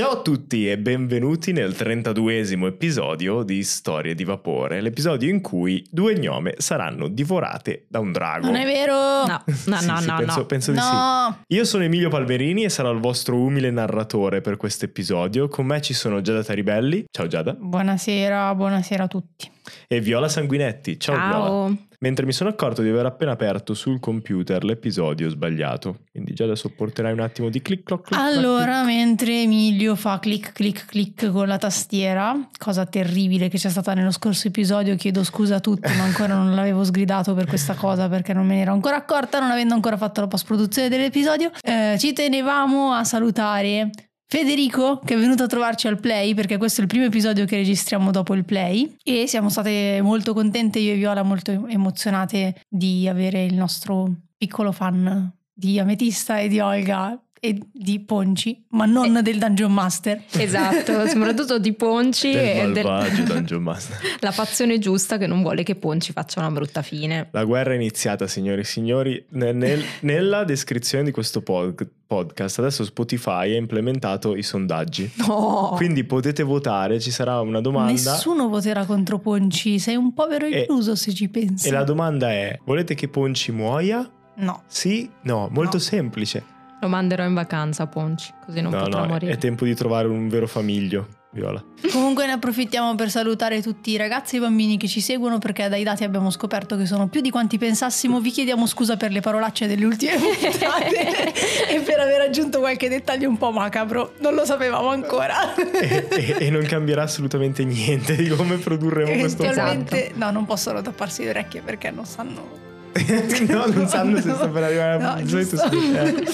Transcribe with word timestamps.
Ciao 0.00 0.12
a 0.12 0.22
tutti 0.22 0.66
e 0.66 0.78
benvenuti 0.78 1.52
nel 1.52 1.72
32esimo 1.72 2.64
episodio 2.64 3.42
di 3.42 3.62
Storie 3.62 4.14
di 4.14 4.24
Vapore, 4.24 4.80
l'episodio 4.80 5.28
in 5.28 5.42
cui 5.42 5.86
due 5.90 6.18
gnome 6.18 6.54
saranno 6.56 7.06
divorate 7.06 7.84
da 7.86 7.98
un 7.98 8.10
drago. 8.10 8.46
Non 8.46 8.54
è 8.54 8.64
vero? 8.64 8.94
No, 8.94 9.42
no, 9.44 9.54
Sì, 9.54 9.68
no, 9.68 9.76
sì, 9.78 10.06
no, 10.06 10.16
penso, 10.16 10.38
no. 10.38 10.46
penso 10.46 10.70
di 10.72 10.78
No. 10.78 11.36
sì. 11.46 11.54
Io 11.54 11.64
sono 11.66 11.84
Emilio 11.84 12.08
Palmerini 12.08 12.64
e 12.64 12.70
sarò 12.70 12.90
il 12.92 12.98
vostro 13.00 13.36
umile 13.36 13.70
narratore 13.70 14.40
per 14.40 14.56
questo 14.56 14.86
episodio. 14.86 15.48
Con 15.48 15.66
me 15.66 15.82
ci 15.82 15.92
sono 15.92 16.22
Giada 16.22 16.42
Taribelli, 16.42 17.04
ciao 17.10 17.26
Giada, 17.26 17.54
Buonasera, 17.60 18.54
buonasera 18.54 19.04
a 19.04 19.06
tutti. 19.06 19.50
e 19.86 20.00
Viola 20.00 20.30
Sanguinetti, 20.30 20.98
ciao, 20.98 21.14
Viola. 21.14 21.76
Mentre 22.02 22.24
mi 22.24 22.32
sono 22.32 22.48
accorto 22.48 22.80
di 22.80 22.88
aver 22.88 23.04
appena 23.04 23.32
aperto 23.32 23.74
sul 23.74 24.00
computer 24.00 24.64
l'episodio 24.64 25.28
sbagliato, 25.28 25.98
quindi 26.10 26.32
già 26.32 26.44
adesso 26.44 26.70
porterai 26.70 27.12
un 27.12 27.20
attimo 27.20 27.50
di 27.50 27.60
clic 27.60 27.82
cloc 27.82 28.04
clic 28.04 28.18
Allora, 28.18 28.84
mentre 28.84 29.42
Emilio 29.42 29.94
fa 29.96 30.18
clic 30.18 30.52
clic 30.52 30.86
clic 30.86 31.30
con 31.30 31.46
la 31.46 31.58
tastiera, 31.58 32.34
cosa 32.56 32.86
terribile 32.86 33.48
che 33.48 33.58
c'è 33.58 33.68
stata 33.68 33.92
nello 33.92 34.12
scorso 34.12 34.48
episodio, 34.48 34.96
chiedo 34.96 35.22
scusa 35.22 35.56
a 35.56 35.60
tutti, 35.60 35.94
ma 35.94 36.04
ancora 36.04 36.32
non 36.32 36.54
l'avevo 36.54 36.82
sgridato 36.84 37.34
per 37.34 37.44
questa 37.44 37.74
cosa 37.74 38.08
perché 38.08 38.32
non 38.32 38.46
me 38.46 38.54
ne 38.54 38.62
ero 38.62 38.72
ancora 38.72 38.96
accorta, 38.96 39.38
non 39.38 39.50
avendo 39.50 39.74
ancora 39.74 39.98
fatto 39.98 40.22
la 40.22 40.26
post 40.26 40.46
produzione 40.46 40.88
dell'episodio. 40.88 41.50
Eh, 41.60 41.96
ci 41.98 42.14
tenevamo 42.14 42.92
a 42.92 43.04
salutare 43.04 43.90
Federico 44.32 45.00
che 45.04 45.14
è 45.14 45.18
venuto 45.18 45.42
a 45.42 45.48
trovarci 45.48 45.88
al 45.88 45.98
play 45.98 46.34
perché 46.34 46.56
questo 46.56 46.78
è 46.78 46.84
il 46.84 46.88
primo 46.88 47.04
episodio 47.04 47.46
che 47.46 47.56
registriamo 47.56 48.12
dopo 48.12 48.32
il 48.34 48.44
play. 48.44 48.94
E 49.02 49.26
siamo 49.26 49.48
state 49.48 49.98
molto 50.02 50.34
contente 50.34 50.78
io 50.78 50.92
e 50.92 50.96
Viola 50.96 51.24
molto 51.24 51.66
emozionate 51.66 52.62
di 52.68 53.08
avere 53.08 53.44
il 53.44 53.54
nostro 53.54 54.08
piccolo 54.36 54.70
fan 54.70 55.34
di 55.52 55.80
Ametista 55.80 56.38
e 56.38 56.46
di 56.46 56.60
Olga 56.60 57.20
e 57.42 57.58
di 57.72 58.00
Ponci 58.00 58.66
ma 58.70 58.84
non 58.84 59.18
del 59.22 59.38
Dungeon 59.38 59.72
Master 59.72 60.22
Esatto, 60.30 61.06
soprattutto 61.08 61.58
di 61.58 61.72
Ponci 61.72 62.30
e 62.32 62.60
del 62.64 62.72
del- 62.74 62.84
malvagio 62.84 63.22
Dungeon 63.32 63.62
Master. 63.62 63.96
la 64.20 64.30
fazione 64.30 64.78
giusta 64.78 65.16
che 65.16 65.26
non 65.26 65.40
vuole 65.40 65.62
che 65.62 65.74
Ponci 65.74 66.12
faccia 66.12 66.40
una 66.40 66.50
brutta 66.50 66.82
fine. 66.82 67.28
La 67.32 67.44
guerra 67.44 67.72
è 67.72 67.76
iniziata, 67.76 68.26
signori 68.26 68.60
e 68.60 68.64
signori. 68.64 69.24
Ne- 69.30 69.52
nel- 69.52 69.82
nella 70.00 70.44
descrizione 70.44 71.02
di 71.04 71.10
questo 71.12 71.40
pod- 71.40 71.88
podcast, 72.06 72.58
adesso 72.58 72.84
Spotify 72.84 73.52
ha 73.54 73.56
implementato 73.56 74.36
i 74.36 74.42
sondaggi. 74.42 75.10
No. 75.26 75.72
Quindi 75.76 76.04
potete 76.04 76.42
votare, 76.42 77.00
ci 77.00 77.10
sarà 77.10 77.40
una 77.40 77.60
domanda. 77.62 77.92
nessuno 77.92 78.48
voterà 78.48 78.84
contro 78.84 79.18
Ponci 79.18 79.78
sei 79.78 79.96
un 79.96 80.12
povero 80.12 80.44
E- 80.44 80.66
illuso 80.68 80.94
se 80.94 81.14
ci 81.14 81.28
pensi 81.28 81.68
E 81.68 81.70
la 81.70 81.84
domanda 81.84 82.30
è: 82.30 82.58
volete 82.64 82.94
che 82.94 83.08
Ponci 83.08 83.50
muoia? 83.52 84.06
no 84.36 84.62
Sì? 84.66 85.08
No, 85.22 85.48
molto 85.50 85.76
No. 85.78 85.82
semplice. 85.82 86.44
Lo 86.80 86.88
manderò 86.88 87.24
in 87.24 87.34
vacanza 87.34 87.86
Ponci, 87.86 88.32
così 88.44 88.60
non 88.62 88.72
no, 88.72 88.82
potrà 88.82 89.00
no, 89.00 89.06
morire. 89.08 89.32
è 89.32 89.36
tempo 89.38 89.64
di 89.66 89.74
trovare 89.74 90.08
un 90.08 90.28
vero 90.28 90.46
famiglio, 90.46 91.08
Viola. 91.32 91.62
Comunque 91.92 92.24
ne 92.24 92.32
approfittiamo 92.32 92.94
per 92.94 93.10
salutare 93.10 93.60
tutti 93.60 93.90
i 93.90 93.96
ragazzi 93.98 94.36
e 94.36 94.38
i 94.38 94.40
bambini 94.40 94.78
che 94.78 94.88
ci 94.88 95.02
seguono 95.02 95.36
perché 95.38 95.68
dai 95.68 95.82
dati 95.84 96.04
abbiamo 96.04 96.30
scoperto 96.30 96.78
che 96.78 96.86
sono 96.86 97.08
più 97.08 97.20
di 97.20 97.28
quanti 97.30 97.58
pensassimo. 97.58 98.18
Vi 98.20 98.30
chiediamo 98.30 98.66
scusa 98.66 98.96
per 98.96 99.10
le 99.12 99.20
parolacce 99.20 99.66
delle 99.66 99.84
ultime 99.84 100.14
puntate 100.16 101.34
e 101.68 101.80
per 101.80 102.00
aver 102.00 102.22
aggiunto 102.22 102.60
qualche 102.60 102.88
dettaglio 102.88 103.28
un 103.28 103.36
po' 103.36 103.50
macabro. 103.52 104.14
Non 104.20 104.32
lo 104.34 104.46
sapevamo 104.46 104.88
ancora. 104.88 105.54
e, 105.54 106.06
e- 106.08 106.36
e 106.38 106.50
non 106.50 106.64
cambierà 106.64 107.02
assolutamente 107.02 107.62
niente 107.62 108.16
di 108.16 108.28
come 108.28 108.56
produrremo 108.56 109.18
questo 109.18 109.42
Eventualmente, 109.42 110.12
no, 110.14 110.30
non 110.30 110.46
possono 110.46 110.80
tapparsi 110.80 111.24
le 111.24 111.30
orecchie 111.30 111.60
perché 111.60 111.90
non 111.90 112.06
sanno. 112.06 112.68
no, 113.48 113.66
non 113.66 113.86
sanno 113.88 114.20
se 114.20 114.28
No. 114.28 114.34
sta 114.34 114.48
per 114.48 114.62
arrivare 114.64 114.98
No, 115.02 115.24
giusto. 115.24 115.56
sì, 115.56 115.92
eh. 115.92 116.24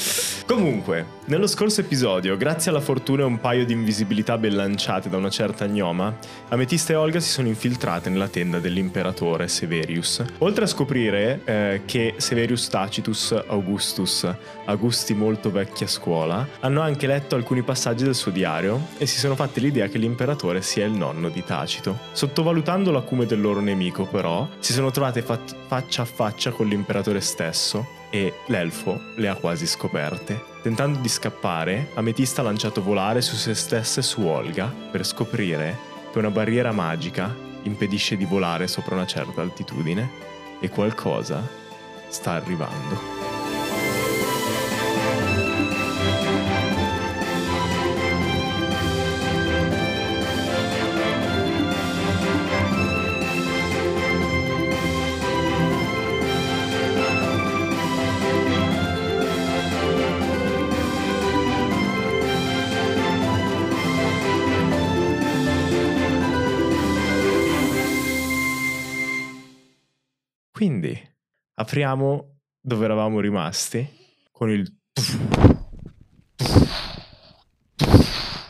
Comunque, 0.47 1.05
nello 1.27 1.47
scorso 1.49 1.81
episodio, 1.81 2.37
grazie 2.37 2.71
alla 2.71 2.81
fortuna 2.81 3.23
e 3.23 3.25
un 3.25 3.41
paio 3.41 3.65
di 3.67 3.73
invisibilità 3.73 4.39
ben 4.39 4.55
lanciate 4.55 5.09
da 5.09 5.17
una 5.17 5.29
certa 5.29 5.67
gnoma, 5.67 6.17
Ametista 6.49 6.93
e 6.93 6.97
Olga 6.97 7.19
si 7.21 7.31
sono 7.31 7.49
infiltrate 7.49 8.09
nella 8.11 8.29
tenda 8.29 8.59
dell'imperatore 8.61 9.49
Severius. 9.49 10.23
Oltre 10.39 10.65
a 10.65 10.67
scoprire 10.69 11.41
eh, 11.45 11.83
che 11.85 12.15
Severius 12.19 12.69
Tacitus 12.69 13.33
Augustus, 13.49 14.27
Augusti 14.67 15.15
molto 15.15 15.51
vecchi 15.51 15.85
a 15.85 15.89
scuola, 15.89 16.47
hanno 16.61 16.81
anche 16.81 17.07
letto 17.09 17.35
alcuni 17.35 17.63
passaggi 17.63 18.05
del 18.05 18.15
suo 18.15 18.31
diario 18.31 18.87
e 18.99 19.07
si 19.07 19.19
sono 19.19 19.35
fatti 19.35 19.61
l'idea 19.61 19.89
che 19.89 19.99
l'imperatore 19.99 20.63
sia 20.63 20.85
il 20.87 20.93
nonno 20.93 21.29
di 21.29 21.43
Tacito. 21.45 21.99
Sottovalutando 22.13 22.91
l'acume 22.93 23.27
del 23.27 23.41
loro 23.41 23.61
nemico, 23.61 24.07
però, 24.07 24.49
si 24.61 24.73
sono 24.73 24.91
trovate 24.93 25.23
fa- 25.23 25.39
faccia 25.67 26.03
a 26.03 26.05
faccia 26.05 26.46
con 26.51 26.67
l'imperatore 26.69 27.21
stesso 27.21 28.05
e 28.11 28.41
l'elfo 28.47 29.01
le 29.17 29.29
ha 29.29 29.35
quasi 29.35 29.67
scoperte. 29.67 30.43
Tentando 30.63 30.99
di 30.99 31.09
scappare, 31.09 31.91
Ametista 31.95 32.41
ha 32.41 32.45
lanciato 32.45 32.83
volare 32.83 33.21
su 33.21 33.37
se 33.37 33.55
stessa 33.55 34.01
e 34.01 34.03
su 34.03 34.23
Olga 34.23 34.67
per 34.67 35.05
scoprire 35.05 35.79
che 36.11 36.19
una 36.19 36.31
barriera 36.31 36.73
magica 36.73 37.35
impedisce 37.63 38.17
di 38.17 38.25
volare 38.25 38.67
sopra 38.69 38.95
una 38.95 39.07
certa 39.07 39.41
altitudine 39.41 40.11
e 40.61 40.69
qualcosa 40.71 41.47
sta 42.09 42.33
arrivando. 42.33 43.26
Apriamo 71.59 72.39
dove 72.61 72.85
eravamo 72.85 73.21
rimasti 73.21 73.87
con 74.31 74.51
il 74.51 74.75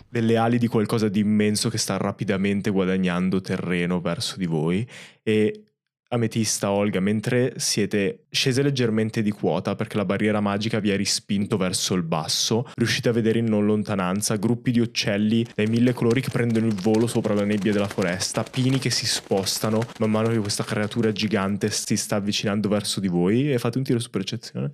delle 0.08 0.36
ali 0.36 0.58
di 0.58 0.66
qualcosa 0.66 1.08
di 1.08 1.20
immenso 1.20 1.68
che 1.68 1.76
sta 1.78 1.96
rapidamente 1.98 2.70
guadagnando 2.70 3.40
terreno 3.40 4.00
verso 4.00 4.36
di 4.36 4.46
voi 4.46 4.88
e 5.22 5.74
Ametista, 6.08 6.70
Olga, 6.70 7.00
mentre 7.00 7.54
siete 7.56 8.26
scese 8.30 8.62
leggermente 8.62 9.22
di 9.22 9.30
quota 9.30 9.74
perché 9.74 9.96
la 9.96 10.04
barriera 10.04 10.40
magica 10.40 10.78
vi 10.78 10.92
ha 10.92 10.96
rispinto 10.96 11.56
verso 11.56 11.94
il 11.94 12.02
basso, 12.02 12.70
riuscite 12.74 13.08
a 13.08 13.12
vedere 13.12 13.40
in 13.40 13.46
non 13.46 13.66
lontananza 13.66 14.36
gruppi 14.36 14.70
di 14.70 14.78
uccelli 14.78 15.44
dai 15.54 15.66
mille 15.66 15.92
colori 15.92 16.20
che 16.20 16.30
prendono 16.30 16.66
il 16.66 16.74
volo 16.74 17.06
sopra 17.06 17.34
la 17.34 17.44
nebbia 17.44 17.72
della 17.72 17.88
foresta, 17.88 18.44
pini 18.44 18.78
che 18.78 18.90
si 18.90 19.06
spostano 19.06 19.80
man 19.98 20.10
mano 20.10 20.28
che 20.28 20.38
questa 20.38 20.64
creatura 20.64 21.10
gigante 21.10 21.70
si 21.70 21.96
sta 21.96 22.16
avvicinando 22.16 22.68
verso 22.68 23.00
di 23.00 23.08
voi 23.08 23.52
e 23.52 23.58
fate 23.58 23.78
un 23.78 23.84
tiro 23.84 23.98
su 23.98 24.10
percezione. 24.10 24.72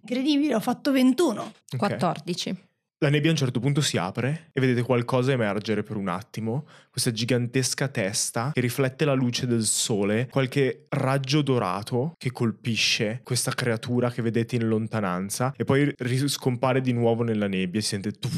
Incredibile, 0.00 0.54
ho 0.54 0.60
fatto 0.60 0.90
21. 0.90 1.42
Ok. 1.42 1.76
14. 1.76 2.70
La 3.02 3.08
nebbia 3.08 3.30
a 3.30 3.32
un 3.32 3.38
certo 3.38 3.58
punto 3.58 3.80
si 3.80 3.96
apre 3.96 4.50
e 4.52 4.60
vedete 4.60 4.82
qualcosa 4.82 5.32
emergere 5.32 5.82
per 5.82 5.96
un 5.96 6.06
attimo, 6.06 6.66
questa 6.88 7.10
gigantesca 7.10 7.88
testa 7.88 8.52
che 8.54 8.60
riflette 8.60 9.04
la 9.04 9.12
luce 9.14 9.48
del 9.48 9.64
sole, 9.64 10.28
qualche 10.30 10.86
raggio 10.90 11.42
dorato 11.42 12.14
che 12.16 12.30
colpisce 12.30 13.18
questa 13.24 13.50
creatura 13.50 14.08
che 14.12 14.22
vedete 14.22 14.54
in 14.54 14.68
lontananza 14.68 15.52
e 15.56 15.64
poi 15.64 15.92
ri- 15.98 16.28
scompare 16.28 16.80
di 16.80 16.92
nuovo 16.92 17.24
nella 17.24 17.48
nebbia 17.48 17.80
e 17.80 17.82
si 17.82 17.88
sente 17.88 18.12
tuff, 18.12 18.34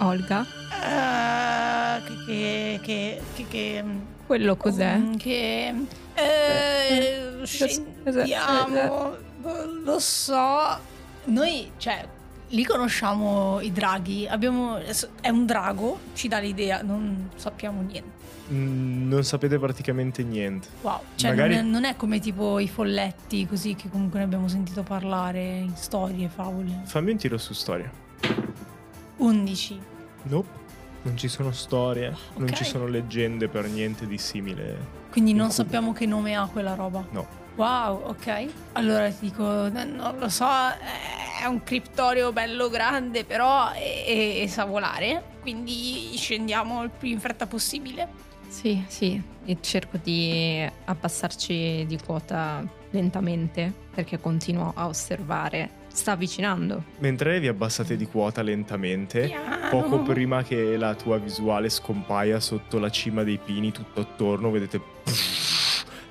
Olga, 0.00 0.44
Eh, 0.82 2.02
che, 2.26 2.80
che, 2.82 3.22
che, 3.36 3.46
che, 3.48 3.84
quello 4.26 4.54
cos'è? 4.56 4.98
Mm, 4.98 5.14
Che 5.14 5.74
eh, 6.12 7.40
scendiamo, 7.42 9.16
non 9.42 9.80
lo 9.82 9.98
so. 9.98 10.92
Noi, 11.26 11.70
cioè, 11.78 12.06
li 12.54 12.64
conosciamo 12.64 13.60
i 13.60 13.72
draghi. 13.72 14.26
Abbiamo, 14.28 14.78
è 15.20 15.28
un 15.28 15.44
drago, 15.44 15.98
ci 16.14 16.28
dà 16.28 16.38
l'idea, 16.38 16.82
non 16.82 17.30
sappiamo 17.34 17.82
niente. 17.82 18.22
Mm, 18.52 19.08
non 19.08 19.24
sapete 19.24 19.58
praticamente 19.58 20.22
niente. 20.22 20.68
Wow, 20.82 21.00
cioè 21.16 21.30
Magari- 21.30 21.56
non, 21.56 21.64
è, 21.64 21.68
non 21.68 21.84
è 21.84 21.96
come 21.96 22.20
tipo 22.20 22.58
i 22.58 22.68
folletti 22.68 23.46
così 23.46 23.74
che 23.74 23.88
comunque 23.90 24.18
ne 24.20 24.24
abbiamo 24.26 24.48
sentito 24.48 24.82
parlare 24.82 25.58
in 25.58 25.74
storie, 25.74 26.28
favole. 26.28 26.82
Fammi 26.84 27.10
un 27.12 27.16
tiro 27.16 27.38
su 27.38 27.52
storia. 27.54 27.90
11. 29.16 29.80
Nope, 30.24 30.48
non 31.02 31.16
ci 31.16 31.28
sono 31.28 31.52
storie, 31.52 32.14
non 32.36 32.48
Ok. 32.48 32.54
ci 32.54 32.64
sono 32.64 32.86
leggende 32.86 33.48
per 33.48 33.66
niente 33.68 34.06
di 34.06 34.18
simile. 34.18 35.02
Quindi 35.10 35.32
non 35.32 35.50
sappiamo 35.50 35.92
che 35.92 36.06
nome 36.06 36.34
ha 36.36 36.46
quella 36.46 36.74
roba. 36.74 37.04
No. 37.10 37.42
Wow, 37.56 38.02
ok. 38.08 38.46
Allora 38.72 39.08
ti 39.10 39.26
dico, 39.26 39.42
non 39.68 40.16
lo 40.18 40.28
so, 40.28 40.46
è 41.40 41.46
un 41.46 41.62
criptorio 41.62 42.32
bello 42.32 42.68
grande, 42.68 43.24
però 43.24 43.72
e, 43.72 44.04
e- 44.06 44.42
e 44.42 44.48
sa 44.48 44.64
volare. 44.64 45.22
Quindi 45.40 46.12
scendiamo 46.16 46.82
il 46.82 46.90
più 46.90 47.08
in 47.08 47.20
fretta 47.20 47.46
possibile. 47.46 48.22
Sì, 48.48 48.84
sì, 48.88 49.20
e 49.44 49.56
cerco 49.60 49.98
di 50.02 50.64
abbassarci 50.84 51.84
di 51.86 51.98
quota 52.04 52.64
lentamente 52.90 53.72
perché 53.92 54.20
continuo 54.20 54.72
a 54.76 54.86
osservare 54.86 55.82
sta 55.88 56.12
avvicinando. 56.12 56.84
Mentre 56.98 57.40
vi 57.40 57.48
abbassate 57.48 57.96
di 57.96 58.06
quota 58.06 58.42
lentamente, 58.42 59.26
Piano. 59.26 59.68
poco 59.70 60.02
prima 60.02 60.42
che 60.42 60.76
la 60.76 60.94
tua 60.94 61.18
visuale 61.18 61.68
scompaia 61.68 62.38
sotto 62.40 62.78
la 62.78 62.90
cima 62.90 63.22
dei 63.24 63.38
pini 63.38 63.70
tutto 63.72 64.00
attorno, 64.00 64.50
vedete 64.50 64.80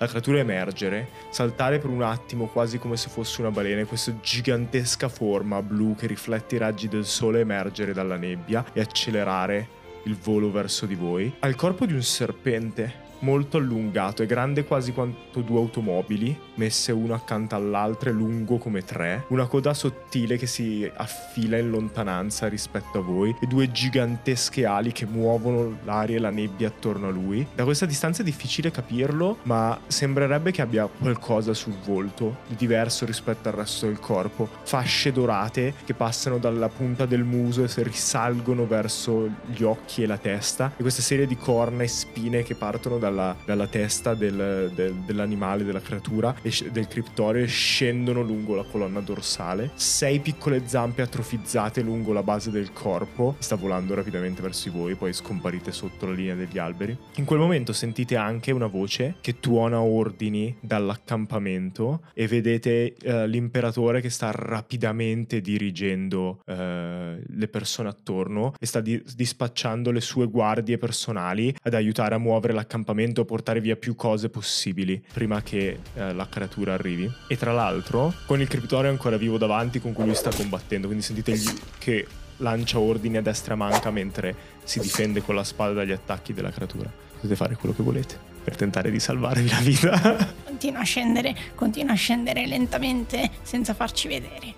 la 0.03 0.09
creatura 0.09 0.39
emergere, 0.39 1.07
saltare 1.29 1.79
per 1.79 1.89
un 1.89 2.01
attimo 2.01 2.47
quasi 2.47 2.77
come 2.77 2.97
se 2.97 3.09
fosse 3.09 3.41
una 3.41 3.51
balena 3.51 3.81
e 3.81 3.85
questa 3.85 4.13
gigantesca 4.21 5.07
forma 5.07 5.61
blu 5.61 5.95
che 5.95 6.07
riflette 6.07 6.55
i 6.55 6.57
raggi 6.57 6.88
del 6.88 7.05
sole 7.05 7.39
emergere 7.39 7.94
dalla 7.94 8.17
nebbia 8.17 8.65
e 8.73 8.81
accelerare 8.81 9.81
il 10.03 10.17
volo 10.17 10.51
verso 10.51 10.85
di 10.85 10.95
voi. 10.95 11.33
Ha 11.39 11.47
il 11.47 11.55
corpo 11.55 11.85
di 11.85 11.94
un 11.94 12.03
serpente 12.03 13.02
molto 13.23 13.57
allungato, 13.57 14.21
è 14.21 14.25
grande 14.25 14.65
quasi 14.65 14.91
quanto 14.91 15.41
due 15.41 15.57
automobili, 15.57 16.37
messe 16.55 16.91
una 16.91 17.15
accanto 17.15 17.55
all'altra, 17.55 18.09
è 18.09 18.13
lungo 18.13 18.57
come 18.57 18.83
tre, 18.83 19.25
una 19.29 19.47
coda 19.47 19.73
sottile 19.73 20.37
che 20.37 20.45
si 20.45 20.89
affila 20.93 21.57
in 21.57 21.69
lontananza 21.69 22.47
rispetto 22.47 22.99
a 22.99 23.01
voi 23.01 23.35
e 23.41 23.47
due 23.47 23.71
gigantesche 23.71 24.65
ali 24.65 24.91
che 24.91 25.05
muovono 25.05 25.77
l'aria 25.83 26.17
e 26.17 26.19
la 26.19 26.29
nebbia 26.29 26.67
attorno 26.67 27.07
a 27.07 27.11
lui. 27.11 27.45
Da 27.55 27.63
questa 27.63 27.85
distanza 27.85 28.21
è 28.21 28.25
difficile 28.25 28.71
capirlo, 28.71 29.37
ma 29.43 29.79
sembrerebbe 29.87 30.51
che 30.51 30.61
abbia 30.61 30.87
qualcosa 30.87 31.53
sul 31.53 31.75
volto 31.83 32.37
di 32.47 32.55
diverso 32.55 33.05
rispetto 33.05 33.47
al 33.47 33.55
resto 33.55 33.85
del 33.85 33.99
corpo, 33.99 34.49
fasce 34.63 35.11
dorate 35.11 35.73
che 35.85 35.93
passano 35.93 36.37
dalla 36.37 36.69
punta 36.69 37.05
del 37.05 37.23
muso 37.23 37.63
e 37.63 37.83
risalgono 37.83 38.67
verso 38.67 39.29
gli 39.45 39.63
occhi 39.63 40.03
e 40.03 40.07
la 40.07 40.17
testa 40.17 40.73
e 40.75 40.81
questa 40.81 41.01
serie 41.01 41.25
di 41.25 41.37
corna 41.37 41.83
e 41.83 41.87
spine 41.87 42.43
che 42.43 42.55
partono 42.55 42.97
dalla, 43.13 43.36
dalla 43.45 43.68
testa 43.68 44.15
del- 44.15 44.71
del- 44.74 44.94
dell'animale, 45.06 45.63
della 45.63 45.80
creatura 45.81 46.36
del 46.71 46.88
criptorio 46.88 47.44
e 47.44 47.48
scendono 47.48 48.21
lungo 48.21 48.56
la 48.56 48.63
colonna 48.63 49.00
dorsale. 49.00 49.71
Sei 49.75 50.19
piccole 50.19 50.63
zampe 50.65 51.01
atrofizzate 51.04 51.81
lungo 51.81 52.12
la 52.13 52.24
base 52.24 52.50
del 52.51 52.74
corpo. 52.74 53.36
Sta 53.39 53.56
volando 53.56 53.94
rapidamente 53.94 54.42
verso 54.42 54.69
di 54.69 54.75
voi, 54.77 54.95
poi 54.95 55.13
scomparite 55.13 55.71
sotto 55.71 56.07
la 56.07 56.13
linea 56.13 56.36
degli 56.36 56.57
alberi. 56.57 56.98
In 57.15 57.25
quel 57.25 57.39
momento 57.39 57.71
sentite 57.74 58.15
anche 58.15 58.51
una 58.51 58.68
voce 58.68 59.15
che 59.21 59.39
tuona 59.39 59.80
ordini 59.81 60.56
dall'accampamento 60.60 62.01
e 62.13 62.27
vedete 62.27 62.95
eh, 62.95 63.27
l'imperatore 63.27 64.01
che 64.01 64.10
sta 64.10 64.31
rapidamente 64.33 65.42
dirigendo 65.42 66.39
eh, 66.45 67.21
le 67.25 67.48
persone 67.48 67.89
attorno 67.89 68.54
e 68.60 68.65
sta 68.65 68.81
di- 68.81 69.01
dispacciando 69.15 69.92
le 69.92 70.01
sue 70.01 70.27
guardie 70.27 70.77
personali 70.77 71.54
ad 71.63 71.74
aiutare 71.74 72.15
a 72.15 72.18
muovere 72.18 72.54
l'accampamento 72.54 72.92
e 73.01 73.21
a 73.21 73.25
portare 73.25 73.61
via 73.61 73.75
più 73.75 73.95
cose 73.95 74.29
possibili 74.29 75.01
prima 75.13 75.41
che 75.41 75.79
eh, 75.93 76.13
la 76.13 76.27
creatura 76.27 76.73
arrivi. 76.73 77.11
E 77.27 77.37
tra 77.37 77.51
l'altro, 77.51 78.13
con 78.25 78.41
il 78.41 78.47
criptorio 78.47 78.89
ancora 78.89 79.17
vivo 79.17 79.37
davanti 79.37 79.79
con 79.79 79.93
cui 79.93 80.05
lui 80.05 80.15
sta 80.15 80.31
combattendo, 80.31 80.87
quindi 80.87 81.03
sentite 81.03 81.33
gli- 81.33 81.59
che 81.77 82.07
lancia 82.37 82.79
ordini 82.79 83.17
a 83.17 83.21
destra 83.21 83.53
a 83.53 83.57
manca 83.57 83.91
mentre 83.91 84.35
si 84.63 84.79
difende 84.79 85.21
con 85.21 85.35
la 85.35 85.43
spada 85.43 85.73
dagli 85.73 85.91
attacchi 85.91 86.33
della 86.33 86.51
creatura. 86.51 86.91
Potete 87.15 87.35
fare 87.35 87.55
quello 87.55 87.75
che 87.75 87.83
volete 87.83 88.31
per 88.43 88.55
tentare 88.55 88.91
di 88.91 88.99
salvarvi 88.99 89.49
la 89.49 89.59
vita. 89.59 90.33
Continua 90.43 90.81
a 90.81 90.83
scendere, 90.83 91.35
continua 91.55 91.93
a 91.93 91.95
scendere 91.95 92.45
lentamente 92.45 93.29
senza 93.41 93.73
farci 93.73 94.07
vedere. 94.07 94.53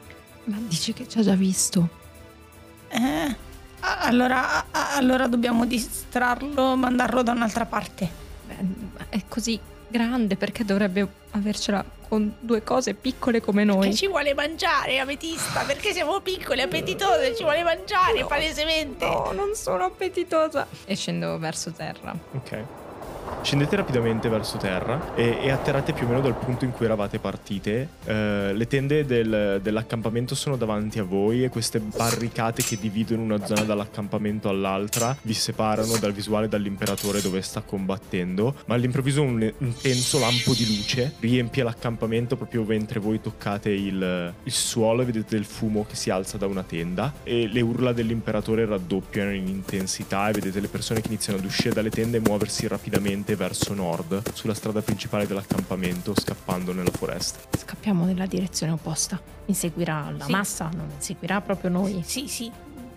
Ma 0.45 0.57
dici 0.59 0.93
che 0.93 1.07
ci 1.07 1.19
ha 1.19 1.23
già 1.23 1.35
visto? 1.35 1.89
Eh, 2.89 3.35
allora, 3.79 4.65
allora 4.71 5.27
dobbiamo 5.27 5.65
distrarlo, 5.65 6.75
mandarlo 6.75 7.23
da 7.23 7.31
un'altra 7.31 7.65
parte. 7.65 8.23
È 9.09 9.21
così 9.27 9.59
grande 9.87 10.35
perché 10.35 10.65
dovrebbe 10.65 11.07
avercela 11.31 11.83
con 12.07 12.35
due 12.39 12.63
cose 12.63 12.93
piccole 12.93 13.41
come 13.41 13.63
noi. 13.63 13.89
Che 13.89 13.95
ci 13.95 14.07
vuole 14.07 14.33
mangiare, 14.33 14.99
Ametista, 14.99 15.61
perché 15.63 15.91
siamo 15.93 16.19
piccoli, 16.19 16.61
appetitosi, 16.61 17.35
ci 17.35 17.43
vuole 17.43 17.63
mangiare, 17.63 18.21
No. 18.21 18.27
palesemente. 18.27 19.05
No, 19.05 19.31
non 19.33 19.55
sono 19.55 19.85
appetitosa. 19.85 20.67
E 20.85 20.95
scendo 20.95 21.37
verso 21.39 21.71
terra. 21.71 22.15
Ok. 22.33 22.63
Scendete 23.41 23.75
rapidamente 23.75 24.27
verso 24.27 24.57
terra 24.57 25.13
e, 25.15 25.37
e 25.41 25.51
atterrate 25.51 25.93
più 25.93 26.05
o 26.05 26.09
meno 26.09 26.21
dal 26.21 26.35
punto 26.35 26.65
in 26.65 26.71
cui 26.71 26.85
eravate 26.85 27.19
partite. 27.19 27.89
Eh, 28.05 28.53
le 28.53 28.67
tende 28.67 29.05
del- 29.05 29.59
dell'accampamento 29.61 30.33
sono 30.33 30.55
davanti 30.55 30.99
a 30.99 31.03
voi 31.03 31.43
e 31.43 31.49
queste 31.49 31.79
barricate 31.79 32.63
che 32.63 32.77
dividono 32.79 33.21
una 33.21 33.45
zona 33.45 33.61
dall'accampamento 33.61 34.49
all'altra 34.49 35.15
vi 35.21 35.33
separano 35.33 35.97
dal 35.97 36.11
visuale 36.11 36.47
dall'imperatore 36.47 37.21
dove 37.21 37.41
sta 37.41 37.61
combattendo. 37.61 38.55
Ma 38.65 38.75
all'improvviso 38.75 39.21
un 39.21 39.51
intenso 39.59 40.19
lampo 40.19 40.53
di 40.53 40.65
luce 40.75 41.13
riempie 41.19 41.63
l'accampamento 41.63 42.35
proprio 42.35 42.63
mentre 42.63 42.99
voi 42.99 43.21
toccate 43.21 43.69
il, 43.69 44.33
il 44.43 44.51
suolo 44.51 45.03
e 45.03 45.05
vedete 45.05 45.35
del 45.35 45.45
fumo 45.45 45.85
che 45.87 45.95
si 45.95 46.09
alza 46.09 46.37
da 46.37 46.47
una 46.47 46.63
tenda 46.63 47.13
e 47.23 47.47
le 47.47 47.61
urla 47.61 47.93
dell'imperatore 47.93 48.65
raddoppiano 48.65 49.31
in 49.31 49.47
intensità 49.47 50.29
e 50.29 50.33
vedete 50.33 50.59
le 50.59 50.67
persone 50.67 51.01
che 51.01 51.07
iniziano 51.07 51.37
ad 51.39 51.45
uscire 51.45 51.73
dalle 51.73 51.89
tende 51.89 52.17
e 52.17 52.21
muoversi 52.21 52.67
rapidamente 52.67 53.14
verso 53.23 53.73
nord 53.73 54.33
sulla 54.33 54.53
strada 54.53 54.81
principale 54.81 55.25
dell'accampamento 55.27 56.13
scappando 56.19 56.73
nella 56.73 56.91
foresta. 56.91 57.39
Scappiamo 57.57 58.05
nella 58.05 58.25
direzione 58.25 58.73
opposta. 58.73 59.19
Inseguirà 59.45 60.11
la 60.17 60.25
Sì. 60.25 60.31
massa, 60.31 60.69
non 60.73 60.89
inseguirà 60.93 61.39
proprio 61.41 61.69
noi. 61.69 62.01
Sì, 62.05 62.27
sì, 62.27 62.51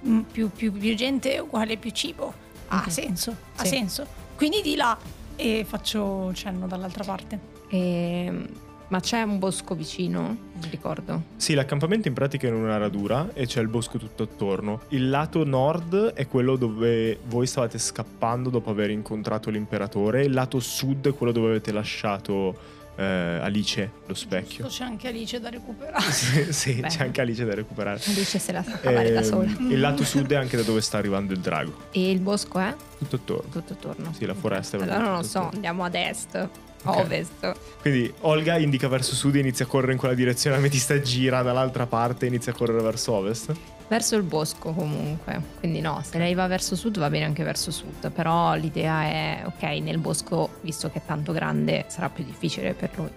Mm, 0.06 0.20
più, 0.20 0.48
più- 0.50 0.70
più 0.70 0.94
gente 0.94 1.38
uguale 1.40 1.76
più 1.76 1.90
cibo. 1.90 2.32
Ha 2.68 2.76
Ok. 2.84 2.92
senso, 2.92 3.34
ha 3.56 3.62
Sì. 3.64 3.68
senso. 3.70 4.06
Quindi 4.36 4.62
di 4.62 4.76
là 4.76 4.96
e 5.34 5.64
faccio 5.68 6.32
cenno 6.34 6.68
dall'altra 6.68 7.02
parte. 7.02 7.38
Ehm, 7.70 8.46
ma 8.88 9.00
c'è 9.00 9.22
un 9.22 9.38
bosco 9.38 9.74
vicino? 9.74 10.20
Non 10.22 10.70
ricordo. 10.70 11.22
Sì, 11.36 11.54
l'accampamento 11.54 12.08
in 12.08 12.14
pratica 12.14 12.46
è 12.46 12.50
in 12.50 12.56
una 12.56 12.76
radura 12.78 13.28
e 13.34 13.46
c'è 13.46 13.60
il 13.60 13.68
bosco 13.68 13.98
tutto 13.98 14.22
attorno. 14.24 14.80
Il 14.88 15.10
lato 15.10 15.44
nord 15.44 16.12
è 16.14 16.26
quello 16.26 16.56
dove 16.56 17.18
voi 17.26 17.46
stavate 17.46 17.78
scappando 17.78 18.50
dopo 18.50 18.70
aver 18.70 18.90
incontrato 18.90 19.50
l'imperatore, 19.50 20.24
il 20.24 20.32
lato 20.32 20.58
sud 20.60 21.08
è 21.08 21.14
quello 21.14 21.32
dove 21.32 21.48
avete 21.50 21.70
lasciato 21.72 22.76
eh, 22.96 23.04
Alice, 23.04 23.90
lo 24.06 24.14
specchio. 24.14 24.66
C'è 24.66 24.82
anche 24.84 25.06
Alice 25.08 25.38
da 25.38 25.50
recuperare. 25.50 26.02
sì, 26.10 26.52
sì, 26.52 26.80
c'è 26.80 27.02
anche 27.04 27.20
Alice 27.20 27.44
da 27.44 27.54
recuperare. 27.54 28.00
Alice 28.06 28.38
se 28.40 28.50
la 28.52 28.62
sa 28.64 28.80
cavare 28.80 29.12
da 29.12 29.20
Ehm, 29.20 29.24
sola. 29.24 29.50
Il 29.68 29.78
lato 29.78 30.02
sud 30.04 30.32
è 30.32 30.34
anche 30.34 30.56
da 30.56 30.62
dove 30.64 30.80
sta 30.80 30.98
arrivando 30.98 31.32
il 31.32 31.38
drago. 31.38 31.72
E 31.92 32.10
il 32.10 32.18
bosco 32.18 32.58
è? 32.58 32.74
Tutto 32.98 33.14
attorno. 33.16 33.50
Tutto 33.52 33.72
attorno. 33.74 34.12
Sì, 34.14 34.24
la 34.26 34.34
foresta 34.34 34.76
è 34.76 34.82
Allora 34.82 34.98
non 34.98 35.16
lo 35.18 35.22
so, 35.22 35.38
attorno. 35.38 35.54
andiamo 35.54 35.84
ad 35.84 35.94
est, 35.94 36.48
Ok. 36.84 36.96
ovest. 36.96 37.56
Quindi 37.80 38.12
Olga 38.20 38.58
indica 38.58 38.88
verso 38.88 39.14
sud 39.14 39.36
e 39.36 39.40
inizia 39.40 39.64
a 39.64 39.68
correre 39.68 39.92
in 39.92 39.98
quella 39.98 40.14
direzione, 40.14 40.56
Ametista 40.56 41.00
gira 41.00 41.42
dall'altra 41.42 41.86
parte 41.86 42.24
e 42.24 42.28
inizia 42.28 42.52
a 42.52 42.54
correre 42.54 42.82
verso 42.82 43.12
ovest. 43.12 43.52
Verso 43.88 44.16
il 44.16 44.22
bosco 44.22 44.72
comunque. 44.72 45.40
Quindi 45.58 45.80
no, 45.80 46.02
se 46.04 46.18
lei 46.18 46.34
va 46.34 46.46
verso 46.46 46.76
sud 46.76 46.98
va 46.98 47.08
bene 47.08 47.24
anche 47.24 47.42
verso 47.42 47.70
sud. 47.70 48.10
Però 48.12 48.54
l'idea 48.54 49.02
è, 49.02 49.42
ok, 49.46 49.62
nel 49.80 49.98
bosco, 49.98 50.50
visto 50.60 50.90
che 50.90 50.98
è 50.98 51.02
tanto 51.06 51.32
grande, 51.32 51.86
sarà 51.88 52.10
più 52.10 52.24
difficile 52.24 52.74
per 52.74 52.90
lui. 52.96 53.10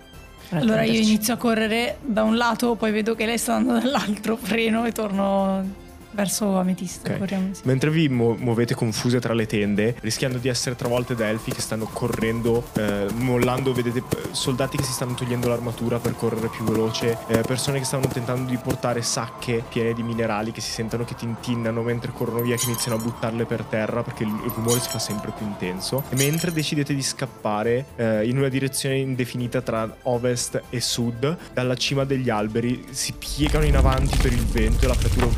Allora 0.51 0.83
io 0.83 0.99
inizio 0.99 1.33
a 1.33 1.37
correre 1.37 1.97
da 2.01 2.23
un 2.23 2.35
lato, 2.35 2.75
poi 2.75 2.91
vedo 2.91 3.15
che 3.15 3.25
lei 3.25 3.37
sta 3.37 3.55
andando 3.55 3.79
dall'altro, 3.83 4.35
freno 4.35 4.85
e 4.85 4.91
torno 4.91 5.89
verso 6.11 6.57
Ametista. 6.57 7.11
Ok. 7.11 7.17
Corriamo 7.19 7.47
insieme. 7.47 7.71
Mentre 7.71 7.89
vi 7.89 8.09
mu- 8.09 8.35
muovete 8.35 8.75
confuse 8.75 9.19
tra 9.19 9.33
le 9.33 9.45
tende, 9.45 9.95
rischiando 10.01 10.37
di 10.37 10.47
essere 10.47 10.75
travolte 10.75 11.15
da 11.15 11.27
elfi 11.27 11.51
che 11.51 11.61
stanno 11.61 11.85
correndo, 11.85 12.67
eh, 12.73 13.07
mollando, 13.15 13.73
vedete 13.73 14.03
soldati 14.31 14.77
che 14.77 14.83
si 14.83 14.91
stanno 14.91 15.13
togliendo 15.13 15.47
l'armatura 15.47 15.99
per 15.99 16.15
correre 16.15 16.47
più 16.47 16.63
veloce, 16.63 17.17
eh, 17.27 17.41
persone 17.41 17.79
che 17.79 17.85
stanno 17.85 18.07
tentando 18.07 18.49
di 18.49 18.57
portare 18.57 19.01
sacche 19.01 19.63
piene 19.69 19.93
di 19.93 20.03
minerali 20.03 20.51
che 20.51 20.61
si 20.61 20.71
sentono 20.71 21.03
che 21.05 21.15
tintinnano 21.15 21.81
mentre 21.81 22.11
corrono 22.11 22.41
via, 22.41 22.55
che 22.55 22.65
iniziano 22.65 22.97
a 22.97 23.01
buttarle 23.01 23.45
per 23.45 23.63
terra 23.63 24.03
perché 24.03 24.23
il, 24.23 24.29
il 24.29 24.51
rumore 24.51 24.79
si 24.79 24.89
fa 24.89 24.99
sempre 24.99 25.31
più 25.35 25.45
intenso. 25.45 26.03
E 26.09 26.15
mentre 26.15 26.51
decidete 26.51 26.93
di 26.93 27.01
scappare 27.01 27.85
eh, 27.95 28.27
in 28.27 28.37
una 28.37 28.49
direzione 28.49 28.97
indefinita 28.97 29.61
tra 29.61 29.95
ovest 30.03 30.61
e 30.69 30.79
sud, 30.79 31.37
dalla 31.53 31.75
cima 31.75 32.03
degli 32.03 32.29
alberi 32.29 32.85
si 32.91 33.13
piegano 33.13 33.65
in 33.65 33.75
avanti 33.75 34.17
per 34.17 34.31
il 34.31 34.45
vento 34.45 34.85
e 34.85 34.87
la 34.87 34.95
creatura 34.95 35.29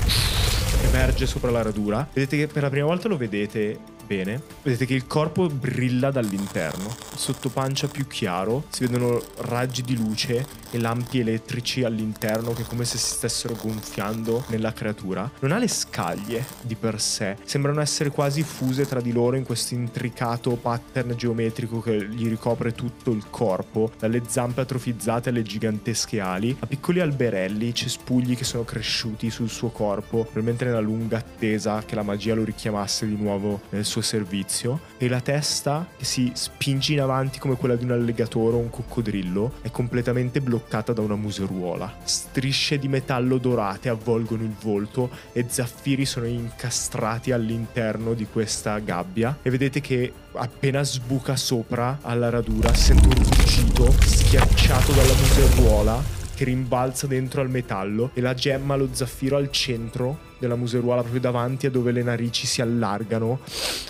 emerge 0.81 1.25
sopra 1.25 1.51
la 1.51 1.61
radura. 1.61 2.07
Vedete 2.11 2.37
che 2.37 2.47
per 2.47 2.63
la 2.63 2.69
prima 2.69 2.85
volta 2.85 3.07
lo 3.07 3.17
vedete 3.17 3.77
bene. 4.05 4.41
Vedete 4.61 4.85
che 4.85 4.93
il 4.93 5.07
corpo 5.07 5.47
brilla 5.47 6.11
dall'interno. 6.11 6.95
Il 7.11 7.17
sottopancia 7.17 7.87
più 7.87 8.07
chiaro. 8.07 8.65
Si 8.69 8.85
vedono 8.85 9.21
raggi 9.37 9.81
di 9.81 9.95
luce 9.95 10.45
e 10.71 10.79
lampi 10.79 11.19
elettrici 11.19 11.83
all'interno 11.83 12.53
che 12.53 12.63
come 12.63 12.85
se 12.85 12.97
si 12.97 13.13
stessero 13.13 13.55
gonfiando 13.55 14.43
nella 14.47 14.73
creatura. 14.73 15.29
Non 15.39 15.51
ha 15.51 15.57
le 15.57 15.67
scaglie 15.67 16.45
di 16.61 16.75
per 16.75 16.99
sé. 16.99 17.37
Sembrano 17.43 17.81
essere 17.81 18.09
quasi 18.09 18.43
fuse 18.43 18.85
tra 18.85 19.01
di 19.01 19.11
loro 19.11 19.35
in 19.35 19.43
questo 19.43 19.73
intricato 19.73 20.55
pattern 20.55 21.15
geometrico 21.15 21.81
che 21.81 22.07
gli 22.07 22.27
ricopre 22.27 22.73
tutto 22.73 23.11
il 23.11 23.25
corpo. 23.29 23.91
Dalle 23.99 24.23
zampe 24.27 24.61
atrofizzate 24.61 25.29
alle 25.29 25.43
gigantesche 25.43 26.19
ali. 26.19 26.55
A 26.59 26.65
piccoli 26.65 26.99
alberelli, 26.99 27.73
cespugli 27.73 28.35
che 28.35 28.43
sono 28.43 28.63
cresciuti 28.63 29.29
sul 29.29 29.49
suo 29.49 29.69
corpo. 29.69 30.23
Probabilmente 30.23 30.65
nella 30.65 30.79
lunga 30.79 31.17
attesa 31.17 31.83
che 31.85 31.95
la 31.95 32.03
magia 32.03 32.33
lo 32.33 32.43
richiamasse 32.43 33.07
di 33.07 33.15
nuovo 33.15 33.61
nel 33.69 33.85
suo 33.85 33.92
suo 33.93 34.01
servizio 34.01 34.79
e 34.97 35.07
la 35.07 35.21
testa 35.21 35.87
che 35.95 36.03
si 36.03 36.31
spinge 36.33 36.93
in 36.93 37.01
avanti 37.01 37.37
come 37.37 37.55
quella 37.55 37.75
di 37.75 37.83
un 37.83 37.91
alligatore 37.91 38.55
o 38.55 38.59
un 38.59 38.71
coccodrillo 38.71 39.53
è 39.61 39.69
completamente 39.69 40.41
bloccata 40.41 40.93
da 40.93 41.01
una 41.01 41.15
museruola. 41.15 41.97
Strisce 42.03 42.79
di 42.79 42.87
metallo 42.87 43.37
dorate 43.37 43.89
avvolgono 43.89 44.41
il 44.41 44.55
volto 44.59 45.11
e 45.31 45.45
zaffiri 45.47 46.05
sono 46.05 46.25
incastrati 46.25 47.31
all'interno 47.31 48.15
di 48.15 48.25
questa 48.25 48.79
gabbia 48.79 49.37
e 49.43 49.49
vedete 49.51 49.79
che 49.79 50.11
appena 50.33 50.81
sbuca 50.81 51.35
sopra 51.35 51.99
alla 52.01 52.29
radura 52.29 52.73
si 52.73 52.85
sente 52.85 53.07
un 53.07 53.13
ruggito 53.13 53.91
schiacciato 54.01 54.91
dalla 54.93 55.13
museruola 55.13 56.21
che 56.33 56.45
rimbalza 56.45 57.05
dentro 57.05 57.41
al 57.41 57.49
metallo 57.51 58.09
e 58.15 58.21
la 58.21 58.33
gemma, 58.33 58.75
lo 58.75 58.89
zaffiro 58.91 59.37
al 59.37 59.51
centro 59.51 60.31
della 60.43 60.55
museruola 60.55 61.01
proprio 61.01 61.21
davanti 61.21 61.65
a 61.65 61.71
dove 61.71 61.91
le 61.91 62.03
narici 62.03 62.45
si 62.45 62.61
allargano, 62.61 63.39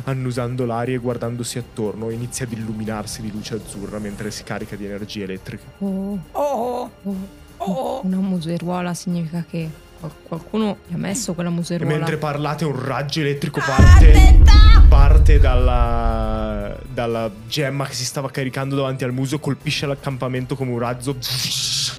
annusando 0.05 0.65
l'aria 0.65 0.95
e 0.95 1.00
guardandosi 1.00 1.57
attorno, 1.57 2.10
inizia 2.12 2.45
ad 2.45 2.51
illuminarsi 2.51 3.22
di 3.22 3.31
luce 3.31 3.55
azzurra 3.55 3.98
mentre 4.00 4.29
si 4.31 4.43
carica 4.43 4.75
di 4.75 4.86
energia 4.86 5.24
elettrica. 5.24 5.63
Oh, 5.79 6.19
Oh, 6.31 6.91
oh, 7.03 7.15
oh. 7.57 8.01
Una 8.03 8.17
museruola 8.17 8.93
significa 8.93 9.43
che 9.50 9.67
qual- 10.00 10.12
qualcuno 10.22 10.77
gli 10.88 10.93
ha 10.93 10.98
messo 10.98 11.33
quella 11.33 11.50
E 11.50 11.53
museruola. 11.53 11.95
mentre 11.95 12.17
parlate 12.17 12.65
un 12.65 12.83
raggio 12.86 13.22
elettrico 13.22 13.60
Ah, 13.60 13.63
parte, 13.63 14.12
attenta! 14.12 14.73
Parte 14.93 15.39
dalla, 15.39 16.79
dalla 16.88 17.31
gemma 17.47 17.88
che 17.88 17.95
si 17.95 18.05
stava 18.05 18.29
caricando 18.29 18.75
davanti 18.75 19.03
al 19.03 19.12
muso, 19.12 19.39
colpisce 19.39 19.88
l'accampamento 19.88 20.55
come 20.55 20.69
un 20.69 20.77
razzo 20.77 21.17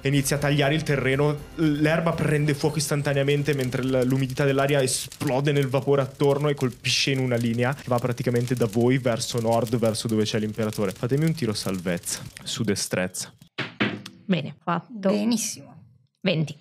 e 0.01 0.07
inizia 0.07 0.37
a 0.37 0.39
tagliare 0.39 0.75
il 0.75 0.83
terreno. 0.83 1.37
L'erba 1.55 2.13
prende 2.13 2.53
fuoco 2.53 2.77
istantaneamente 2.77 3.53
mentre 3.53 4.05
l'umidità 4.05 4.45
dell'aria 4.45 4.81
esplode 4.81 5.51
nel 5.51 5.67
vapore 5.67 6.03
attorno 6.03 6.47
e 6.47 6.53
colpisce 6.55 7.11
in 7.11 7.19
una 7.19 7.35
linea 7.35 7.73
che 7.73 7.83
va 7.87 7.99
praticamente 7.99 8.55
da 8.55 8.65
voi 8.65 8.97
verso 8.97 9.41
nord, 9.41 9.75
verso 9.75 10.07
dove 10.07 10.23
c'è 10.23 10.39
l'imperatore. 10.39 10.91
Fatemi 10.91 11.25
un 11.25 11.33
tiro 11.33 11.53
salvezza 11.53 12.21
su 12.43 12.63
destrezza. 12.63 13.33
Bene, 14.23 14.55
fatto. 14.63 15.09
Benissimo. 15.09 15.75
20. 16.21 16.57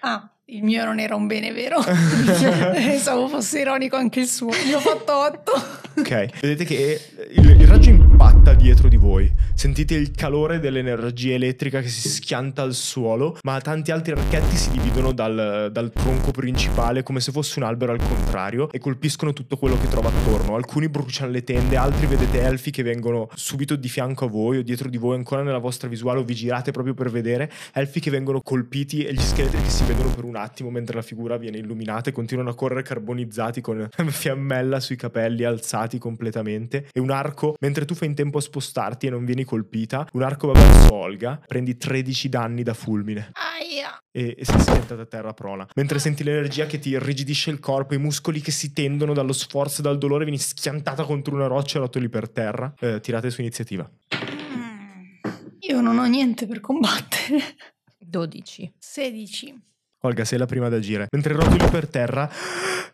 Ah, 0.00 0.30
il 0.46 0.62
mio 0.62 0.84
non 0.84 0.98
era 1.00 1.14
un 1.14 1.26
bene, 1.26 1.52
vero? 1.52 1.80
Pensavo 1.82 3.28
fosse 3.28 3.60
ironico 3.60 3.96
anche 3.96 4.20
il 4.20 4.26
suo. 4.26 4.50
Io 4.68 4.76
ho 4.76 4.80
fatto 4.80 5.16
8. 5.16 5.52
Ok, 5.96 6.40
vedete 6.40 6.64
che 6.64 7.00
il, 7.30 7.50
il 7.60 7.66
raggio 7.66 7.88
impatta 8.14 8.54
dietro 8.54 8.86
di 8.86 8.96
voi. 8.96 9.28
Sentite 9.54 9.94
il 9.94 10.12
calore 10.12 10.60
dell'energia 10.60 11.34
elettrica 11.34 11.80
che 11.80 11.88
si 11.88 12.08
schianta 12.08 12.62
al 12.62 12.72
suolo, 12.72 13.36
ma 13.42 13.60
tanti 13.60 13.90
altri 13.90 14.12
archetti 14.12 14.56
si 14.56 14.70
dividono 14.70 15.12
dal, 15.12 15.70
dal 15.72 15.90
tronco 15.90 16.30
principale 16.30 17.02
come 17.02 17.20
se 17.20 17.32
fosse 17.32 17.58
un 17.58 17.64
albero 17.64 17.90
al 17.90 17.98
contrario 17.98 18.70
e 18.70 18.78
colpiscono 18.78 19.32
tutto 19.32 19.56
quello 19.56 19.76
che 19.80 19.88
trova 19.88 20.10
attorno. 20.10 20.54
Alcuni 20.54 20.88
bruciano 20.88 21.32
le 21.32 21.42
tende, 21.42 21.76
altri 21.76 22.06
vedete 22.06 22.40
elfi 22.40 22.70
che 22.70 22.84
vengono 22.84 23.28
subito 23.34 23.74
di 23.74 23.88
fianco 23.88 24.26
a 24.26 24.28
voi 24.28 24.58
o 24.58 24.62
dietro 24.62 24.88
di 24.88 24.96
voi, 24.96 25.16
ancora 25.16 25.42
nella 25.42 25.58
vostra 25.58 25.88
visuale 25.88 26.20
o 26.20 26.24
vi 26.24 26.34
girate 26.34 26.70
proprio 26.70 26.94
per 26.94 27.10
vedere 27.10 27.50
elfi 27.72 27.98
che 27.98 28.10
vengono 28.10 28.40
colpiti 28.42 29.04
e 29.04 29.12
gli 29.12 29.20
scheletri 29.20 29.60
che 29.60 29.70
si 29.70 29.84
vedono 29.84 30.10
per 30.10 30.24
un 30.24 30.36
attimo 30.36 30.70
mentre 30.70 30.94
la 30.94 31.02
figura 31.02 31.36
viene 31.36 31.58
illuminata 31.58 32.10
e 32.10 32.12
continuano 32.12 32.50
a 32.50 32.54
correre 32.54 32.82
carbonizzati 32.82 33.60
con 33.60 33.88
fiammella 33.90 34.78
sui 34.78 34.96
capelli 34.96 35.42
alzati 35.42 35.98
completamente 35.98 36.86
e 36.92 37.00
un 37.00 37.10
arco 37.10 37.56
mentre 37.58 37.84
tu 37.84 37.94
fai 37.94 38.03
in 38.04 38.14
tempo 38.14 38.38
a 38.38 38.40
spostarti 38.40 39.06
e 39.06 39.10
non 39.10 39.24
vieni 39.24 39.44
colpita 39.44 40.06
un 40.12 40.22
arco 40.22 40.48
va 40.48 40.52
verso 40.54 40.92
Olga 40.94 41.40
prendi 41.46 41.76
13 41.76 42.28
danni 42.28 42.62
da 42.62 42.74
fulmine 42.74 43.30
Aia. 43.32 43.98
e, 44.10 44.34
e 44.38 44.44
sei 44.44 44.60
schiantata 44.60 45.02
a 45.02 45.06
terra 45.06 45.32
prona 45.32 45.66
mentre 45.74 45.98
senti 45.98 46.22
l'energia 46.24 46.66
che 46.66 46.78
ti 46.78 46.90
irrigidisce 46.90 47.50
il 47.50 47.60
corpo 47.60 47.94
i 47.94 47.98
muscoli 47.98 48.40
che 48.40 48.50
si 48.50 48.72
tendono 48.72 49.12
dallo 49.12 49.32
sforzo 49.32 49.80
e 49.80 49.82
dal 49.84 49.98
dolore 49.98 50.24
vieni 50.24 50.38
schiantata 50.38 51.04
contro 51.04 51.34
una 51.34 51.46
roccia 51.46 51.78
e 51.78 51.80
rotoli 51.80 52.08
per 52.08 52.28
terra 52.30 52.72
Eh, 52.80 53.00
tirate 53.00 53.30
su 53.30 53.40
iniziativa 53.40 53.88
Mm. 54.14 55.14
Io 55.60 55.80
non 55.80 55.98
ho 55.98 56.04
niente 56.04 56.46
per 56.46 56.60
combattere. 56.60 57.38
12. 57.98 58.74
16. 58.78 59.54
Olga, 60.04 60.24
sei 60.24 60.38
la 60.38 60.46
prima 60.46 60.66
ad 60.66 60.74
agire. 60.74 61.06
Mentre 61.10 61.32
rotoli 61.32 61.66
per 61.70 61.88
terra, 61.88 62.30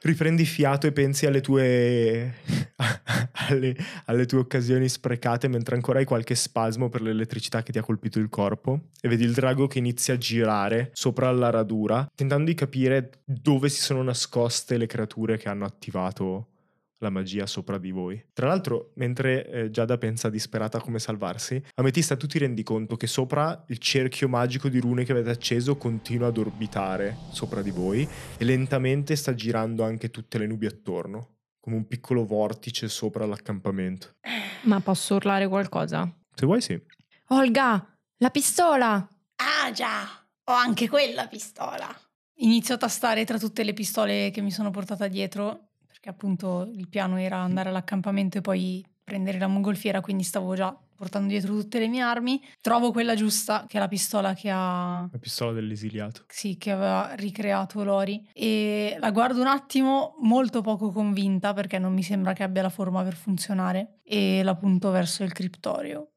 riprendi 0.03 0.45
fiato 0.45 0.87
e 0.87 0.93
pensi 0.93 1.27
alle 1.27 1.41
tue. 1.41 2.35
alle, 3.49 3.77
alle 4.05 4.27
tue 4.27 4.39
occasioni 4.39 4.89
sprecate 4.89 5.49
mentre 5.49 5.75
ancora 5.75 5.99
hai 5.99 6.05
qualche 6.05 6.37
spasmo 6.37 6.89
per 6.89 7.03
l'elettricità 7.03 7.63
che 7.63 7.73
ti 7.73 7.79
ha 7.79 7.83
colpito 7.83 8.21
il 8.21 8.29
corpo. 8.29 8.91
E 9.01 9.09
vedi 9.09 9.25
il 9.25 9.33
drago 9.33 9.67
che 9.67 9.79
inizia 9.79 10.15
a 10.15 10.19
girare 10.19 10.91
sopra 10.93 11.33
la 11.33 11.51
radura, 11.51 12.07
tentando 12.15 12.45
di 12.45 12.55
capire 12.55 13.11
dove 13.25 13.69
si 13.69 13.81
sono 13.81 14.03
nascoste 14.03 14.77
le 14.77 14.87
creature 14.87 15.37
che 15.37 15.49
hanno 15.49 15.65
attivato 15.65 16.50
la 17.01 17.11
magia 17.11 17.47
sopra 17.47 17.79
di 17.79 17.91
voi. 17.91 18.23
Tra 18.33 18.47
l'altro, 18.47 18.93
mentre 18.95 19.47
eh, 19.47 19.71
Giada 19.71 19.99
pensa 19.99 20.29
disperata 20.31 20.79
a 20.79 20.81
come 20.81 20.99
salvarsi, 20.99 21.63
Ametista 21.75 22.17
tu 22.17 22.27
ti 22.27 22.39
rendi 22.39 22.63
conto 22.63 22.97
che 22.97 23.07
sopra 23.07 23.65
il 23.69 23.79
cerchio 23.79 24.29
magico 24.29 24.69
di 24.69 24.79
rune 24.79 25.05
che 25.05 25.13
avete 25.13 25.31
acceso 25.31 25.77
continua 25.77 26.29
ad 26.29 26.37
orbitare 26.37 27.17
sopra 27.31 27.63
di 27.63 27.71
voi 27.71 28.07
e 28.37 28.45
lentamente 28.45 29.17
sta 29.17 29.35
girando 29.35 29.83
anche 29.83 30.11
tutte 30.11 30.39
le 30.39 30.47
nubi 30.47 30.67
attorno, 30.67 31.37
come 31.59 31.77
un 31.77 31.87
piccolo 31.87 32.25
vortice 32.25 32.89
sopra 32.89 33.27
l'accampamento. 33.27 34.17
Ma 34.63 34.81
posso 34.81 35.15
urlare 35.15 35.49
qualcosa? 35.49 36.11
Se 36.35 36.47
vuoi 36.47 36.61
sì. 36.61 36.79
Olga, 37.29 37.99
la 38.19 38.31
pistola! 38.31 39.09
Ah 39.37 39.73
già, 39.73 40.03
ho 40.45 40.53
anche 40.53 40.89
quella 40.89 41.27
pistola. 41.29 41.89
Inizio 42.43 42.75
a 42.75 42.79
tastare 42.79 43.25
tra 43.25 43.39
tutte 43.39 43.63
le 43.65 43.73
pistole 43.73 44.31
che 44.31 44.41
mi 44.41 44.51
sono 44.51 44.71
portata 44.71 45.09
dietro, 45.09 45.70
perché 46.01 46.09
appunto 46.09 46.71
il 46.75 46.89
piano 46.89 47.19
era 47.19 47.37
andare 47.37 47.69
all'accampamento 47.69 48.39
e 48.39 48.41
poi 48.41 48.83
prendere 49.05 49.39
la 49.39 49.49
mongolfiera, 49.49 50.01
quindi 50.01 50.23
stavo 50.23 50.55
già 50.55 50.75
portando 50.97 51.29
dietro 51.29 51.55
tutte 51.55 51.79
le 51.79 51.89
mie 51.89 52.01
armi. 52.01 52.43
Trovo 52.63 52.91
quella 52.91 53.15
giusta, 53.15 53.67
che 53.69 53.77
è 53.77 53.81
la 53.81 53.89
pistola 53.89 54.33
che 54.33 54.49
ha 54.51 55.07
La 55.13 55.19
pistola 55.19 55.53
dell'esiliato. 55.53 56.25
sì, 56.29 56.57
che 56.57 56.71
aveva 56.71 57.13
ricreato 57.17 57.85
Lori 57.85 58.27
e 58.33 58.97
la 58.99 59.11
guardo 59.11 59.41
un 59.43 59.47
attimo 59.49 60.17
molto 60.21 60.63
poco 60.63 60.91
convinta 60.91 61.53
perché 61.53 61.79
non 61.79 61.93
mi 61.93 62.03
sembra 62.03 62.33
che 62.33 62.45
abbia 62.45 62.63
la 62.63 62.71
forma 62.71 63.03
per 63.03 63.15
funzionare 63.15 63.99
e 64.03 64.43
la 64.43 64.55
punto 64.55 64.91
verso 64.91 65.23
il 65.23 65.33
criptorio. 65.33 66.13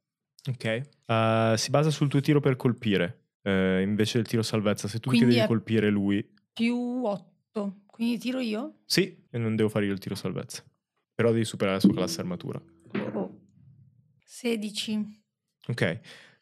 Ok. 0.49 0.81
Uh, 1.07 1.55
si 1.57 1.69
basa 1.71 1.89
sul 1.89 2.07
tuo 2.07 2.21
tiro 2.21 2.39
per 2.39 2.55
colpire, 2.55 3.31
eh, 3.41 3.81
invece 3.81 4.17
del 4.19 4.27
tiro 4.27 4.43
salvezza. 4.43 4.87
Se 4.87 4.99
tu 4.99 5.09
Quindi 5.09 5.27
devi 5.29 5.39
è- 5.39 5.47
colpire 5.47 5.89
lui, 5.89 6.25
Più 6.53 7.01
8, 7.03 7.77
quindi 7.93 8.17
tiro 8.17 8.39
io? 8.39 8.79
sì, 8.85 9.23
e 9.29 9.37
non 9.37 9.55
devo 9.55 9.69
fare 9.69 9.85
io 9.85 9.93
il 9.93 9.99
tiro 9.99 10.15
salvezza. 10.15 10.63
Però 11.13 11.31
devi 11.31 11.45
superare 11.45 11.75
la 11.75 11.79
sua 11.79 11.93
classe 11.93 12.21
armatura. 12.21 12.59
16. 14.25 15.21
Ok. 15.67 15.99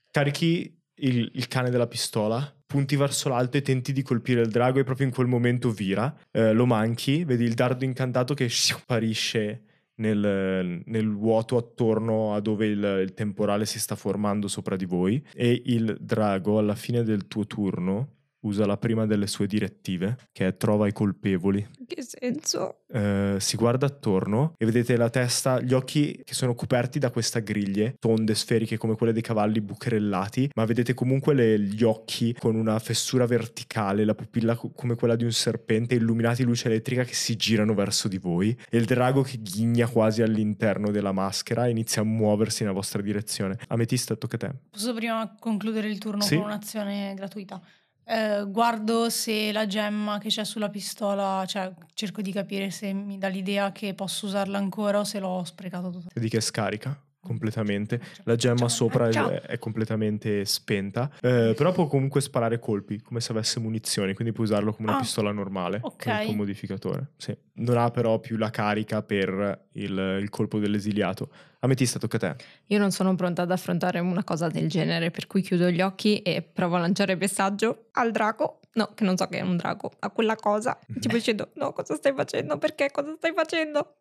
Carichi 0.09 0.81
il, 1.01 1.29
il 1.33 1.47
cane 1.49 1.69
della 1.69 1.87
pistola, 1.87 2.55
punti 2.65 2.95
verso 2.95 3.27
l'alto 3.27 3.57
e 3.57 3.61
tenti 3.61 3.91
di 3.91 4.01
colpire 4.01 4.39
il 4.39 4.49
drago 4.49 4.79
e 4.79 4.85
proprio 4.85 5.07
in 5.07 5.13
quel 5.13 5.27
momento 5.27 5.71
vira. 5.71 6.17
Eh, 6.31 6.53
lo 6.53 6.65
manchi, 6.65 7.25
vedi 7.25 7.43
il 7.43 7.53
dardo 7.53 7.83
incantato 7.83 8.33
che 8.33 8.47
sparisce 8.47 9.63
nel, 9.95 10.81
nel 10.85 11.13
vuoto 11.13 11.57
attorno 11.57 12.33
a 12.33 12.39
dove 12.39 12.67
il, 12.67 12.99
il 13.03 13.13
temporale 13.13 13.65
si 13.65 13.77
sta 13.77 13.97
formando 13.97 14.47
sopra 14.47 14.77
di 14.77 14.85
voi 14.85 15.21
e 15.33 15.63
il 15.65 15.97
drago 15.99 16.59
alla 16.59 16.75
fine 16.75 17.03
del 17.03 17.27
tuo 17.27 17.45
turno 17.45 18.19
usa 18.41 18.65
la 18.65 18.77
prima 18.77 19.05
delle 19.05 19.27
sue 19.27 19.47
direttive 19.47 20.17
che 20.31 20.47
è 20.47 20.57
trova 20.57 20.87
i 20.87 20.93
colpevoli 20.93 21.65
Che 21.87 22.01
senso? 22.01 22.81
eh, 22.91 23.35
si 23.39 23.55
guarda 23.55 23.85
attorno 23.85 24.53
e 24.57 24.65
vedete 24.65 24.97
la 24.97 25.09
testa, 25.09 25.59
gli 25.61 25.73
occhi 25.73 26.21
che 26.23 26.33
sono 26.33 26.55
coperti 26.55 26.99
da 26.99 27.09
questa 27.11 27.39
griglie, 27.39 27.95
tonde, 27.99 28.33
sferiche 28.35 28.77
come 28.77 28.95
quelle 28.95 29.13
dei 29.13 29.21
cavalli 29.21 29.61
bucherellati, 29.61 30.51
ma 30.55 30.65
vedete 30.65 30.93
comunque 30.93 31.33
le- 31.33 31.59
gli 31.59 31.83
occhi 31.83 32.35
con 32.37 32.55
una 32.55 32.79
fessura 32.79 33.25
verticale, 33.25 34.05
la 34.05 34.15
pupilla 34.15 34.55
co- 34.55 34.71
come 34.71 34.95
quella 34.95 35.15
di 35.15 35.23
un 35.23 35.31
serpente, 35.31 35.95
illuminati 35.95 36.43
luce 36.43 36.67
elettrica 36.67 37.03
che 37.03 37.13
si 37.13 37.35
girano 37.35 37.73
verso 37.73 38.07
di 38.07 38.17
voi 38.17 38.57
e 38.69 38.77
il 38.77 38.85
drago 38.85 39.21
che 39.21 39.37
ghigna 39.41 39.87
quasi 39.87 40.21
all'interno 40.21 40.91
della 40.91 41.11
maschera 41.11 41.67
e 41.67 41.69
inizia 41.69 42.01
a 42.01 42.05
muoversi 42.05 42.63
nella 42.63 42.73
vostra 42.75 43.01
direzione. 43.01 43.57
Ametista, 43.67 44.15
tocca 44.15 44.35
a 44.35 44.39
te. 44.39 44.51
Posso 44.71 44.93
prima 44.93 45.35
concludere 45.39 45.87
il 45.89 45.97
turno 45.97 46.21
Sì. 46.21 46.35
con 46.35 46.45
un'azione 46.45 47.13
gratuita? 47.15 47.61
Eh, 48.11 48.43
guardo 48.45 49.09
se 49.09 49.53
la 49.53 49.65
gemma 49.65 50.17
che 50.19 50.27
c'è 50.27 50.43
sulla 50.43 50.69
pistola, 50.69 51.45
cioè 51.47 51.71
cerco 51.93 52.21
di 52.21 52.33
capire 52.33 52.69
se 52.69 52.91
mi 52.91 53.17
dà 53.17 53.29
l'idea 53.29 53.71
che 53.71 53.93
posso 53.93 54.25
usarla 54.25 54.57
ancora 54.57 54.99
o 54.99 55.03
se 55.05 55.19
l'ho 55.19 55.41
sprecato 55.45 55.89
tutto. 55.91 56.09
Vedi 56.13 56.27
che 56.27 56.41
scarica 56.41 56.93
completamente. 57.21 58.01
La 58.23 58.35
gemma 58.35 58.67
sopra 58.67 59.07
è, 59.07 59.41
è 59.41 59.57
completamente 59.59 60.43
spenta, 60.45 61.09
eh, 61.21 61.53
però 61.55 61.71
può 61.71 61.87
comunque 61.87 62.19
sparare 62.21 62.59
colpi 62.59 63.01
come 63.01 63.21
se 63.21 63.31
avesse 63.31 63.59
munizioni, 63.59 64.13
quindi 64.13 64.33
puoi 64.33 64.47
usarlo 64.47 64.73
come 64.73 64.89
una 64.89 64.97
Ah, 64.97 65.01
pistola 65.01 65.31
normale 65.31 65.79
ok. 65.81 66.03
con 66.03 66.13
il 66.13 66.25
tuo 66.25 66.33
modificatore. 66.35 67.11
Sì. 67.17 67.37
Non 67.53 67.77
ha 67.77 67.89
però 67.91 68.19
più 68.19 68.37
la 68.37 68.49
carica 68.49 69.03
per 69.03 69.67
il, 69.73 70.17
il 70.21 70.29
colpo 70.29 70.57
dell'esiliato. 70.59 71.29
Ametista, 71.59 71.99
tocca 71.99 72.17
a 72.17 72.19
te. 72.19 72.35
Io 72.67 72.79
non 72.79 72.91
sono 72.91 73.13
pronta 73.15 73.43
ad 73.43 73.51
affrontare 73.51 73.99
una 73.99 74.23
cosa 74.23 74.47
del 74.47 74.67
genere, 74.67 75.11
per 75.11 75.27
cui 75.27 75.41
chiudo 75.43 75.69
gli 75.69 75.79
occhi 75.81 76.19
e 76.23 76.41
provo 76.41 76.75
a 76.75 76.79
lanciare 76.79 77.15
messaggio 77.15 77.89
al 77.91 78.11
drago. 78.11 78.59
No, 78.73 78.91
che 78.95 79.03
non 79.03 79.15
so 79.17 79.27
che 79.27 79.37
è 79.39 79.41
un 79.41 79.57
drago, 79.57 79.91
a 79.99 80.09
quella 80.09 80.35
cosa. 80.35 80.79
Tipo 80.99 81.13
dicendo, 81.17 81.51
no, 81.55 81.71
cosa 81.73 81.93
stai 81.95 82.13
facendo? 82.15 82.57
Perché? 82.57 82.89
Cosa 82.89 83.13
stai 83.17 83.33
facendo? 83.35 83.97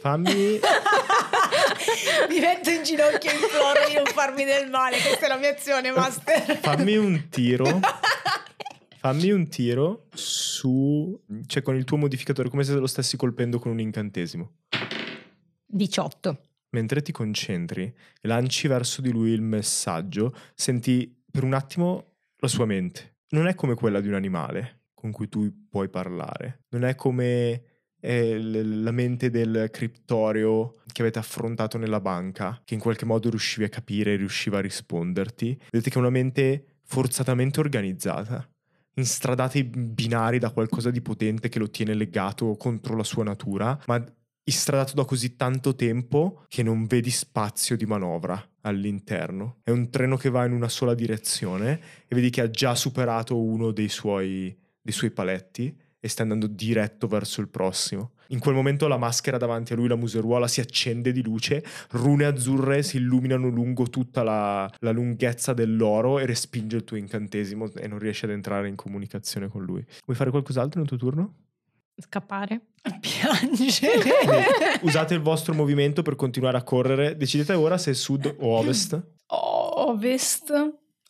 Fammi... 0.00 0.60
Mi 2.28 2.40
metto 2.40 2.70
in 2.70 2.82
ginocchio 2.82 3.30
e 3.30 3.34
imploro 3.34 3.88
di 3.88 3.94
non 3.94 4.06
farmi 4.06 4.44
del 4.44 4.68
male. 4.70 4.98
Questa 4.98 5.26
è 5.26 5.28
la 5.28 5.36
mia 5.36 5.50
azione, 5.50 5.90
master. 5.90 6.58
Fammi 6.58 6.96
un 6.96 7.28
tiro. 7.28 7.80
Fammi 8.98 9.30
un 9.30 9.48
tiro 9.48 10.06
su... 10.12 11.20
Cioè 11.46 11.62
con 11.62 11.76
il 11.76 11.84
tuo 11.84 11.96
modificatore, 11.96 12.48
come 12.48 12.64
se 12.64 12.74
lo 12.74 12.86
stessi 12.86 13.16
colpendo 13.16 13.58
con 13.58 13.72
un 13.72 13.80
incantesimo. 13.80 14.52
18. 15.66 16.40
Mentre 16.70 17.02
ti 17.02 17.12
concentri 17.12 17.82
e 17.82 18.28
lanci 18.28 18.68
verso 18.68 19.00
di 19.00 19.10
lui 19.10 19.30
il 19.30 19.42
messaggio, 19.42 20.34
senti 20.54 21.22
per 21.30 21.44
un 21.44 21.54
attimo 21.54 22.16
la 22.38 22.48
sua 22.48 22.66
mente. 22.66 23.18
Non 23.30 23.46
è 23.46 23.54
come 23.54 23.74
quella 23.74 24.00
di 24.00 24.08
un 24.08 24.14
animale 24.14 24.82
con 24.94 25.10
cui 25.12 25.28
tu 25.28 25.68
puoi 25.68 25.88
parlare. 25.88 26.64
Non 26.70 26.84
è 26.84 26.94
come 26.94 27.62
la 28.00 28.90
mente 28.90 29.30
del 29.30 29.68
criptorio 29.72 30.74
che 30.92 31.02
avete 31.02 31.18
affrontato 31.18 31.78
nella 31.78 32.00
banca, 32.00 32.60
che 32.64 32.74
in 32.74 32.80
qualche 32.80 33.04
modo 33.04 33.30
riuscivi 33.30 33.64
a 33.64 33.68
capire, 33.68 34.16
riusciva 34.16 34.58
a 34.58 34.62
risponderti. 34.62 35.58
Vedete 35.70 35.90
che 35.90 35.96
è 35.96 36.00
una 36.00 36.10
mente 36.10 36.64
forzatamente 36.84 37.60
organizzata, 37.60 38.48
instradata 38.94 39.58
in 39.58 39.94
binari 39.94 40.38
da 40.38 40.50
qualcosa 40.50 40.90
di 40.90 41.00
potente 41.00 41.48
che 41.48 41.58
lo 41.58 41.68
tiene 41.68 41.94
legato 41.94 42.56
contro 42.56 42.96
la 42.96 43.04
sua 43.04 43.24
natura, 43.24 43.78
ma 43.86 44.04
istradato 44.48 44.94
da 44.94 45.04
così 45.04 45.34
tanto 45.34 45.74
tempo 45.74 46.44
che 46.46 46.62
non 46.62 46.86
vedi 46.86 47.10
spazio 47.10 47.76
di 47.76 47.84
manovra 47.84 48.40
all'interno. 48.60 49.58
È 49.64 49.70
un 49.70 49.90
treno 49.90 50.16
che 50.16 50.30
va 50.30 50.44
in 50.44 50.52
una 50.52 50.68
sola 50.68 50.94
direzione 50.94 51.80
e 52.06 52.14
vedi 52.14 52.30
che 52.30 52.42
ha 52.42 52.50
già 52.50 52.74
superato 52.76 53.40
uno 53.42 53.72
dei 53.72 53.88
suoi, 53.88 54.56
dei 54.80 54.94
suoi 54.94 55.10
paletti 55.10 55.76
e 56.06 56.08
sta 56.08 56.22
andando 56.22 56.46
diretto 56.46 57.06
verso 57.06 57.40
il 57.40 57.48
prossimo. 57.48 58.12
In 58.28 58.38
quel 58.38 58.54
momento 58.54 58.88
la 58.88 58.96
maschera 58.96 59.36
davanti 59.36 59.72
a 59.72 59.76
lui, 59.76 59.88
la 59.88 59.96
museruola, 59.96 60.48
si 60.48 60.60
accende 60.60 61.12
di 61.12 61.22
luce, 61.22 61.64
rune 61.90 62.24
azzurre 62.24 62.82
si 62.82 62.96
illuminano 62.96 63.48
lungo 63.48 63.88
tutta 63.88 64.22
la, 64.22 64.72
la 64.80 64.90
lunghezza 64.90 65.52
dell'oro 65.52 66.18
e 66.18 66.26
respinge 66.26 66.76
il 66.76 66.84
tuo 66.84 66.96
incantesimo 66.96 67.72
e 67.74 67.86
non 67.86 67.98
riesci 67.98 68.24
ad 68.24 68.30
entrare 68.30 68.68
in 68.68 68.74
comunicazione 68.74 69.48
con 69.48 69.64
lui. 69.64 69.84
Vuoi 70.04 70.16
fare 70.16 70.30
qualcos'altro 70.30 70.80
nel 70.80 70.88
tuo 70.88 70.96
turno? 70.96 71.34
Scappare. 71.98 72.60
Piangere. 73.00 74.80
Usate 74.82 75.14
il 75.14 75.20
vostro 75.20 75.54
movimento 75.54 76.02
per 76.02 76.14
continuare 76.14 76.56
a 76.56 76.62
correre. 76.62 77.16
Decidete 77.16 77.54
ora 77.54 77.78
se 77.78 77.94
sud 77.94 78.36
o 78.38 78.56
ovest. 78.56 79.00
Ovest. 79.28 80.52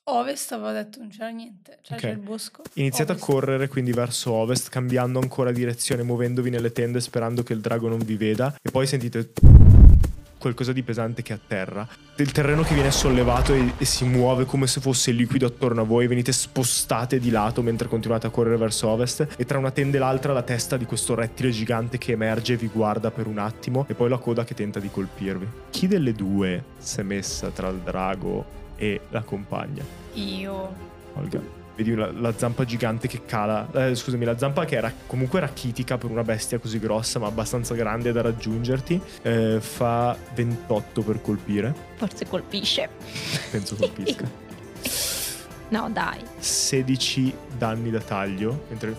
Ovest 0.08 0.52
avevo 0.52 0.70
detto 0.70 1.00
non 1.00 1.08
c'era 1.08 1.30
niente. 1.30 1.78
Cioè 1.82 1.96
Ok. 1.96 2.02
c'è 2.04 2.10
il 2.12 2.18
bosco. 2.18 2.62
Iniziate 2.75 3.10
a 3.10 3.14
Ovest. 3.14 3.28
correre 3.28 3.68
quindi 3.68 3.90
verso 3.92 4.32
ovest, 4.32 4.68
cambiando 4.68 5.18
ancora 5.18 5.50
direzione, 5.50 6.04
muovendovi 6.04 6.48
nelle 6.48 6.70
tende 6.70 7.00
sperando 7.00 7.42
che 7.42 7.52
il 7.52 7.60
drago 7.60 7.88
non 7.88 7.98
vi 7.98 8.14
veda. 8.16 8.54
E 8.62 8.70
poi 8.70 8.86
sentite 8.86 9.32
qualcosa 10.38 10.72
di 10.72 10.84
pesante 10.84 11.22
che 11.22 11.32
atterra. 11.32 11.88
Il 12.18 12.30
terreno 12.30 12.62
che 12.62 12.75
viene 12.75 12.92
sollevato 12.92 13.52
e, 13.52 13.72
e 13.78 13.84
si 13.84 14.04
muove 14.04 14.44
come 14.44 14.68
se 14.68 14.80
fosse 14.80 15.10
liquido 15.10 15.46
attorno 15.46 15.80
a 15.80 15.84
voi. 15.84 16.06
Venite 16.06 16.30
spostate 16.30 17.18
di 17.18 17.30
lato 17.30 17.60
mentre 17.62 17.88
continuate 17.88 18.28
a 18.28 18.30
correre 18.30 18.56
verso 18.58 18.86
ovest. 18.86 19.26
E 19.36 19.44
tra 19.44 19.58
una 19.58 19.72
tenda 19.72 19.96
e 19.96 19.98
l'altra 20.00 20.32
la 20.32 20.42
testa 20.42 20.76
di 20.76 20.84
questo 20.84 21.16
rettile 21.16 21.50
gigante 21.50 21.98
che 21.98 22.12
emerge 22.12 22.52
e 22.52 22.56
vi 22.56 22.68
guarda 22.68 23.10
per 23.10 23.26
un 23.26 23.38
attimo. 23.38 23.84
E 23.88 23.94
poi 23.94 24.08
la 24.08 24.18
coda 24.18 24.44
che 24.44 24.54
tenta 24.54 24.78
di 24.78 24.88
colpirvi. 24.88 25.48
Chi 25.70 25.88
delle 25.88 26.12
due 26.12 26.62
si 26.78 27.00
è 27.00 27.02
messa 27.02 27.48
tra 27.50 27.66
il 27.70 27.78
drago 27.78 28.62
e 28.76 29.00
la 29.11 29.23
compagna? 29.23 29.83
Io. 30.14 30.75
Olga. 31.14 31.40
Vedi 31.76 31.95
la, 31.95 32.11
la 32.11 32.33
zampa 32.35 32.64
gigante 32.64 33.06
che 33.06 33.26
cala. 33.26 33.68
eh, 33.73 33.95
scusami, 33.95 34.25
la 34.25 34.38
zampa 34.38 34.64
che 34.64 34.76
era 34.76 34.90
comunque 35.06 35.40
rachitica 35.40 35.99
per 35.99 36.11
una 36.11 36.23
bestia 36.25 36.59
così 36.59 36.78
grossa, 36.78 37.18
ma 37.18 37.26
abbastanza 37.26 37.75
grande 37.75 38.12
da 38.12 38.23
raggiungerti. 38.23 38.99
eh, 39.23 39.59
fa 39.61 40.16
28 40.35 41.02
per 41.02 41.21
colpire. 41.21 41.75
Forse 41.97 42.26
colpisce. 42.26 42.88
Penso 43.50 43.76
colpisca. 43.76 44.25
No, 45.68 45.90
dai. 45.90 46.21
16 46.38 47.35
danni 47.59 47.90
da 47.90 47.99
taglio. 47.99 48.66
Mentre 48.68 48.95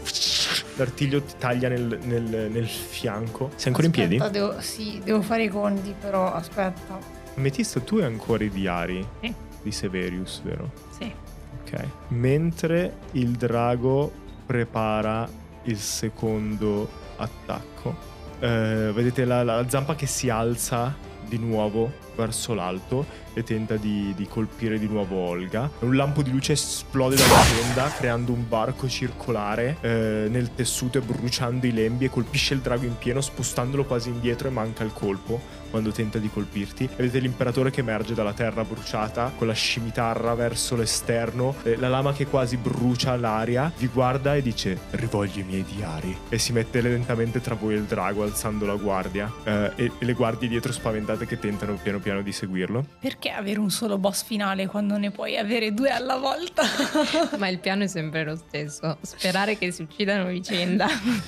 l'artiglio 0.76 1.22
ti 1.22 1.34
taglia 1.38 1.70
nel, 1.70 1.98
nel- 2.04 2.50
nel 2.52 2.68
fianco. 2.68 3.52
Sei 3.56 3.68
ancora 3.68 3.86
in 3.86 3.92
piedi? 3.94 4.16
Aspetta, 4.18 4.32
Devo, 4.38 4.60
sì, 4.60 5.00
devo 5.02 5.22
fare 5.22 5.44
i 5.46 5.48
conti, 5.48 5.96
però 5.98 6.34
aspetta. 6.34 7.00
Metista, 7.36 7.80
tu 7.80 7.96
hai 7.98 8.04
ancora 8.04 8.44
i 8.44 8.50
diari 8.50 9.08
Sì. 9.22 9.34
Di 9.68 9.72
Severius, 9.72 10.42
vero? 10.44 10.72
Sì. 10.98 11.14
Ok. 11.62 11.86
Mentre 12.10 12.98
il 13.12 13.32
drago 13.32 14.12
prepara 14.46 15.28
il 15.64 15.78
secondo 15.78 16.90
attacco, 17.18 17.96
eh, 18.40 18.92
vedete 18.94 19.26
la, 19.26 19.44
la 19.44 19.68
zampa 19.68 19.96
che 19.96 20.06
si 20.06 20.30
alza 20.30 20.96
di 21.28 21.38
nuovo 21.38 21.92
verso 22.16 22.54
l'alto 22.54 23.06
e 23.38 23.44
tenta 23.44 23.76
di, 23.76 24.14
di 24.16 24.28
colpire 24.28 24.80
di 24.80 24.88
nuovo 24.88 25.16
Olga. 25.18 25.70
Un 25.80 25.96
lampo 25.96 26.24
di 26.24 26.32
luce 26.32 26.54
esplode 26.54 27.16
dalla 27.16 27.44
tenda 27.44 27.92
creando 27.92 28.32
un 28.32 28.48
barco 28.48 28.90
circolare 28.90 29.78
eh, 29.82 30.28
nel 30.28 30.56
tessuto 30.56 30.98
e 30.98 31.02
bruciando 31.02 31.68
i 31.68 31.72
lembi 31.72 32.06
e 32.06 32.10
colpisce 32.10 32.56
il 32.56 32.62
drago 32.62 32.86
in 32.86 32.98
pieno 32.98 33.22
spostandolo 33.22 33.86
quasi 33.86 34.10
indietro 34.10 34.48
e 34.48 34.52
manca 34.52 34.84
il 34.84 34.92
colpo 34.92 35.40
quando 35.70 35.92
tenta 35.92 36.18
di 36.18 36.30
colpirti. 36.30 36.90
Vedete 36.96 37.20
l'imperatore 37.20 37.70
che 37.70 37.82
emerge 37.82 38.16
dalla 38.16 38.34
terra 38.34 38.64
bruciata 38.64 39.34
con 39.38 39.46
la 39.46 39.54
scimitarra 39.54 40.34
verso 40.34 40.76
l'esterno, 40.76 41.56
eh, 41.64 41.76
la 41.76 41.90
lama 41.90 42.14
che 42.14 42.26
quasi 42.26 42.58
brucia 42.58 43.16
l'aria, 43.16 43.72
vi 43.78 43.88
guarda 43.88 44.36
e 44.36 44.42
dice 44.42 44.80
rivoglio 44.92 45.42
i 45.42 45.44
miei 45.44 45.64
diari 45.64 46.18
e 46.30 46.40
si 46.40 46.54
mette 46.54 46.82
lentamente 46.82 47.42
tra 47.42 47.54
voi 47.56 47.76
e 47.76 47.78
il 47.78 47.84
drago 47.84 48.24
alzando 48.24 48.66
la 48.66 48.76
guardia 48.76 49.32
eh, 49.44 49.72
e, 49.76 49.92
e 50.00 50.06
le 50.06 50.14
guardie 50.14 50.48
dietro 50.48 50.72
spaventate 50.72 51.26
che 51.26 51.38
tentano 51.38 51.78
piano 51.82 52.00
piano 52.00 52.22
di 52.22 52.32
seguirlo. 52.32 52.86
Perché 53.00 53.27
avere 53.30 53.60
un 53.60 53.70
solo 53.70 53.98
boss 53.98 54.24
finale 54.24 54.68
quando 54.68 54.98
ne 54.98 55.12
puoi 55.12 55.38
avere 55.38 55.74
due 55.74 55.90
alla 55.90 56.18
volta? 56.18 56.64
Ma 57.38 57.48
il 57.48 57.60
piano 57.60 57.84
è 57.84 57.88
sempre 57.88 58.24
lo 58.24 58.36
stesso. 58.36 58.98
Sperare 59.02 59.58
che 59.58 59.72
si 59.72 59.82
uccidano 59.82 60.28
a 60.28 60.32
vicenda. 60.32 60.88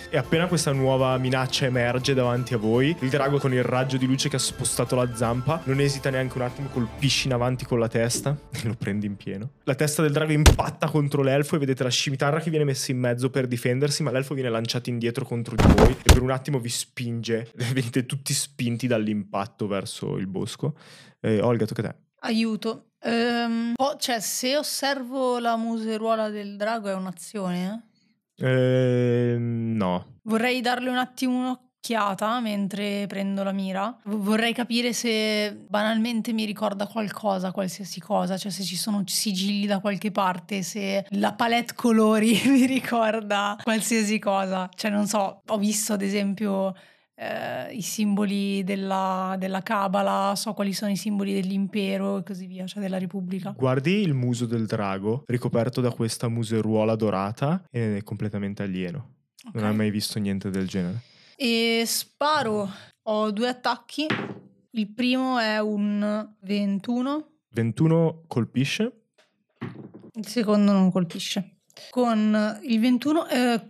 E 0.09 0.17
appena 0.17 0.47
questa 0.47 0.71
nuova 0.71 1.17
minaccia 1.17 1.65
emerge 1.65 2.13
davanti 2.13 2.53
a 2.53 2.57
voi, 2.57 2.95
il 2.99 3.09
drago 3.09 3.37
con 3.37 3.53
il 3.53 3.63
raggio 3.63 3.97
di 3.97 4.05
luce 4.05 4.29
che 4.29 4.35
ha 4.35 4.39
spostato 4.39 4.95
la 4.95 5.15
zampa 5.15 5.61
non 5.65 5.79
esita 5.79 6.09
neanche 6.09 6.37
un 6.37 6.43
attimo, 6.43 6.67
colpisci 6.69 7.27
in 7.27 7.33
avanti 7.33 7.65
con 7.65 7.79
la 7.79 7.87
testa 7.87 8.37
e 8.51 8.67
lo 8.67 8.75
prendi 8.75 9.05
in 9.05 9.15
pieno. 9.15 9.49
La 9.63 9.75
testa 9.75 10.01
del 10.01 10.11
drago 10.11 10.31
impatta 10.31 10.89
contro 10.89 11.21
l'elfo 11.21 11.55
e 11.55 11.59
vedete 11.59 11.83
la 11.83 11.89
scimitarra 11.89 12.39
che 12.39 12.49
viene 12.49 12.65
messa 12.65 12.91
in 12.91 12.99
mezzo 12.99 13.29
per 13.29 13.47
difendersi, 13.47 14.03
ma 14.03 14.11
l'elfo 14.11 14.33
viene 14.33 14.49
lanciato 14.49 14.89
indietro 14.89 15.25
contro 15.25 15.55
di 15.55 15.63
voi 15.75 15.91
e 15.91 16.13
per 16.13 16.21
un 16.21 16.31
attimo 16.31 16.59
vi 16.59 16.69
spinge. 16.69 17.51
Venite 17.73 18.05
tutti 18.05 18.33
spinti 18.33 18.87
dall'impatto 18.87 19.67
verso 19.67 20.17
il 20.17 20.27
bosco. 20.27 20.75
Eh, 21.21 21.41
Olga, 21.41 21.65
tocca 21.65 21.81
a 21.81 21.91
te. 21.91 21.95
Aiuto. 22.21 22.91
Ehm, 23.01 23.73
oh, 23.75 23.95
cioè, 23.97 24.19
se 24.19 24.57
osservo 24.57 25.39
la 25.39 25.55
museruola 25.55 26.29
del 26.29 26.57
drago 26.57 26.89
è 26.89 26.93
un'azione, 26.93 27.83
eh? 28.37 28.45
Eh, 28.45 29.37
no. 29.37 30.19
Vorrei 30.23 30.61
darle 30.61 30.89
un 30.89 30.97
attimo 30.97 31.39
un'occhiata 31.39 32.39
mentre 32.39 33.05
prendo 33.07 33.43
la 33.43 33.51
mira. 33.51 33.97
Vorrei 34.05 34.53
capire 34.53 34.93
se 34.93 35.53
banalmente 35.67 36.31
mi 36.33 36.45
ricorda 36.45 36.87
qualcosa, 36.87 37.51
qualsiasi 37.51 37.99
cosa, 37.99 38.37
cioè 38.37 38.51
se 38.51 38.63
ci 38.63 38.75
sono 38.75 39.03
sigilli 39.05 39.65
da 39.65 39.79
qualche 39.79 40.11
parte, 40.11 40.61
se 40.61 41.05
la 41.11 41.33
palette 41.33 41.73
colori 41.73 42.39
mi 42.47 42.65
ricorda 42.65 43.57
qualsiasi 43.61 44.19
cosa. 44.19 44.69
Cioè 44.73 44.91
non 44.91 45.07
so, 45.07 45.41
ho 45.45 45.57
visto 45.57 45.93
ad 45.93 46.01
esempio 46.01 46.73
eh, 47.19 47.73
i 47.73 47.81
simboli 47.81 48.63
della, 48.63 49.35
della 49.37 49.61
Cabala, 49.61 50.33
so 50.37 50.53
quali 50.53 50.71
sono 50.73 50.89
i 50.91 50.95
simboli 50.95 51.33
dell'impero 51.33 52.19
e 52.19 52.23
così 52.23 52.45
via, 52.45 52.65
cioè 52.65 52.81
della 52.81 52.97
Repubblica. 52.97 53.53
Guardi 53.57 53.91
il 54.01 54.13
muso 54.13 54.45
del 54.45 54.65
drago 54.65 55.23
ricoperto 55.27 55.81
da 55.81 55.91
questa 55.91 56.29
museruola 56.29 56.95
dorata 56.95 57.63
e 57.69 57.97
è 57.97 58.03
completamente 58.03 58.63
alieno. 58.63 59.15
Non 59.51 59.63
Ok. 59.63 59.69
hai 59.69 59.75
mai 59.75 59.89
visto 59.91 60.17
niente 60.19 60.49
del 60.49 60.67
genere. 60.67 61.01
E 61.35 61.83
sparo. 61.85 62.69
Ho 63.03 63.31
due 63.31 63.47
attacchi. 63.49 64.05
Il 64.71 64.87
primo 64.93 65.39
è 65.39 65.59
un 65.59 66.29
21, 66.41 67.27
21 67.51 68.23
colpisce. 68.27 68.93
il 70.13 70.27
secondo 70.27 70.71
non 70.71 70.91
colpisce. 70.91 71.57
Con 71.89 72.59
il 72.63 72.79
21, 72.79 73.27
eh, 73.29 73.69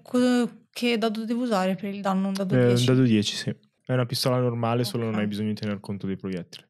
che 0.71 0.97
dado 0.97 1.25
devo 1.25 1.43
usare 1.43 1.75
per 1.75 1.93
il 1.93 2.01
danno? 2.01 2.27
Un 2.27 2.33
dado 2.33 2.55
Eh, 2.55 2.59
un 2.61 2.67
10. 2.67 2.85
dado 2.85 3.03
10, 3.03 3.35
sì. 3.35 3.55
È 3.85 3.93
una 3.93 4.05
pistola 4.05 4.39
normale, 4.39 4.83
solo 4.83 5.05
non 5.05 5.15
hai 5.15 5.27
bisogno 5.27 5.49
di 5.49 5.55
tener 5.55 5.79
conto 5.79 6.05
dei 6.05 6.15
proiettili. 6.15 6.63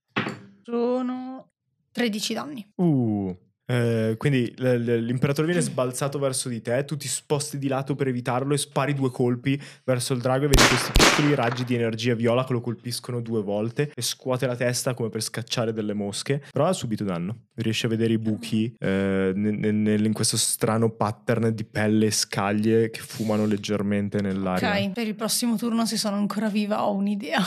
Sono 0.63 1.49
13 1.91 2.33
danni. 2.33 2.71
Uh, 2.75 3.37
Eh, 3.69 4.15
quindi 4.17 4.51
l- 4.57 4.63
l- 4.67 5.03
l'imperatore 5.03 5.45
viene 5.45 5.61
sbalzato 5.61 6.17
verso 6.17 6.49
di 6.49 6.59
te, 6.59 6.83
tu 6.85 6.97
ti 6.97 7.07
sposti 7.07 7.59
di 7.59 7.67
lato 7.67 7.93
per 7.93 8.07
evitarlo 8.07 8.55
e 8.55 8.57
spari 8.57 8.95
due 8.95 9.11
colpi 9.11 9.61
verso 9.83 10.13
il 10.13 10.21
drago 10.21 10.45
e 10.45 10.47
vedi 10.47 10.63
questi 10.67 10.91
piccoli 10.91 11.35
raggi 11.35 11.63
di 11.65 11.75
energia 11.75 12.15
viola 12.15 12.43
che 12.45 12.53
lo 12.53 12.61
colpiscono 12.61 13.21
due 13.21 13.43
volte 13.43 13.91
e 13.93 14.01
scuote 14.01 14.47
la 14.47 14.55
testa 14.55 14.95
come 14.95 15.09
per 15.09 15.21
scacciare 15.21 15.71
delle 15.71 15.93
mosche, 15.93 16.43
però 16.51 16.65
ha 16.65 16.73
subito 16.73 17.03
danno. 17.03 17.41
Riesci 17.53 17.85
a 17.85 17.89
vedere 17.89 18.13
i 18.13 18.17
buchi 18.17 18.73
eh, 18.79 19.33
nel- 19.35 19.75
nel- 19.75 20.03
in 20.05 20.13
questo 20.13 20.37
strano 20.37 20.89
pattern 20.89 21.53
di 21.53 21.63
pelle 21.63 22.07
e 22.07 22.11
scaglie 22.11 22.89
che 22.89 23.01
fumano 23.01 23.45
leggermente 23.45 24.19
nell'aria. 24.19 24.71
Ok, 24.79 24.91
per 24.93 25.05
il 25.05 25.13
prossimo 25.13 25.57
turno 25.57 25.85
se 25.85 25.95
sono 25.95 26.15
ancora 26.15 26.49
viva 26.49 26.85
ho 26.85 26.95
un'idea. 26.95 27.39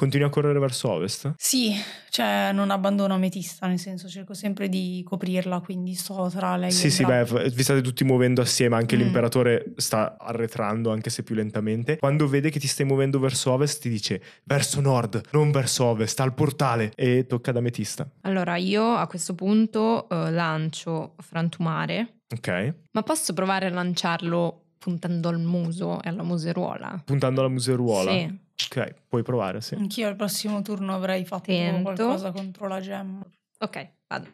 Continui 0.00 0.26
a 0.26 0.30
correre 0.30 0.58
verso 0.58 0.90
ovest? 0.92 1.34
Sì, 1.36 1.74
cioè 2.08 2.52
non 2.54 2.70
abbandono 2.70 3.12
Ametista, 3.12 3.66
nel 3.66 3.78
senso 3.78 4.08
cerco 4.08 4.32
sempre 4.32 4.70
di 4.70 5.02
coprirla, 5.06 5.60
quindi 5.60 5.92
sto 5.92 6.30
tra 6.30 6.56
lei 6.56 6.70
e 6.70 6.72
Sì, 6.72 6.86
il 6.86 6.92
sì, 6.92 7.04
drago. 7.04 7.34
beh, 7.34 7.50
vi 7.50 7.62
state 7.62 7.82
tutti 7.82 8.02
muovendo 8.04 8.40
assieme, 8.40 8.76
anche 8.76 8.96
Mm. 8.96 9.00
l'imperatore 9.00 9.74
sta 9.76 10.16
arretrando, 10.18 10.90
anche 10.90 11.10
se 11.10 11.22
più 11.22 11.34
lentamente. 11.34 11.98
Quando 11.98 12.26
vede 12.26 12.48
che 12.48 12.58
ti 12.58 12.66
stai 12.66 12.86
muovendo 12.86 13.18
verso 13.18 13.52
ovest, 13.52 13.82
ti 13.82 13.90
dice 13.90 14.22
verso 14.44 14.80
nord, 14.80 15.20
non 15.32 15.50
verso 15.50 15.84
ovest, 15.84 16.18
al 16.20 16.32
portale. 16.32 16.92
E 16.96 17.26
tocca 17.26 17.50
ad 17.50 17.58
Ametista. 17.58 18.10
Allora, 18.22 18.56
io 18.56 18.94
a 18.94 19.06
questo 19.06 19.34
punto 19.34 20.08
eh, 20.08 20.30
lancio 20.30 21.14
frantumare, 21.18 22.20
Ok? 22.32 22.74
ma 22.92 23.02
posso 23.02 23.34
provare 23.34 23.66
a 23.66 23.70
lanciarlo 23.70 24.59
puntando 24.80 25.28
al 25.28 25.38
muso 25.38 26.02
e 26.02 26.08
alla 26.08 26.22
museruola? 26.24 27.02
Puntando 27.04 27.40
alla 27.40 27.50
museruola. 27.50 28.10
Sì. 28.10 28.38
Ok, 28.72 28.94
puoi 29.08 29.22
provare, 29.22 29.60
sì. 29.60 29.74
Anch'io 29.74 30.08
al 30.08 30.16
prossimo 30.16 30.62
turno 30.62 30.94
avrei 30.94 31.24
fatto 31.24 31.44
Tento. 31.44 31.82
qualcosa 31.82 32.32
contro 32.32 32.66
la 32.66 32.80
gemma. 32.80 33.20
Ok, 33.58 33.88
vado. 34.08 34.26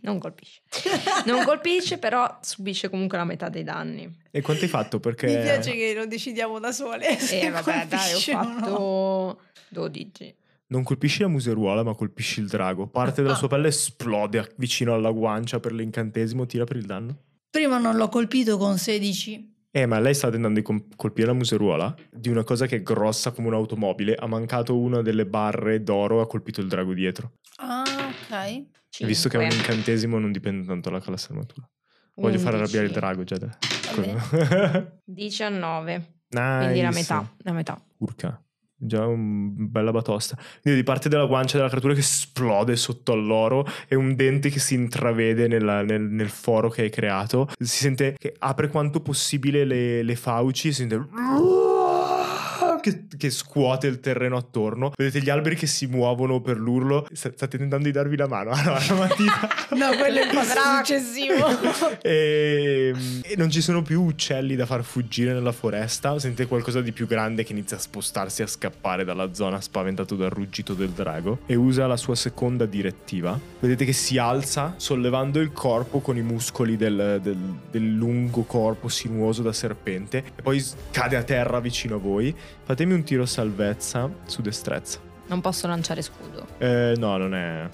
Non 0.00 0.18
colpisce. 0.18 0.60
Non 1.26 1.44
colpisce, 1.44 1.98
però 1.98 2.38
subisce 2.40 2.88
comunque 2.88 3.18
la 3.18 3.24
metà 3.24 3.48
dei 3.50 3.62
danni. 3.64 4.10
E 4.30 4.40
quanto 4.40 4.64
hai 4.64 4.70
fatto? 4.70 5.00
Perché... 5.00 5.26
Mi 5.26 5.42
piace 5.42 5.72
che 5.72 5.92
lo 5.94 6.06
decidiamo 6.06 6.58
da 6.58 6.72
sole. 6.72 7.18
se 7.18 7.40
E 7.40 7.50
vabbè, 7.50 7.86
dai, 7.86 8.08
ho 8.08 8.12
colpisce 8.12 8.34
o 8.34 8.42
no. 8.42 8.54
fatto 8.54 9.40
12. 9.70 10.34
Non 10.68 10.82
colpisci 10.82 11.22
la 11.22 11.28
museruola, 11.28 11.82
ma 11.82 11.94
colpisci 11.94 12.40
il 12.40 12.48
drago. 12.48 12.86
Parte 12.86 13.20
della 13.22 13.34
Ah. 13.34 13.36
sua 13.38 13.48
pelle 13.48 13.68
esplode 13.68 14.52
vicino 14.56 14.94
alla 14.94 15.10
guancia 15.10 15.60
per 15.60 15.72
l'incantesimo. 15.72 16.46
Tira 16.46 16.64
per 16.64 16.76
il 16.76 16.84
danno. 16.86 17.16
Prima 17.50 17.78
non 17.78 17.96
l'ho 17.96 18.08
colpito 18.08 18.56
con 18.58 18.78
16. 18.78 19.56
Eh, 19.70 19.86
ma 19.86 19.98
lei 20.00 20.14
sta 20.14 20.30
tentando 20.30 20.60
di 20.60 20.66
colpire 20.96 21.26
la 21.26 21.34
museruola 21.34 21.94
di 22.10 22.28
una 22.30 22.42
cosa 22.42 22.66
che 22.66 22.76
è 22.76 22.82
grossa 22.82 23.32
come 23.32 23.48
un'automobile. 23.48 24.14
Ha 24.14 24.26
mancato 24.26 24.78
una 24.78 25.02
delle 25.02 25.26
barre 25.26 25.82
d'oro, 25.82 26.20
ha 26.20 26.26
colpito 26.26 26.60
il 26.60 26.68
drago 26.68 26.94
dietro. 26.94 27.32
Ah, 27.56 27.82
ok. 27.82 28.66
E 29.00 29.06
visto 29.06 29.28
che 29.28 29.38
è 29.38 29.44
un 29.44 29.50
Cinque. 29.50 29.68
incantesimo, 29.72 30.18
non 30.18 30.32
dipende 30.32 30.66
tanto 30.66 30.88
dalla 30.90 31.02
classe 31.02 31.28
armatura. 31.30 31.68
Voglio 32.14 32.38
fare 32.38 32.56
arrabbiare 32.56 32.86
il 32.86 32.92
11. 32.96 33.00
drago, 33.00 33.24
già. 33.24 33.36
Va 33.38 34.98
19. 35.04 35.96
nice. 36.28 36.58
Quindi 36.58 36.80
la 36.80 36.90
metà. 36.90 37.34
La 37.38 37.52
metà. 37.52 37.80
Urca. 37.98 38.42
Già 38.80 39.04
un 39.04 39.68
bella 39.70 39.90
batosta. 39.90 40.36
Quindi 40.62 40.80
di 40.80 40.84
parte 40.86 41.08
della 41.08 41.24
guancia 41.26 41.56
della 41.56 41.68
creatura 41.68 41.94
che 41.94 42.00
esplode 42.00 42.76
sotto 42.76 43.12
all'oro 43.12 43.66
e 43.88 43.96
un 43.96 44.14
dente 44.14 44.50
che 44.50 44.60
si 44.60 44.74
intravede 44.74 45.48
nella- 45.48 45.82
nel, 45.82 46.02
nel 46.02 46.28
foro 46.28 46.68
che 46.70 46.82
hai 46.82 46.90
creato. 46.90 47.48
Si 47.58 47.78
sente 47.78 48.14
che 48.16 48.34
apre 48.38 48.68
quanto 48.68 49.00
possibile 49.00 49.64
le, 49.64 50.02
le 50.04 50.14
fauci, 50.14 50.68
si 50.72 50.86
sente... 50.86 50.96
Che, 52.88 53.16
che 53.16 53.30
scuote 53.30 53.86
il 53.86 54.00
terreno 54.00 54.36
attorno. 54.36 54.92
Vedete 54.96 55.20
gli 55.20 55.30
alberi 55.30 55.56
che 55.56 55.66
si 55.66 55.86
muovono 55.86 56.40
per 56.40 56.56
l'urlo. 56.58 57.06
Sta- 57.12 57.32
State 57.34 57.58
tentando 57.58 57.84
di 57.86 57.92
darvi 57.92 58.16
la 58.16 58.26
mano. 58.26 58.50
Ah, 58.58 58.62
no, 58.62 58.72
la 58.72 58.94
matita. 58.94 59.48
No, 59.70 59.96
quello 59.96 60.18
è 60.20 60.24
il 60.24 60.30
passo 60.32 60.58
successivo. 60.78 61.46
e, 62.02 62.94
e 63.22 63.34
non 63.36 63.50
ci 63.50 63.60
sono 63.60 63.82
più 63.82 64.02
uccelli 64.02 64.56
da 64.56 64.66
far 64.66 64.82
fuggire 64.84 65.32
nella 65.32 65.52
foresta. 65.52 66.18
Sente 66.18 66.46
qualcosa 66.46 66.80
di 66.80 66.92
più 66.92 67.06
grande 67.06 67.44
che 67.44 67.52
inizia 67.52 67.76
a 67.76 67.80
spostarsi, 67.80 68.42
a 68.42 68.46
scappare 68.46 69.04
dalla 69.04 69.32
zona 69.34 69.60
spaventato 69.60 70.14
dal 70.16 70.30
ruggito 70.30 70.74
del 70.74 70.90
drago. 70.90 71.40
E 71.46 71.54
usa 71.54 71.86
la 71.86 71.96
sua 71.96 72.14
seconda 72.14 72.66
direttiva. 72.66 73.38
Vedete 73.60 73.84
che 73.84 73.92
si 73.92 74.18
alza 74.18 74.74
sollevando 74.76 75.40
il 75.40 75.52
corpo 75.52 76.00
con 76.00 76.16
i 76.16 76.22
muscoli 76.22 76.76
del, 76.76 77.20
del- 77.22 77.36
del 77.70 77.94
lungo 77.94 78.42
corpo 78.44 78.88
sinuoso 78.88 79.42
da 79.42 79.52
serpente. 79.52 80.18
E 80.36 80.42
poi 80.42 80.64
cade 80.90 81.16
a 81.16 81.22
terra 81.22 81.60
vicino 81.60 81.96
a 81.96 81.98
voi. 81.98 82.34
Fatemi 82.78 82.94
un 82.96 83.02
tiro 83.02 83.26
salvezza 83.26 84.08
su 84.26 84.40
destrezza. 84.40 85.00
Non 85.26 85.40
posso 85.40 85.66
lanciare 85.66 86.00
scudo. 86.00 86.46
Eh, 86.58 86.94
no, 86.96 87.16
non 87.16 87.34
è 87.34 87.68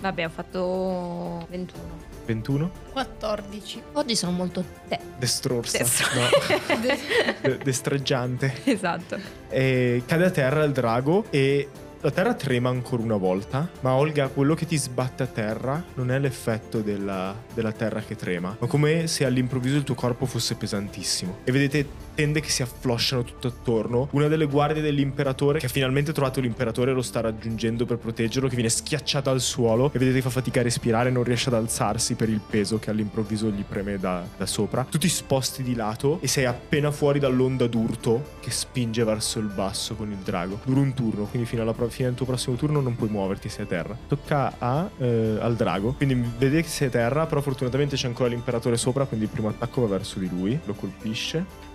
Vabbè, 0.00 0.26
ho 0.26 0.28
fatto 0.28 1.46
21. 1.48 1.82
21. 2.26 2.70
14. 2.92 3.82
Oggi 3.92 4.14
sono 4.16 4.32
molto 4.32 4.62
te. 4.86 4.98
Destrorsa. 5.16 5.78
Destro- 5.78 6.08
No. 6.14 6.76
De- 6.78 6.98
De- 7.40 7.58
destreggiante. 7.64 8.52
esatto. 8.64 9.18
E 9.48 10.02
cade 10.04 10.26
a 10.26 10.30
terra 10.30 10.62
il 10.64 10.72
drago 10.72 11.24
e 11.30 11.66
la 12.02 12.10
terra 12.10 12.32
trema 12.34 12.70
ancora 12.70 13.02
una 13.02 13.16
volta, 13.16 13.68
ma 13.80 13.92
Olga, 13.92 14.28
quello 14.28 14.54
che 14.54 14.64
ti 14.66 14.78
sbatte 14.78 15.22
a 15.22 15.26
terra 15.26 15.84
non 15.94 16.10
è 16.10 16.18
l'effetto 16.18 16.80
della, 16.80 17.34
della 17.52 17.72
terra 17.72 18.00
che 18.00 18.16
trema, 18.16 18.56
ma 18.58 18.66
come 18.66 19.06
se 19.06 19.26
all'improvviso 19.26 19.76
il 19.76 19.84
tuo 19.84 19.94
corpo 19.94 20.24
fosse 20.24 20.54
pesantissimo. 20.54 21.40
E 21.44 21.52
vedete 21.52 21.86
tende 22.20 22.40
che 22.40 22.50
si 22.50 22.60
afflosciano 22.60 23.24
tutto 23.24 23.48
attorno. 23.48 24.08
Una 24.10 24.28
delle 24.28 24.44
guardie 24.44 24.82
dell'imperatore, 24.82 25.58
che 25.58 25.64
ha 25.64 25.70
finalmente 25.70 26.12
trovato 26.12 26.40
l'imperatore, 26.40 26.92
lo 26.92 27.00
sta 27.00 27.22
raggiungendo 27.22 27.86
per 27.86 27.96
proteggerlo, 27.96 28.46
che 28.46 28.56
viene 28.56 28.68
schiacciata 28.68 29.30
al 29.30 29.40
suolo 29.40 29.86
e 29.86 29.98
vedete 29.98 30.18
che 30.18 30.24
fa 30.24 30.28
fatica 30.28 30.60
a 30.60 30.64
respirare, 30.64 31.10
non 31.10 31.24
riesce 31.24 31.48
ad 31.48 31.54
alzarsi 31.54 32.16
per 32.16 32.28
il 32.28 32.40
peso 32.46 32.78
che 32.78 32.90
all'improvviso 32.90 33.48
gli 33.48 33.64
preme 33.66 33.96
da, 33.96 34.22
da 34.36 34.44
sopra. 34.44 34.86
Tu 34.90 34.98
ti 34.98 35.08
sposti 35.08 35.62
di 35.62 35.74
lato 35.74 36.18
e 36.20 36.28
sei 36.28 36.44
appena 36.44 36.90
fuori 36.90 37.18
dall'onda 37.18 37.66
d'urto 37.66 38.32
che 38.40 38.50
spinge 38.50 39.02
verso 39.02 39.38
il 39.38 39.46
basso 39.46 39.94
con 39.94 40.10
il 40.10 40.18
drago. 40.18 40.60
Dura 40.62 40.80
un 40.80 40.92
turno, 40.92 41.24
quindi 41.24 41.48
fino 41.48 41.62
alla 41.62 41.72
pro- 41.72 41.88
fine 41.88 42.08
del 42.08 42.16
tuo 42.18 42.26
prossimo 42.26 42.56
turno 42.56 42.82
non 42.82 42.96
puoi 42.96 43.08
muoverti, 43.08 43.48
sei 43.48 43.64
a 43.64 43.68
terra. 43.68 43.96
Tocca 44.06 44.56
a, 44.58 44.90
eh, 44.98 45.38
al 45.40 45.56
drago, 45.56 45.94
quindi 45.94 46.16
vedete 46.36 46.64
che 46.64 46.68
sei 46.68 46.88
a 46.88 46.90
terra, 46.90 47.24
però 47.24 47.40
fortunatamente 47.40 47.96
c'è 47.96 48.08
ancora 48.08 48.28
l'imperatore 48.28 48.76
sopra, 48.76 49.06
quindi 49.06 49.24
il 49.24 49.32
primo 49.32 49.48
attacco 49.48 49.80
va 49.80 49.86
verso 49.86 50.18
di 50.18 50.28
lui, 50.28 50.60
lo 50.66 50.74
colpisce. 50.74 51.68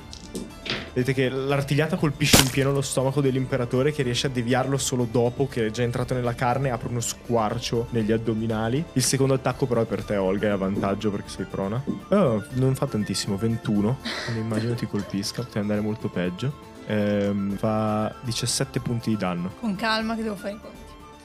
Vedete 0.96 1.14
che 1.14 1.28
l'artigliata 1.28 1.98
colpisce 1.98 2.42
in 2.42 2.50
pieno 2.50 2.72
lo 2.72 2.82
stomaco 2.82 3.20
dell'imperatore 3.20 3.92
che 3.92 4.02
riesce 4.02 4.28
a 4.28 4.30
deviarlo 4.30 4.78
solo 4.78 5.06
dopo 5.10 5.46
che 5.46 5.66
è 5.66 5.70
già 5.70 5.84
entrato 5.84 6.14
nella 6.14 6.34
carne, 6.36 6.70
apre 6.70 6.88
uno 6.88 7.02
squarcio 7.02 7.88
negli 7.90 8.14
addominali. 8.14 8.82
Il 8.94 9.04
secondo 9.04 9.34
attacco 9.34 9.66
però 9.66 9.82
è 9.82 9.86
per 9.86 10.04
te 10.06 10.16
Olga, 10.16 10.48
è 10.48 10.52
a 10.52 10.56
vantaggio 10.56 11.12
perché 11.12 11.28
sei 11.28 11.46
prona. 11.46 11.84
Oh, 12.10 12.46
non 12.52 12.76
fa 12.76 12.88
tantissimo, 12.88 13.36
21, 13.36 13.98
quindi 14.24 14.42
immagino 14.42 14.74
ti 14.74 14.88
colpisca, 14.88 15.44
potrebbe 15.44 15.60
andare 15.60 15.82
molto 15.82 16.08
peggio. 16.08 16.74
Ehm, 16.86 17.58
fa 17.58 18.16
17 18.22 18.80
punti 18.80 19.10
di 19.10 19.18
danno. 19.18 19.52
Con 19.60 19.76
calma 19.76 20.16
che 20.16 20.24
devo 20.24 20.36
fare 20.36 20.54
i 20.54 20.60
conti. 20.62 20.84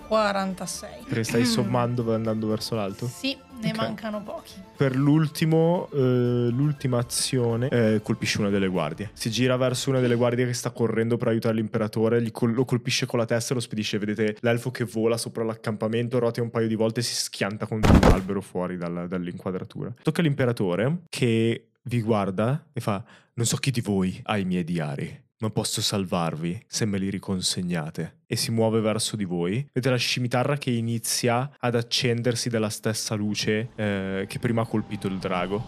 46. 0.09 1.05
Perché 1.05 1.23
stai 1.23 1.44
sommando 1.46 2.12
andando 2.12 2.49
verso 2.49 2.75
l'alto? 2.75 3.07
Sì, 3.07 3.38
ne 3.61 3.70
Ok. 3.70 3.77
mancano 3.77 4.23
pochi. 4.23 4.55
Per 4.77 4.96
l'ultimo, 4.96 5.88
eh, 5.92 6.49
l'ultima 6.51 6.99
azione, 6.99 7.68
eh, 7.68 8.01
colpisce 8.03 8.40
una 8.40 8.49
delle 8.51 8.68
guardie. 8.68 9.11
Si 9.12 9.31
gira 9.31 9.57
verso 9.57 9.90
una 9.90 10.01
delle 10.01 10.14
guardie 10.14 10.46
che 10.46 10.53
sta 10.55 10.70
correndo 10.70 11.16
per 11.16 11.29
aiutare 11.29 11.55
l'imperatore, 11.55 12.31
col- 12.31 12.53
lo 12.55 12.64
colpisce 12.64 13.07
con 13.07 13.18
la 13.18 13.27
testa 13.27 13.53
e 13.53 13.55
lo 13.57 13.61
spedisce. 13.61 13.99
Vedete 13.99 14.37
l'elfo 14.40 14.70
che 14.70 14.85
vola 14.85 15.16
sopra 15.16 15.44
l'accampamento, 15.44 16.18
rotea 16.18 16.42
un 16.42 16.51
paio 16.51 16.66
di 16.68 16.75
volte 16.75 17.01
e 17.01 17.03
si 17.03 17.14
schianta 17.14 17.66
contro 17.66 17.92
un 17.92 18.03
albero 18.05 18.40
fuori 18.40 18.77
dalla- 18.77 19.07
dall'inquadratura. 19.07 19.92
Tocca 20.03 20.20
all'imperatore 20.20 21.03
che 21.09 21.68
vi 21.83 22.01
guarda 22.03 22.66
e 22.73 22.81
fa: 22.81 23.05
Non 23.35 23.46
so 23.46 23.57
chi 23.57 23.70
di 23.70 23.81
voi 23.81 24.18
ha 24.25 24.37
i 24.38 24.44
miei 24.44 24.64
diari. 24.64 25.29
Ma 25.40 25.48
posso 25.48 25.81
salvarvi 25.81 26.62
se 26.66 26.85
me 26.85 26.98
li 26.98 27.09
riconsegnate. 27.09 28.18
E 28.26 28.37
si 28.37 28.50
muove 28.50 28.81
verso 28.81 29.16
di 29.16 29.24
voi. 29.24 29.55
Vedete 29.72 29.88
la 29.88 29.96
scimitarra 29.96 30.59
che 30.59 30.70
inizia 30.70 31.50
ad 31.59 31.74
accendersi 31.74 32.50
della 32.50 32.68
stessa 32.68 33.14
luce 33.14 33.70
eh, 33.74 34.26
che 34.29 34.38
prima 34.38 34.62
ha 34.62 34.66
colpito 34.66 35.07
il 35.07 35.18
drago. 35.18 35.64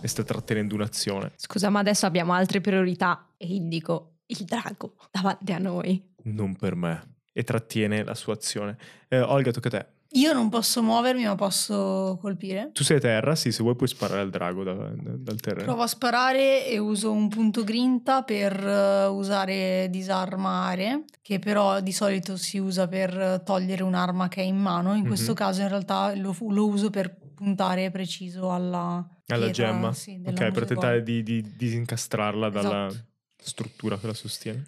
E 0.00 0.08
sta 0.08 0.22
trattenendo 0.22 0.74
un'azione. 0.74 1.32
Scusa, 1.36 1.68
ma 1.68 1.80
adesso 1.80 2.06
abbiamo 2.06 2.32
altre 2.32 2.62
priorità 2.62 3.28
e 3.36 3.46
indico 3.48 4.20
il 4.26 4.44
drago 4.44 4.94
davanti 5.10 5.52
a 5.52 5.58
noi. 5.58 6.02
Non 6.24 6.56
per 6.56 6.74
me. 6.74 7.16
E 7.30 7.44
trattiene 7.44 8.02
la 8.02 8.14
sua 8.14 8.32
azione. 8.32 8.78
Eh, 9.08 9.20
Olga, 9.20 9.50
tocca 9.50 9.68
a 9.68 9.70
te. 9.70 9.86
Io 10.14 10.32
non 10.32 10.48
posso 10.48 10.82
muovermi, 10.82 11.24
ma 11.24 11.36
posso 11.36 12.18
colpire. 12.20 12.70
Tu 12.72 12.82
sei 12.82 12.96
a 12.96 13.00
terra, 13.00 13.36
sì, 13.36 13.52
se 13.52 13.62
vuoi 13.62 13.76
puoi 13.76 13.88
sparare 13.88 14.20
al 14.20 14.30
drago 14.30 14.64
da- 14.64 14.72
da- 14.74 15.14
dal 15.16 15.38
terreno. 15.38 15.66
Provo 15.66 15.82
a 15.82 15.86
sparare 15.86 16.66
e 16.66 16.78
uso 16.78 17.12
un 17.12 17.28
punto 17.28 17.62
grinta 17.62 18.24
per 18.24 18.52
eh, 18.58 19.06
usare 19.06 19.86
disarmare, 19.88 21.04
che 21.22 21.38
però 21.38 21.80
di 21.80 21.92
solito 21.92 22.36
si 22.36 22.58
usa 22.58 22.88
per 22.88 23.16
eh, 23.16 23.42
togliere 23.44 23.84
un'arma 23.84 24.26
che 24.26 24.40
è 24.40 24.44
in 24.44 24.56
mano. 24.56 24.94
In 24.94 25.06
questo 25.06 25.30
Mhm. 25.30 25.36
caso 25.36 25.60
in 25.62 25.68
realtà 25.68 26.12
lo, 26.16 26.34
lo 26.40 26.66
uso 26.66 26.90
per 26.90 27.16
puntare 27.34 27.90
preciso 27.92 28.50
alla, 28.52 29.06
Alla 29.28 29.44
pietra, 29.44 29.50
gemma. 29.52 29.92
sì, 29.92 30.20
ok, 30.24 30.50
per 30.50 30.64
tentare 30.66 31.02
di, 31.04 31.22
di 31.22 31.54
disincastrarla 31.56 32.50
dalla 32.50 32.86
Esatto. 32.88 33.04
struttura 33.36 33.96
che 33.96 34.08
la 34.08 34.14
sostiene. 34.14 34.64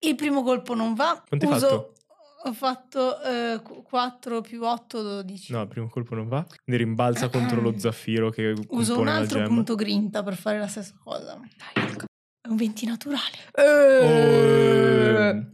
Il 0.00 0.16
primo 0.16 0.42
colpo 0.42 0.74
non 0.74 0.92
va. 0.92 1.22
Quanto 1.26 1.46
hai 1.46 1.52
uso 1.52 1.66
fatto? 1.66 1.92
Ho 2.46 2.52
fatto 2.52 3.16
4 3.84 4.40
più 4.42 4.62
8, 4.64 5.22
12. 5.22 5.52
No, 5.52 5.62
il 5.62 5.68
primo 5.68 5.88
colpo 5.88 6.14
non 6.14 6.28
va. 6.28 6.44
Quindi 6.64 6.82
rimbalza 6.84 7.28
contro 7.28 7.60
lo 7.60 7.78
zaffiro 7.78 8.30
che 8.30 8.54
Uso 8.68 8.98
un 9.00 9.08
altro 9.08 9.42
punto 9.46 9.74
grinta 9.74 10.22
per 10.22 10.36
fare 10.36 10.58
la 10.58 10.66
stessa 10.68 10.94
cosa. 11.02 11.34
Dai, 11.74 11.84
Olga. 11.84 12.04
È 12.40 12.48
un 12.48 12.56
20 12.56 12.86
naturale. 12.86 13.38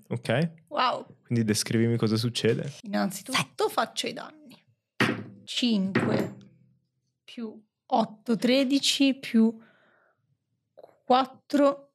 Oh, 0.08 0.14
ok, 0.14 0.52
Wow. 0.68 1.06
quindi 1.24 1.44
descrivimi 1.44 1.96
cosa 1.96 2.16
succede. 2.16 2.72
Innanzitutto 2.82 3.68
faccio 3.68 4.08
i 4.08 4.12
danni. 4.12 4.38
5 5.44 6.36
più 7.24 7.62
8, 7.86 8.36
13 8.36 9.14
più 9.14 9.56
4, 11.04 11.92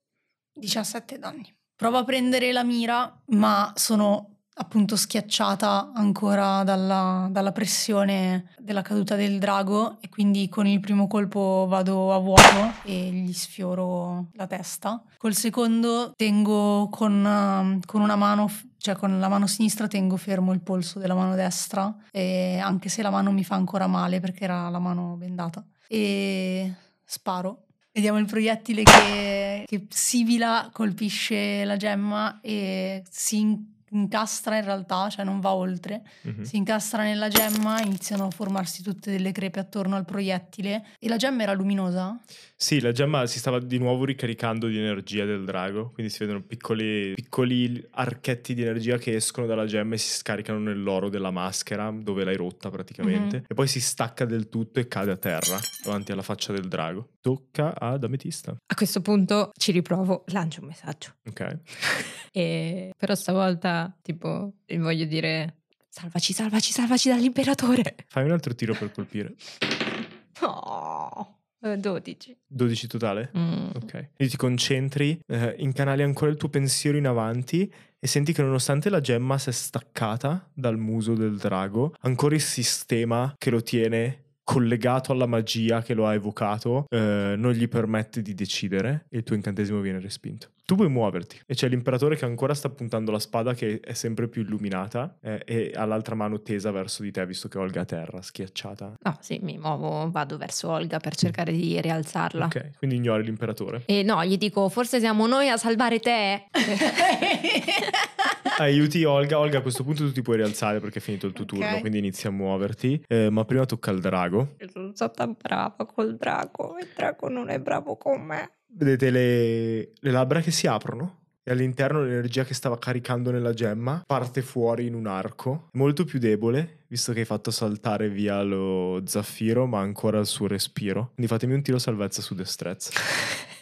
17 0.54 1.20
danni. 1.20 1.54
Provo 1.76 1.98
a 1.98 2.04
prendere 2.06 2.52
la 2.54 2.64
mira, 2.64 3.22
ma 3.28 3.74
sono 3.76 4.35
appunto 4.58 4.96
schiacciata 4.96 5.92
ancora 5.94 6.64
dalla, 6.64 7.28
dalla 7.30 7.52
pressione 7.52 8.52
della 8.58 8.82
caduta 8.82 9.16
del 9.16 9.40
drago 9.40 9.98
e 10.00 10.10
quindi 10.10 10.48
con 10.50 10.66
il 10.66 10.80
primo 10.80 11.08
colpo 11.08 11.66
vado 11.68 12.14
a 12.14 12.20
vuoto 12.20 12.74
e 12.84 13.10
gli 13.10 13.34
sfioro 13.34 14.28
la 14.34 14.48
testa. 14.48 15.02
Col 15.18 15.34
secondo 15.34 16.14
tengo 16.16 16.88
con, 16.90 17.14
um, 17.26 17.80
con 17.86 18.02
una 18.02 18.16
mano, 18.16 18.50
cioè 18.78 18.96
con 18.96 19.20
la 19.20 19.28
mano 19.28 19.48
sinistra 19.48 19.88
tengo 19.88 20.18
fermo 20.18 20.54
il 20.54 20.62
polso 20.62 21.00
della 21.00 21.16
mano 21.16 21.36
destra, 21.36 21.94
anche 22.12 22.90
se 22.90 23.02
la 23.02 23.10
mano 23.10 23.32
mi 23.32 23.44
fa 23.44 23.56
ancora 23.56 23.88
male 23.88 24.20
perché 24.20 24.46
era 24.46 24.70
la 24.70 24.80
mano 24.80 25.16
bendata. 25.18 25.64
E 25.88 26.74
sparo. 27.04 27.64
Vediamo 27.92 28.20
il 28.20 28.26
proiettile 28.26 28.84
che, 28.84 29.64
che 29.66 29.88
sibila, 29.90 30.70
colpisce 30.74 31.64
la 31.64 31.78
gemma 31.78 32.40
e 32.42 33.04
si 33.10 33.40
in- 33.40 33.74
incastra 33.96 34.58
in 34.58 34.66
realtà, 34.66 35.10
cioè 35.10 35.24
non 35.24 35.40
va 35.40 35.54
oltre. 35.54 36.04
Mhm. 36.24 36.44
Si 36.44 36.58
incastra 36.58 37.04
nella 37.04 37.28
gemma, 37.30 37.82
iniziano 37.82 38.26
a 38.28 38.30
formarsi 38.32 38.84
tutte 38.84 39.10
delle 39.12 39.32
crepe 39.32 39.60
attorno 39.60 39.96
al 39.96 40.06
proiettile. 40.06 40.86
E 41.00 41.08
la 41.08 41.16
gemma 41.18 41.44
era 41.44 41.54
luminosa? 41.54 42.20
Sì, 42.56 42.80
la 42.82 42.92
gemma 42.92 43.26
si 43.26 43.40
stava 43.40 43.60
di 43.60 43.78
nuovo 43.78 44.06
ricaricando 44.06 44.68
di 44.68 44.78
energia 44.78 45.26
del 45.26 45.44
drago, 45.46 45.92
quindi 45.92 46.12
si 46.12 46.20
vedono 46.20 46.42
piccoli, 46.42 47.14
piccoli 47.16 47.86
archetti 47.92 48.54
di 48.54 48.62
energia 48.62 48.98
che 48.98 49.16
escono 49.16 49.48
dalla 49.48 49.66
gemma 49.66 49.96
e 49.96 49.98
si 49.98 50.10
scaricano 50.10 50.60
nell'oro 50.60 51.10
della 51.10 51.32
maschera, 51.32 51.90
dove 51.92 52.24
l'hai 52.24 52.36
rotta 52.36 52.70
praticamente, 52.70 53.38
Mhm. 53.38 53.44
e 53.48 53.54
poi 53.54 53.68
si 53.68 53.80
stacca 53.80 54.26
del 54.26 54.50
tutto 54.50 54.80
e 54.80 54.88
cade 54.88 55.12
a 55.12 55.18
terra 55.18 55.58
davanti 55.84 56.12
alla 56.12 56.22
faccia 56.22 56.52
del 56.54 56.68
drago. 56.68 57.10
Tocca 57.26 57.74
ad 57.76 58.04
Ametista. 58.04 58.52
A 58.52 58.76
questo 58.76 59.02
punto 59.02 59.50
ci 59.58 59.72
riprovo, 59.72 60.26
lancio 60.28 60.62
un 60.62 60.68
messaggio. 60.68 61.16
Ok. 61.28 61.60
E 62.32 62.92
però 62.96 63.16
stavolta, 63.16 63.98
tipo, 64.04 64.58
gli 64.64 64.78
voglio 64.78 65.06
dire: 65.06 65.62
Salvaci, 65.90 66.34
salvaci, 66.34 66.72
salvaci 66.72 67.10
dall'imperatore. 67.10 67.96
Fai 68.08 68.26
un 68.26 68.32
altro 68.32 68.54
tiro 68.54 68.76
per 68.76 68.92
colpire. 68.92 69.34
Oh, 70.42 71.40
eh, 71.62 71.78
12. 71.78 72.38
12 72.46 72.88
totale? 72.88 73.32
Mm. 73.36 73.70
Ok. 73.76 73.92
Quindi 73.92 74.30
ti 74.30 74.36
concentri, 74.36 75.18
eh, 75.26 75.56
incanali 75.60 76.04
ancora 76.04 76.30
il 76.30 76.38
tuo 76.38 76.50
pensiero 76.50 76.98
in 76.98 77.08
avanti 77.08 77.74
e 77.98 78.06
senti 78.06 78.34
che 78.34 78.42
nonostante 78.44 78.90
la 78.90 79.00
gemma 79.00 79.38
sia 79.38 79.54
staccata 79.54 80.52
dal 80.54 80.78
muso 80.78 81.16
del 81.16 81.38
drago, 81.38 81.96
ancora 82.02 82.36
il 82.36 82.42
sistema 82.42 83.34
che 83.38 83.50
lo 83.50 83.64
tiene 83.64 84.25
collegato 84.46 85.12
alla 85.12 85.26
magia 85.26 85.82
che 85.82 85.96
lo 85.96 86.06
ha 86.08 86.14
evocato 86.14 86.86
eh, 86.90 87.34
non 87.36 87.52
gli 87.52 87.68
permette 87.68 88.22
di 88.22 88.36
decidere 88.36 89.08
e 89.10 89.18
il 89.18 89.24
tuo 89.24 89.36
incantesimo 89.36 89.80
viene 89.82 90.00
respinto. 90.00 90.52
Tu 90.66 90.76
puoi 90.76 90.90
muoverti 90.90 91.42
e 91.46 91.54
c'è 91.54 91.68
l'imperatore 91.68 92.16
che 92.16 92.26
ancora 92.26 92.54
sta 92.54 92.70
puntando 92.70 93.12
la 93.12 93.20
spada 93.20 93.54
che 93.54 93.80
è 93.84 93.94
sempre 93.94 94.28
più 94.28 94.44
illuminata 94.44 95.18
eh, 95.22 95.42
e 95.46 95.72
ha 95.76 95.86
l'altra 95.86 96.16
mano 96.16 96.42
tesa 96.42 96.72
verso 96.72 97.04
di 97.04 97.12
te 97.12 97.26
visto 97.26 97.48
che 97.48 97.58
Olga 97.58 97.80
è 97.80 97.84
a 97.84 97.86
terra, 97.86 98.22
schiacciata. 98.22 98.94
No, 99.02 99.18
sì, 99.20 99.40
mi 99.42 99.58
muovo, 99.58 100.10
vado 100.12 100.38
verso 100.38 100.70
Olga 100.70 101.00
per 101.00 101.16
cercare 101.16 101.52
di 101.52 101.82
rialzarla. 101.82 102.46
Ok, 102.46 102.78
quindi 102.78 102.96
ignori 102.98 103.24
l'imperatore. 103.24 103.84
E 103.86 104.04
no, 104.04 104.24
gli 104.26 104.38
dico, 104.38 104.70
forse 104.70 105.00
siamo 105.00 105.26
noi 105.28 105.50
a 105.50 105.58
salvare 105.58 106.00
te. 106.00 106.46
Aiuti 108.58 109.04
Olga. 109.04 109.40
Olga, 109.40 109.58
a 109.58 109.62
questo 109.62 109.84
punto 109.84 110.04
tu 110.06 110.12
ti 110.12 110.22
puoi 110.22 110.38
rialzare 110.38 110.80
perché 110.80 111.00
è 111.00 111.02
finito 111.02 111.28
il 111.28 111.34
tuo 111.34 111.44
Ok. 111.44 111.52
turno, 111.54 111.80
quindi 111.80 111.98
inizia 111.98 112.30
a 112.30 112.34
muoverti. 112.34 113.04
Eh, 113.08 113.30
ma 113.30 113.44
prima 113.46 113.66
tocca 113.66 113.92
al 113.92 114.00
drago. 114.00 114.56
Non 114.74 114.96
sono 114.96 115.12
tan 115.12 115.36
brava 115.40 115.86
col 115.86 116.16
drago, 116.16 116.78
il 116.80 116.90
drago 116.96 117.30
non 117.30 117.50
è 117.50 117.60
bravo 117.60 117.98
con 117.98 118.22
me. 118.22 118.52
Vedete 118.68 119.10
le, 119.10 119.92
le 120.00 120.12
labbra 120.12 120.42
che 120.42 120.52
si 120.52 120.68
aprono 120.68 121.20
e 121.44 121.52
all'interno 121.52 122.02
l'energia 122.02 122.44
che 122.44 122.54
stava 122.54 122.78
caricando 122.80 123.30
nella 123.32 123.54
gemma 123.54 124.04
parte 124.06 124.42
fuori 124.42 124.86
in 124.88 124.96
un 124.96 125.06
arco, 125.06 125.70
molto 125.74 126.04
più 126.04 126.18
debole, 126.20 126.80
visto 126.88 127.14
che 127.14 127.20
hai 127.20 127.26
fatto 127.26 127.52
saltare 127.52 128.10
via 128.10 128.42
lo 128.42 129.02
zaffiro, 129.06 129.66
ma 129.66 129.80
ancora 129.80 130.18
il 130.20 130.26
suo 130.26 130.48
respiro. 130.48 131.12
Quindi 131.14 131.32
fatemi 131.32 131.54
un 131.54 131.62
tiro 131.62 131.78
salvezza 131.78 132.22
su 132.22 132.34
destrezza. 132.36 132.92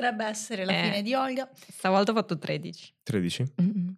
Potrebbe 0.00 0.24
essere 0.24 0.64
la 0.64 0.72
Eh. 0.72 0.82
fine 0.84 1.02
di 1.02 1.12
Olga. 1.12 1.46
Stavolta 1.52 2.12
ho 2.12 2.14
fatto 2.14 2.38
13. 2.38 2.94
13. 3.02 3.44
Mm. 3.60 3.88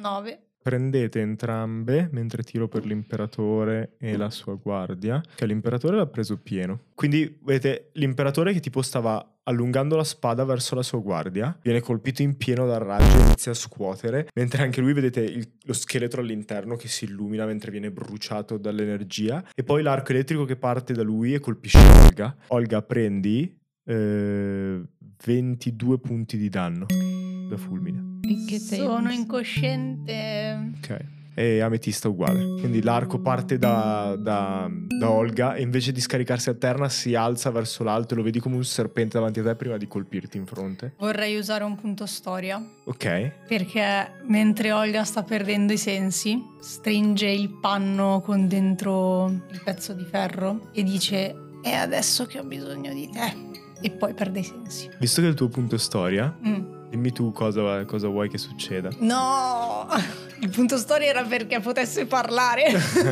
9. 0.00 0.42
Prendete 0.60 1.20
entrambe 1.20 2.10
mentre 2.12 2.42
tiro 2.42 2.68
per 2.68 2.84
l'imperatore 2.84 3.94
e 3.98 4.18
la 4.18 4.28
sua 4.28 4.54
guardia, 4.54 5.22
che 5.34 5.46
l'imperatore 5.46 5.96
l'ha 5.96 6.06
preso 6.06 6.36
pieno. 6.36 6.80
Quindi 6.94 7.38
vedete 7.42 7.88
l'imperatore 7.94 8.52
che 8.52 8.60
tipo 8.60 8.82
stava 8.82 9.38
allungando 9.44 9.96
la 9.96 10.04
spada 10.04 10.44
verso 10.44 10.74
la 10.74 10.82
sua 10.82 10.98
guardia, 10.98 11.58
viene 11.62 11.80
colpito 11.80 12.20
in 12.20 12.36
pieno 12.36 12.66
dal 12.66 12.80
raggio 12.80 13.16
e 13.18 13.22
inizia 13.22 13.52
a 13.52 13.54
scuotere, 13.54 14.28
mentre 14.34 14.62
anche 14.62 14.82
lui 14.82 14.92
vedete 14.92 15.22
il- 15.22 15.50
lo 15.62 15.72
scheletro 15.72 16.20
all'interno 16.20 16.76
che 16.76 16.86
si 16.88 17.06
illumina 17.06 17.46
mentre 17.46 17.70
viene 17.70 17.90
bruciato 17.90 18.58
dall'energia 18.58 19.42
e 19.54 19.64
poi 19.64 19.80
l'arco 19.82 20.10
elettrico 20.12 20.44
che 20.44 20.56
parte 20.56 20.92
da 20.92 21.02
lui 21.02 21.32
e 21.32 21.40
colpisce 21.40 21.78
Olga. 21.78 22.36
Olga 22.48 22.82
prendi 22.82 23.57
eh, 23.88 24.82
22 25.24 25.98
punti 25.98 26.36
di 26.36 26.48
danno 26.48 26.86
da 27.48 27.56
fulmine. 27.56 28.18
In 28.22 28.46
che 28.46 28.58
senso? 28.58 28.84
Sono 28.84 29.10
incosciente. 29.10 30.72
Ok. 30.76 31.04
E 31.34 31.60
ametista 31.60 32.08
uguale. 32.08 32.40
Quindi 32.58 32.82
l'arco 32.82 33.20
parte 33.20 33.58
da, 33.58 34.16
da- 34.18 34.68
da 34.98 35.10
Olga 35.10 35.54
e 35.54 35.62
invece 35.62 35.92
di 35.92 36.00
scaricarsi 36.00 36.50
a 36.50 36.54
terra 36.54 36.88
si 36.88 37.14
alza 37.14 37.50
verso 37.52 37.84
l'alto 37.84 38.14
e 38.14 38.16
lo 38.16 38.24
vedi 38.24 38.40
come 38.40 38.56
un 38.56 38.64
serpente 38.64 39.18
davanti 39.18 39.38
a 39.38 39.44
te 39.44 39.54
prima 39.54 39.76
di 39.76 39.86
colpirti 39.86 40.36
in 40.36 40.46
fronte. 40.46 40.94
Vorrei 40.98 41.36
usare 41.36 41.62
un 41.62 41.76
punto 41.76 42.06
storia. 42.06 42.60
Ok. 42.84 43.32
Perché 43.46 44.10
mentre 44.26 44.72
Olga 44.72 45.04
sta 45.04 45.22
perdendo 45.22 45.72
i 45.72 45.78
sensi, 45.78 46.42
stringe 46.60 47.28
il 47.28 47.50
panno 47.60 48.20
con 48.20 48.48
dentro 48.48 49.28
il 49.28 49.60
pezzo 49.62 49.92
di 49.92 50.04
ferro 50.04 50.70
e 50.72 50.82
dice: 50.82 51.34
È 51.62 51.72
adesso 51.72 52.26
che 52.26 52.40
ho 52.40 52.44
bisogno 52.44 52.92
di 52.92 53.08
te. 53.10 53.46
E 53.80 53.90
poi 53.90 54.12
perde 54.14 54.40
i 54.40 54.44
sensi. 54.44 54.88
Visto 54.98 55.20
che 55.20 55.26
è 55.28 55.30
il 55.30 55.36
tuo 55.36 55.48
punto 55.48 55.78
storia, 55.78 56.34
Mm. 56.46 56.88
dimmi 56.90 57.12
tu 57.12 57.32
cosa, 57.32 57.84
cosa 57.84 58.08
vuoi 58.08 58.28
che 58.28 58.38
succeda. 58.38 58.90
No! 58.98 59.86
Il 60.40 60.50
punto 60.50 60.76
storia 60.76 61.08
era 61.08 61.22
perché 61.24 61.58
potesse 61.60 62.06
parlare. 62.06 62.64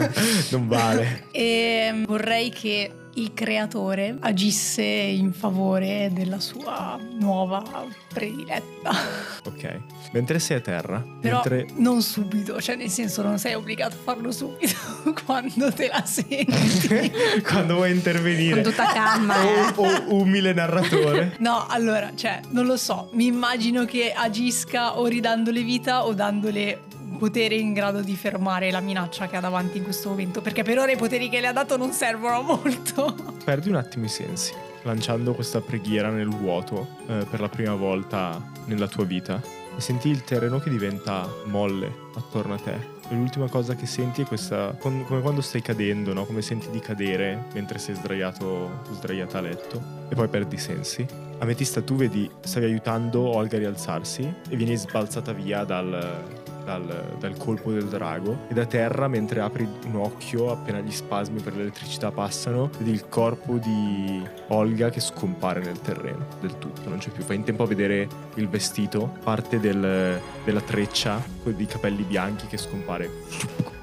non 0.50 0.68
vale. 0.68 1.26
e 1.32 2.02
vorrei 2.06 2.50
che 2.50 2.90
il 3.16 3.32
creatore 3.34 4.16
agisse 4.20 4.82
in 4.82 5.32
favore 5.32 6.10
della 6.12 6.38
sua 6.40 6.98
nuova 7.18 7.62
prediletta. 8.12 8.90
Ok. 9.44 9.80
Mentre 10.12 10.38
sei 10.38 10.58
a 10.58 10.60
terra, 10.60 11.04
Però 11.20 11.36
mentre... 11.44 11.66
non 11.76 12.00
subito, 12.02 12.60
cioè 12.60 12.76
nel 12.76 12.88
senso 12.88 13.22
non 13.22 13.38
sei 13.38 13.54
obbligato 13.54 13.96
a 13.96 13.98
farlo 14.02 14.30
subito 14.32 14.74
quando 15.24 15.72
te 15.72 15.88
la 15.88 16.04
senti. 16.04 16.44
Quando 17.42 17.74
vuoi 17.74 17.88
Con 17.88 17.96
intervenire. 17.96 18.62
tutta 18.62 18.86
calma. 18.92 19.42
eh. 19.42 19.72
O, 19.76 19.86
o 20.08 20.14
umile 20.22 20.52
narratore. 20.52 21.36
No, 21.40 21.66
allora, 21.68 22.12
cioè, 22.14 22.40
non 22.50 22.66
lo 22.66 22.76
so, 22.76 23.10
mi 23.12 23.26
immagino 23.26 23.84
che 23.84 24.12
agisca 24.12 24.98
o 24.98 25.06
ridandole 25.06 25.62
vita 25.62 26.04
o 26.04 26.12
dandole 26.14 26.82
potere 27.18 27.54
in 27.54 27.72
grado 27.72 28.02
di 28.02 28.14
fermare 28.16 28.70
la 28.70 28.80
minaccia 28.80 29.26
che 29.26 29.36
ha 29.36 29.40
davanti 29.40 29.78
in 29.78 29.84
questo 29.84 30.10
momento, 30.10 30.40
perché 30.40 30.62
per 30.62 30.78
ora 30.78 30.92
i 30.92 30.96
poteri 30.96 31.28
che 31.28 31.40
le 31.40 31.48
ha 31.48 31.52
dato 31.52 31.76
non 31.76 31.92
servono 31.92 32.42
molto. 32.42 33.14
Perdi 33.44 33.68
un 33.68 33.76
attimo 33.76 34.04
i 34.04 34.08
sensi, 34.08 34.52
lanciando 34.82 35.34
questa 35.34 35.60
preghiera 35.60 36.10
nel 36.10 36.28
vuoto 36.28 36.88
eh, 37.06 37.26
per 37.28 37.40
la 37.40 37.48
prima 37.48 37.74
volta 37.74 38.40
nella 38.66 38.88
tua 38.88 39.04
vita. 39.04 39.40
Senti 39.76 40.08
il 40.08 40.24
terreno 40.24 40.58
che 40.58 40.70
diventa 40.70 41.28
molle 41.44 41.92
attorno 42.14 42.54
a 42.54 42.58
te. 42.58 42.94
E 43.08 43.14
l'ultima 43.14 43.48
cosa 43.48 43.74
che 43.76 43.86
senti 43.86 44.22
è 44.22 44.24
questa, 44.24 44.74
come 44.80 45.04
quando 45.04 45.40
stai 45.40 45.62
cadendo, 45.62 46.12
no? 46.12 46.24
come 46.24 46.42
senti 46.42 46.70
di 46.70 46.80
cadere 46.80 47.44
mentre 47.52 47.78
sei 47.78 47.94
sdraiato, 47.94 48.80
sdraiata 48.92 49.38
a 49.38 49.40
letto. 49.42 49.82
E 50.08 50.14
poi 50.14 50.28
perdi 50.28 50.56
i 50.56 50.58
sensi. 50.58 51.06
Ametista, 51.38 51.82
tu 51.82 51.94
vedi, 51.94 52.28
stavi 52.40 52.64
aiutando 52.64 53.20
Olga 53.20 53.56
a 53.56 53.60
rialzarsi 53.60 54.34
e 54.48 54.56
vieni 54.56 54.74
sbalzata 54.74 55.32
via 55.32 55.62
dal, 55.64 56.24
dal, 56.66 57.14
dal 57.20 57.36
colpo 57.36 57.70
del 57.70 57.86
drago 57.86 58.40
e 58.48 58.54
da 58.54 58.66
terra 58.66 59.06
mentre 59.06 59.40
apri 59.40 59.66
un 59.86 59.96
occhio 59.96 60.50
appena 60.50 60.80
gli 60.80 60.90
spasmi 60.90 61.40
per 61.40 61.54
l'elettricità 61.54 62.10
passano 62.10 62.70
vedi 62.76 62.90
il 62.90 63.08
corpo 63.08 63.54
di 63.54 64.20
Olga 64.48 64.90
che 64.90 65.00
scompare 65.00 65.60
nel 65.60 65.80
terreno 65.80 66.26
del 66.40 66.58
tutto, 66.58 66.88
non 66.88 66.98
c'è 66.98 67.10
più. 67.10 67.22
Fai 67.22 67.36
in 67.36 67.44
tempo 67.44 67.62
a 67.62 67.66
vedere 67.66 68.08
il 68.34 68.48
vestito, 68.48 69.16
parte 69.22 69.60
del- 69.60 70.20
della 70.44 70.60
treccia 70.60 71.22
con 71.42 71.54
i 71.56 71.66
capelli 71.66 72.02
bianchi 72.02 72.46
che 72.46 72.56
scompare 72.56 73.10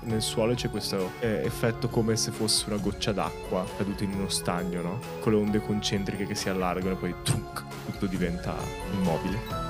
nel 0.04 0.22
suolo 0.22 0.54
c'è 0.54 0.70
questo 0.70 1.12
eh, 1.20 1.42
effetto 1.46 1.88
come 1.88 2.18
se 2.18 2.32
fosse 2.32 2.66
una 2.68 2.78
goccia 2.78 3.14
d'acqua 3.14 3.66
caduta 3.78 4.04
in 4.04 4.14
uno 4.14 4.28
stagno, 4.28 4.82
no? 4.82 5.00
Con 5.22 5.32
le 5.32 5.40
onde 5.40 5.62
concentriche 5.62 6.28
che 6.28 6.36
si 6.36 6.50
allargano 6.50 6.96
e 6.96 6.98
poi 6.98 7.16
trunc, 7.24 7.64
tutto 7.86 8.06
diventa 8.08 8.54
immobile. 8.92 9.63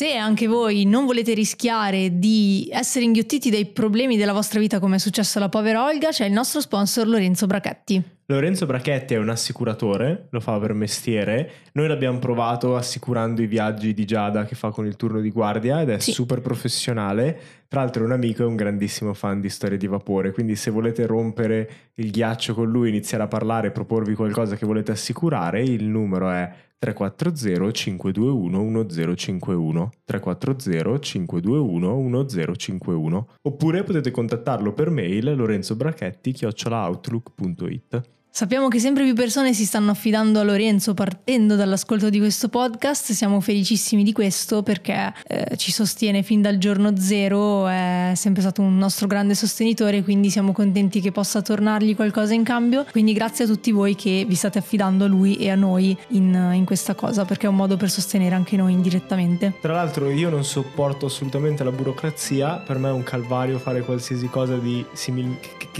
Se 0.00 0.16
anche 0.16 0.46
voi 0.46 0.86
non 0.86 1.04
volete 1.04 1.34
rischiare 1.34 2.18
di 2.18 2.66
essere 2.72 3.04
inghiottiti 3.04 3.50
dai 3.50 3.66
problemi 3.66 4.16
della 4.16 4.32
vostra 4.32 4.58
vita 4.58 4.78
come 4.78 4.96
è 4.96 4.98
successo 4.98 5.36
alla 5.36 5.50
povera 5.50 5.84
Olga, 5.84 6.08
c'è 6.08 6.24
il 6.24 6.32
nostro 6.32 6.62
sponsor 6.62 7.06
Lorenzo 7.06 7.44
Brachetti. 7.44 8.02
Lorenzo 8.24 8.64
Brachetti 8.64 9.12
è 9.12 9.18
un 9.18 9.28
assicuratore, 9.28 10.28
lo 10.30 10.40
fa 10.40 10.58
per 10.58 10.72
mestiere. 10.72 11.50
Noi 11.72 11.86
l'abbiamo 11.86 12.18
provato 12.18 12.76
assicurando 12.76 13.42
i 13.42 13.46
viaggi 13.46 13.92
di 13.92 14.06
Giada 14.06 14.46
che 14.46 14.54
fa 14.54 14.70
con 14.70 14.86
il 14.86 14.96
turno 14.96 15.20
di 15.20 15.30
guardia 15.30 15.82
ed 15.82 15.90
è 15.90 15.98
Sì. 15.98 16.12
super 16.12 16.40
professionale. 16.40 17.38
Tra 17.68 17.82
l'altro 17.82 18.02
è 18.02 18.06
un 18.06 18.12
amico 18.12 18.40
e 18.40 18.46
un 18.46 18.56
grandissimo 18.56 19.12
fan 19.12 19.38
di 19.38 19.50
storie 19.50 19.76
di 19.76 19.86
vapore, 19.86 20.32
quindi 20.32 20.56
se 20.56 20.70
volete 20.70 21.04
rompere 21.04 21.70
il 21.96 22.10
ghiaccio 22.10 22.54
con 22.54 22.70
lui, 22.70 22.88
iniziare 22.88 23.24
a 23.24 23.28
parlare 23.28 23.70
proporvi 23.70 24.14
qualcosa 24.14 24.56
che 24.56 24.64
volete 24.64 24.92
assicurare, 24.92 25.62
il 25.62 25.84
numero 25.84 26.30
è 26.30 26.50
340 26.80 27.72
521 27.72 28.58
1051 28.58 29.90
340 30.06 30.98
521 30.98 31.94
1051 31.94 33.26
oppure 33.42 33.82
potete 33.82 34.10
contattarlo 34.10 34.72
per 34.72 34.88
mail 34.88 35.36
lorenzobrachetti 35.36 36.32
chiocciolaoutlook.it 36.32 38.19
Sappiamo 38.32 38.68
che 38.68 38.78
sempre 38.78 39.02
più 39.02 39.12
persone 39.12 39.52
si 39.52 39.66
stanno 39.66 39.90
affidando 39.90 40.38
a 40.38 40.44
Lorenzo 40.44 40.94
partendo 40.94 41.56
dall'ascolto 41.56 42.10
di 42.10 42.20
questo 42.20 42.48
podcast, 42.48 43.10
siamo 43.10 43.40
felicissimi 43.40 44.04
di 44.04 44.12
questo 44.12 44.62
perché 44.62 45.12
eh, 45.26 45.56
ci 45.56 45.72
sostiene 45.72 46.22
fin 46.22 46.40
dal 46.40 46.56
giorno 46.56 46.96
zero, 46.96 47.66
è 47.66 48.12
sempre 48.14 48.40
stato 48.40 48.62
un 48.62 48.78
nostro 48.78 49.08
grande 49.08 49.34
sostenitore, 49.34 50.04
quindi 50.04 50.30
siamo 50.30 50.52
contenti 50.52 51.00
che 51.00 51.10
possa 51.10 51.42
tornargli 51.42 51.96
qualcosa 51.96 52.32
in 52.32 52.44
cambio. 52.44 52.86
Quindi 52.92 53.14
grazie 53.14 53.44
a 53.44 53.48
tutti 53.48 53.72
voi 53.72 53.96
che 53.96 54.24
vi 54.26 54.36
state 54.36 54.58
affidando 54.58 55.04
a 55.04 55.08
lui 55.08 55.34
e 55.34 55.50
a 55.50 55.56
noi 55.56 55.94
in, 56.10 56.52
in 56.54 56.64
questa 56.64 56.94
cosa 56.94 57.24
perché 57.24 57.46
è 57.46 57.48
un 57.48 57.56
modo 57.56 57.76
per 57.76 57.90
sostenere 57.90 58.36
anche 58.36 58.56
noi 58.56 58.72
indirettamente. 58.72 59.54
Tra 59.60 59.72
l'altro 59.72 60.08
io 60.08 60.30
non 60.30 60.44
sopporto 60.44 61.06
assolutamente 61.06 61.64
la 61.64 61.72
burocrazia, 61.72 62.58
per 62.58 62.78
me 62.78 62.90
è 62.90 62.92
un 62.92 63.02
calvario 63.02 63.58
fare 63.58 63.80
qualsiasi 63.80 64.28
cosa 64.28 64.56
di 64.56 64.86
simil- 64.92 65.36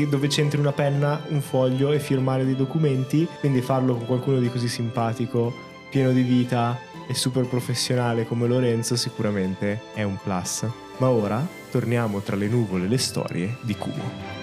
dove 0.09 0.29
c'entri 0.29 0.59
una 0.59 0.73
penna, 0.73 1.23
un 1.29 1.41
foglio 1.41 1.93
e 1.93 2.01
firmare 2.01 2.40
dei 2.45 2.57
documenti, 2.57 3.27
quindi 3.41 3.61
farlo 3.61 3.97
con 3.97 4.07
qualcuno 4.07 4.39
di 4.39 4.51
così 4.51 4.69
simpatico, 4.69 5.53
pieno 5.91 6.13
di 6.13 6.23
vita 6.23 6.79
e 7.09 7.15
super 7.15 7.47
professionale 7.47 8.27
come 8.27 8.47
Lorenzo 8.47 8.97
sicuramente 8.97 9.81
è 9.95 10.03
un 10.03 10.17
plus. 10.23 10.65
Ma 10.99 11.09
ora 11.09 11.45
torniamo 11.71 12.21
tra 12.21 12.37
le 12.37 12.47
nuvole 12.47 12.85
e 12.85 12.89
le 12.89 12.99
storie 12.99 13.57
di 13.63 13.75
Kumo. 13.75 14.40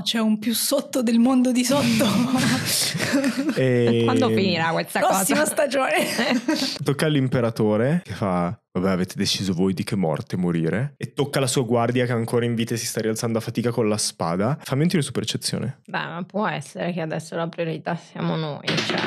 No, 0.00 0.02
c'è 0.02 0.18
un 0.18 0.38
più 0.38 0.54
sotto 0.54 1.02
del 1.02 1.18
mondo 1.18 1.52
di 1.52 1.64
sotto. 1.64 2.06
E 3.54 4.02
Quando 4.04 4.28
finirà 4.28 4.70
questa 4.70 5.00
Prossima 5.00 5.40
cosa? 5.40 5.50
stagione. 5.52 5.94
Tocca 6.82 7.06
all'imperatore 7.06 8.00
che 8.04 8.12
fa 8.12 8.58
Vabbè, 8.72 8.90
avete 8.90 9.14
deciso 9.16 9.52
voi 9.52 9.74
di 9.74 9.82
che 9.82 9.96
morte 9.96 10.36
morire. 10.36 10.94
E 10.96 11.12
tocca 11.12 11.40
la 11.40 11.48
sua 11.48 11.62
guardia 11.64 12.06
che 12.06 12.12
ancora 12.12 12.44
in 12.44 12.54
vita 12.54 12.74
e 12.74 12.76
si 12.76 12.86
sta 12.86 13.00
rialzando 13.00 13.38
a 13.38 13.40
fatica 13.40 13.70
con 13.72 13.88
la 13.88 13.98
spada. 13.98 14.56
Fammi 14.62 14.82
un 14.82 14.88
tiro 14.88 15.02
su 15.02 15.10
percezione. 15.10 15.80
Beh, 15.86 15.98
ma 15.98 16.24
può 16.24 16.46
essere 16.46 16.92
che 16.92 17.00
adesso 17.00 17.34
la 17.34 17.48
priorità 17.48 17.96
siamo 17.96 18.36
noi, 18.36 18.66
cioè 18.86 19.00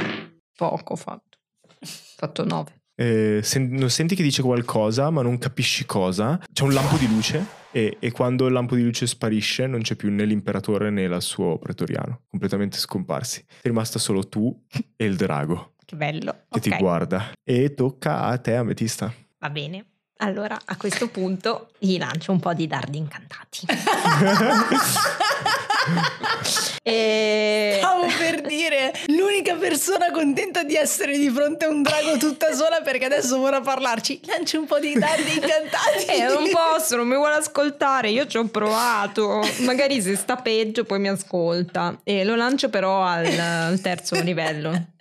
poco 0.56 0.97
fatto. 0.97 1.38
Fatto 1.79 2.43
9. 2.43 2.82
Eh, 2.95 3.39
sen- 3.43 3.73
non 3.73 3.89
senti 3.89 4.15
che 4.15 4.23
dice 4.23 4.41
qualcosa, 4.41 5.10
ma 5.10 5.21
non 5.21 5.38
capisci 5.38 5.86
cosa. 5.86 6.39
C'è 6.51 6.63
un 6.63 6.73
lampo 6.73 6.95
di 6.97 7.08
luce 7.08 7.45
e, 7.71 7.97
e 7.99 8.12
quando 8.12 8.45
il 8.45 8.53
lampo 8.53 8.75
di 8.75 8.84
luce 8.84 9.08
sparisce 9.08 9.65
non 9.67 9.82
c'è 9.82 9.95
più 9.95 10.12
né 10.12 10.25
l'imperatore 10.25 10.89
né 10.91 11.03
il 11.03 11.17
suo 11.21 11.58
pretoriano, 11.58 12.21
completamente 12.29 12.77
scomparsi. 12.77 13.43
È 13.47 13.62
rimasta 13.67 13.97
solo 13.99 14.27
tu 14.29 14.56
e 14.95 15.06
il 15.06 15.15
drago 15.15 15.73
Che 15.84 15.95
bello. 15.95 16.43
che 16.49 16.60
ti 16.60 16.69
Ok, 16.69 16.77
guarda. 16.77 17.32
E 17.43 17.73
tocca 17.73 18.23
a 18.25 18.38
te, 18.38 18.56
Ametista. 18.56 19.12
va 19.39 19.49
bene. 19.49 19.86
Allora, 20.17 20.58
a 20.63 20.77
questo 20.77 21.10
punto 21.10 21.71
gli 21.79 21.97
lancio 21.97 22.32
un 22.32 22.39
po' 22.39 22.53
di 22.53 22.67
dardi 22.67 22.99
incantati. 22.99 23.65
e... 26.83 27.75
Stavo 27.77 28.05
per 28.17 28.41
dire 28.41 28.91
l'unica 29.07 29.55
persona 29.55 30.11
contenta 30.11 30.63
di 30.63 30.75
essere 30.75 31.17
di 31.17 31.29
fronte 31.29 31.63
a 31.65 31.69
un 31.69 31.81
drago 31.81 32.17
tutta 32.17 32.53
sola 32.53 32.81
perché 32.81 33.05
adesso 33.05 33.37
vorrà 33.37 33.61
parlarci. 33.61 34.19
Lanci 34.25 34.57
un 34.57 34.65
po' 34.65 34.79
di 34.79 34.93
dardi 34.93 35.33
incantati. 35.33 36.05
Eh, 36.09 36.25
non 36.27 36.49
posso, 36.51 36.97
non 36.97 37.07
mi 37.07 37.15
vuole 37.15 37.35
ascoltare. 37.35 38.09
Io 38.09 38.27
ci 38.27 38.37
ho 38.37 38.45
provato. 38.47 39.41
Magari 39.59 40.01
se 40.01 40.15
sta 40.17 40.35
peggio, 40.35 40.83
poi 40.83 40.99
mi 40.99 41.07
ascolta. 41.07 41.99
E 42.03 42.25
lo 42.25 42.35
lancio 42.35 42.69
però 42.69 43.01
al, 43.01 43.25
al 43.39 43.79
terzo 43.79 44.21
livello. 44.21 44.91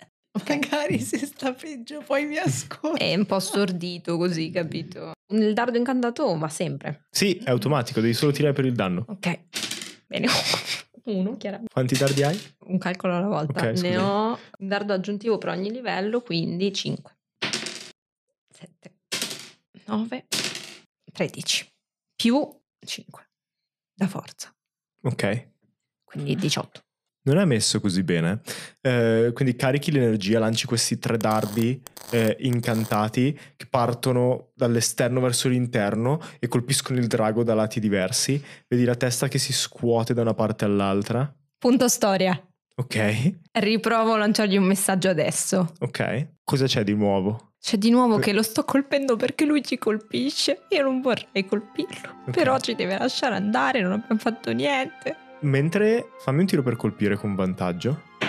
Magari 0.47 0.99
se 0.99 1.19
sta 1.25 1.53
peggio 1.53 2.01
poi 2.05 2.25
mi 2.25 2.37
ascolta. 2.37 2.97
È 3.03 3.13
un 3.13 3.25
po' 3.25 3.39
stordito 3.39 4.17
così, 4.17 4.49
capito? 4.49 5.11
Il 5.33 5.53
dardo 5.53 5.77
incantato 5.77 6.37
va 6.37 6.47
sempre. 6.47 7.05
Sì, 7.11 7.41
è 7.43 7.49
automatico, 7.49 7.99
devi 7.99 8.13
solo 8.13 8.31
tirare 8.31 8.53
per 8.53 8.65
il 8.65 8.73
danno. 8.73 9.05
Ok. 9.07 9.39
Bene. 10.07 10.27
Uno, 11.05 11.35
chiaramente. 11.35 11.71
Quanti 11.73 11.97
dardi 11.97 12.23
hai? 12.23 12.39
Un 12.67 12.77
calcolo 12.77 13.15
alla 13.15 13.27
volta. 13.27 13.69
Ok, 13.69 13.79
ne 13.81 13.97
ho 13.97 14.39
un 14.59 14.67
dardo 14.67 14.93
aggiuntivo 14.93 15.37
per 15.37 15.49
ogni 15.49 15.71
livello, 15.71 16.21
quindi 16.21 16.71
5. 16.71 17.17
7. 18.49 18.95
9. 19.85 20.27
13. 21.11 21.73
Più 22.15 22.61
5. 22.85 23.29
Da 23.93 24.07
forza. 24.07 24.55
Ok. 25.01 25.49
Quindi 26.05 26.35
18. 26.35 26.83
Non 27.25 27.37
è 27.37 27.45
messo 27.45 27.79
così 27.79 28.03
bene. 28.03 28.41
Eh, 28.81 29.31
quindi 29.33 29.55
carichi 29.55 29.91
l'energia, 29.91 30.39
lanci 30.39 30.65
questi 30.65 30.99
tre 30.99 31.17
dardi 31.17 31.81
eh, 32.11 32.35
incantati 32.41 33.37
che 33.55 33.65
partono 33.69 34.49
dall'esterno 34.53 35.21
verso 35.21 35.47
l'interno 35.47 36.19
e 36.39 36.47
colpiscono 36.49 36.99
il 36.99 37.07
drago 37.07 37.43
da 37.43 37.53
lati 37.53 37.79
diversi. 37.79 38.43
Vedi 38.67 38.83
la 38.83 38.95
testa 38.95 39.27
che 39.29 39.37
si 39.37 39.53
scuote 39.53 40.13
da 40.13 40.21
una 40.21 40.33
parte 40.33 40.65
all'altra. 40.65 41.33
Punto 41.57 41.87
storia. 41.87 42.37
Ok, 42.75 43.33
Riprovo 43.51 44.13
a 44.13 44.17
lanciargli 44.17 44.57
un 44.57 44.63
messaggio 44.65 45.07
adesso. 45.09 45.73
ok. 45.79 46.31
Cosa 46.43 46.65
c'è 46.65 46.83
di 46.83 46.93
nuovo? 46.95 47.53
C'è 47.61 47.77
di 47.77 47.89
nuovo 47.89 48.17
che 48.17 48.33
lo 48.33 48.41
sto 48.41 48.65
colpendo 48.65 49.15
perché 49.15 49.45
lui 49.45 49.63
ci 49.63 49.77
colpisce. 49.77 50.63
Io 50.71 50.83
non 50.83 50.99
vorrei 50.99 51.45
colpirlo. 51.45 52.23
Ok. 52.25 52.31
Però 52.31 52.59
ci 52.59 52.75
deve 52.75 52.97
lasciare 52.97 53.35
andare, 53.35 53.79
non 53.81 53.93
abbiamo 53.93 54.19
fatto 54.19 54.51
niente. 54.51 55.15
Mentre 55.43 56.09
fammi 56.19 56.39
un 56.41 56.45
tiro 56.45 56.61
per 56.63 56.75
colpire 56.75 57.15
con 57.15 57.35
vantaggio. 57.35 58.01
Ho 58.19 58.25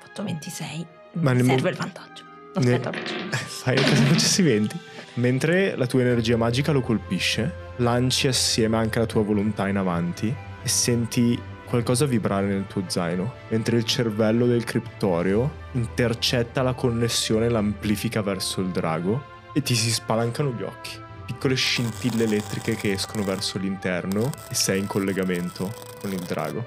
fatto 0.00 0.22
26. 0.24 0.86
Ma 1.14 1.32
nel 1.32 1.44
serve 1.44 1.62
mo- 1.62 1.68
il 1.68 1.76
vantaggio. 1.76 2.22
Ne- 2.56 2.74
Aspetta, 2.74 2.90
che 3.80 3.96
se 3.96 4.04
facessi 4.04 4.42
20. 4.42 4.78
Mentre 5.14 5.76
la 5.76 5.86
tua 5.86 6.00
energia 6.00 6.36
magica 6.36 6.72
lo 6.72 6.80
colpisce, 6.80 7.52
lanci 7.76 8.26
assieme 8.26 8.76
anche 8.76 8.98
la 8.98 9.06
tua 9.06 9.22
volontà 9.22 9.68
in 9.68 9.76
avanti 9.76 10.32
e 10.62 10.68
senti 10.68 11.38
qualcosa 11.66 12.04
vibrare 12.06 12.46
nel 12.46 12.66
tuo 12.66 12.82
zaino, 12.88 13.34
mentre 13.48 13.76
il 13.76 13.84
cervello 13.84 14.46
del 14.46 14.64
criptorio 14.64 15.58
intercetta 15.72 16.62
la 16.62 16.72
connessione 16.74 17.46
e 17.46 17.48
l'amplifica 17.48 18.22
verso 18.22 18.60
il 18.60 18.68
drago 18.68 19.22
e 19.52 19.62
ti 19.62 19.74
si 19.76 19.90
spalancano 19.92 20.52
gli 20.52 20.62
occhi. 20.62 20.98
Piccole 21.30 21.54
scintille 21.54 22.24
elettriche 22.24 22.74
che 22.74 22.90
escono 22.90 23.22
verso 23.22 23.56
l'interno 23.56 24.32
e 24.48 24.54
sei 24.54 24.80
in 24.80 24.88
collegamento 24.88 25.72
con 26.00 26.10
il 26.10 26.18
drago. 26.18 26.66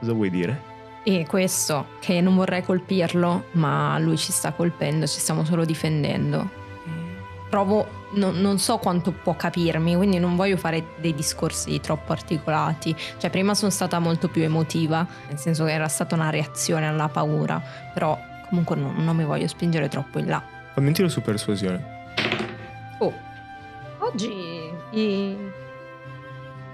Cosa 0.00 0.12
vuoi 0.12 0.28
dire? 0.28 0.60
E 1.04 1.24
questo, 1.24 1.86
che 2.00 2.20
non 2.20 2.34
vorrei 2.34 2.64
colpirlo, 2.64 3.44
ma 3.52 3.96
lui 4.00 4.16
ci 4.16 4.32
sta 4.32 4.50
colpendo, 4.50 5.06
ci 5.06 5.20
stiamo 5.20 5.44
solo 5.44 5.64
difendendo. 5.64 6.50
Provo, 7.48 7.86
no- 8.14 8.32
non 8.32 8.58
so 8.58 8.78
quanto 8.78 9.12
può 9.12 9.36
capirmi, 9.36 9.94
quindi 9.94 10.18
non 10.18 10.34
voglio 10.34 10.56
fare 10.56 10.84
dei 10.96 11.14
discorsi 11.14 11.78
troppo 11.78 12.10
articolati. 12.10 12.96
Cioè, 13.18 13.30
prima 13.30 13.54
sono 13.54 13.70
stata 13.70 14.00
molto 14.00 14.26
più 14.26 14.42
emotiva, 14.42 15.06
nel 15.28 15.38
senso 15.38 15.64
che 15.64 15.72
era 15.72 15.86
stata 15.86 16.16
una 16.16 16.28
reazione 16.28 16.88
alla 16.88 17.08
paura, 17.08 17.62
però 17.94 18.18
comunque 18.48 18.74
non, 18.74 18.96
non 18.96 19.14
mi 19.14 19.24
voglio 19.24 19.46
spingere 19.46 19.88
troppo 19.88 20.18
in 20.18 20.26
là. 20.26 20.42
Fammi 20.74 20.88
un 20.88 20.92
tiro 20.92 21.08
su 21.08 21.20
persuasione. 21.20 22.00
Oh, 22.98 23.30
oggi 24.02 24.70
i- 24.90 25.36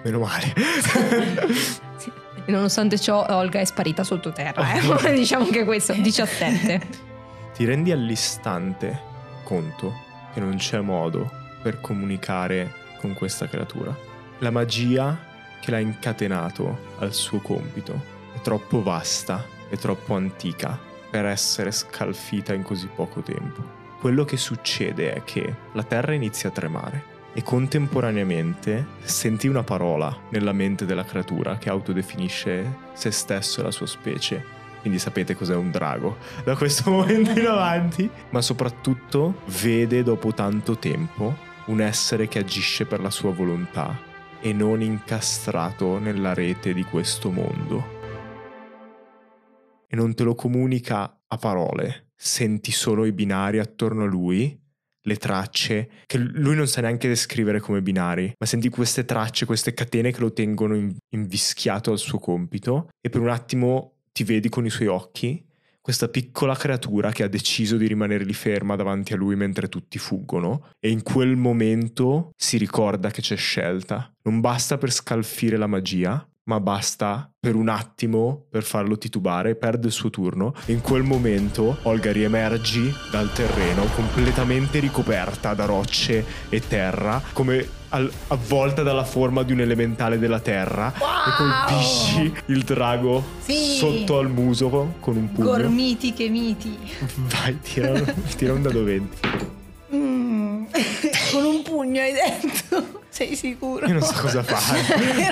Meno 0.02 0.18
male. 0.20 0.54
sì, 1.96 2.10
nonostante 2.46 2.98
ciò 2.98 3.26
Olga 3.30 3.60
è 3.60 3.64
sparita 3.64 4.04
sottoterra, 4.04 4.74
eh. 4.74 5.12
diciamo 5.14 5.46
che 5.46 5.64
questo, 5.64 5.92
17. 5.92 7.06
Ti 7.54 7.64
rendi 7.64 7.90
all'istante 7.90 9.00
conto 9.42 9.92
che 10.32 10.40
non 10.40 10.56
c'è 10.56 10.80
modo 10.80 11.30
per 11.62 11.80
comunicare 11.80 12.72
con 13.00 13.14
questa 13.14 13.48
creatura. 13.48 13.96
La 14.38 14.50
magia 14.50 15.18
che 15.60 15.70
l'ha 15.72 15.80
incatenato 15.80 16.94
al 16.98 17.12
suo 17.12 17.40
compito 17.40 18.00
è 18.34 18.40
troppo 18.40 18.82
vasta 18.82 19.44
e 19.68 19.76
troppo 19.76 20.14
antica 20.14 20.78
per 21.10 21.26
essere 21.26 21.72
scalfita 21.72 22.54
in 22.54 22.62
così 22.62 22.86
poco 22.86 23.20
tempo. 23.20 23.76
Quello 23.98 24.24
che 24.24 24.36
succede 24.36 25.12
è 25.12 25.24
che 25.24 25.52
la 25.72 25.82
terra 25.82 26.12
inizia 26.14 26.50
a 26.50 26.52
tremare 26.52 27.16
e 27.38 27.42
contemporaneamente 27.44 28.84
senti 29.04 29.46
una 29.46 29.62
parola 29.62 30.24
nella 30.30 30.50
mente 30.50 30.84
della 30.84 31.04
creatura 31.04 31.56
che 31.56 31.68
autodefinisce 31.68 32.78
se 32.94 33.12
stesso 33.12 33.60
e 33.60 33.62
la 33.62 33.70
sua 33.70 33.86
specie. 33.86 34.44
Quindi 34.80 34.98
sapete 34.98 35.36
cos'è 35.36 35.54
un 35.54 35.70
drago. 35.70 36.16
Da 36.42 36.56
questo 36.56 36.90
momento 36.90 37.38
in 37.38 37.46
avanti, 37.46 38.10
ma 38.30 38.42
soprattutto 38.42 39.42
vede 39.62 40.02
dopo 40.02 40.34
tanto 40.34 40.78
tempo 40.78 41.36
un 41.66 41.80
essere 41.80 42.26
che 42.26 42.40
agisce 42.40 42.86
per 42.86 42.98
la 42.98 43.10
sua 43.10 43.30
volontà 43.30 43.96
e 44.40 44.52
non 44.52 44.82
incastrato 44.82 46.00
nella 46.00 46.34
rete 46.34 46.74
di 46.74 46.82
questo 46.82 47.30
mondo. 47.30 47.96
E 49.86 49.94
non 49.94 50.12
te 50.12 50.24
lo 50.24 50.34
comunica 50.34 51.20
a 51.24 51.36
parole, 51.36 52.08
senti 52.16 52.72
solo 52.72 53.04
i 53.04 53.12
binari 53.12 53.60
attorno 53.60 54.02
a 54.02 54.06
lui, 54.06 54.60
le 55.08 55.16
tracce, 55.16 55.88
che 56.06 56.18
lui 56.18 56.54
non 56.54 56.68
sa 56.68 56.80
neanche 56.82 57.08
descrivere 57.08 57.58
come 57.58 57.82
binari, 57.82 58.32
ma 58.38 58.46
senti 58.46 58.68
queste 58.68 59.04
tracce, 59.04 59.46
queste 59.46 59.74
catene 59.74 60.12
che 60.12 60.20
lo 60.20 60.32
tengono 60.32 60.94
invischiato 61.10 61.90
al 61.90 61.98
suo 61.98 62.20
compito 62.20 62.88
e 63.00 63.10
per 63.10 63.20
un 63.20 63.30
attimo 63.30 63.94
ti 64.12 64.22
vedi 64.22 64.48
con 64.48 64.64
i 64.64 64.70
suoi 64.70 64.86
occhi 64.86 65.44
questa 65.88 66.08
piccola 66.08 66.54
creatura 66.54 67.10
che 67.12 67.22
ha 67.22 67.28
deciso 67.28 67.78
di 67.78 67.86
rimanere 67.86 68.22
lì 68.22 68.34
ferma 68.34 68.76
davanti 68.76 69.14
a 69.14 69.16
lui 69.16 69.36
mentre 69.36 69.70
tutti 69.70 69.96
fuggono 69.98 70.68
e 70.78 70.90
in 70.90 71.02
quel 71.02 71.34
momento 71.34 72.30
si 72.36 72.58
ricorda 72.58 73.08
che 73.08 73.22
c'è 73.22 73.36
scelta. 73.36 74.12
Non 74.24 74.40
basta 74.40 74.76
per 74.76 74.92
scalfire 74.92 75.56
la 75.56 75.66
magia, 75.66 76.28
ma 76.48 76.60
basta 76.60 77.30
per 77.38 77.54
un 77.54 77.68
attimo 77.68 78.46
per 78.50 78.62
farlo 78.62 78.96
titubare, 78.98 79.54
perde 79.54 79.86
il 79.88 79.92
suo 79.92 80.08
turno 80.10 80.54
in 80.66 80.80
quel 80.80 81.02
momento 81.02 81.76
Olga 81.82 82.10
riemergi 82.10 82.92
dal 83.10 83.30
terreno 83.32 83.84
completamente 83.94 84.78
ricoperta 84.80 85.52
da 85.54 85.66
rocce 85.66 86.24
e 86.48 86.66
terra, 86.66 87.22
come 87.34 87.66
al- 87.90 88.10
avvolta 88.28 88.82
dalla 88.82 89.04
forma 89.04 89.42
di 89.42 89.52
un 89.52 89.60
elementale 89.60 90.18
della 90.18 90.40
terra 90.40 90.92
Wow! 90.98 91.08
e 91.08 91.36
colpisci 91.36 92.32
il 92.46 92.62
drago 92.62 93.22
Sì! 93.40 93.76
sotto 93.76 94.18
al 94.18 94.30
muso 94.30 94.68
con 95.00 95.16
un 95.16 95.30
pugno. 95.32 95.48
Gormiti 95.50 96.12
che 96.14 96.28
miti. 96.28 96.76
Vai, 97.16 97.60
tira, 97.60 97.92
tira 98.36 98.54
un 98.54 98.62
dado 98.62 98.82
20. 98.84 99.56
Con 101.32 101.44
un 101.44 101.62
pugno 101.62 102.00
hai 102.00 102.12
detto? 102.12 102.96
Sei 103.08 103.34
sicuro? 103.34 103.86
Io 103.86 103.94
non 103.94 104.02
so 104.02 104.12
cosa 104.20 104.42
fare. 104.44 104.80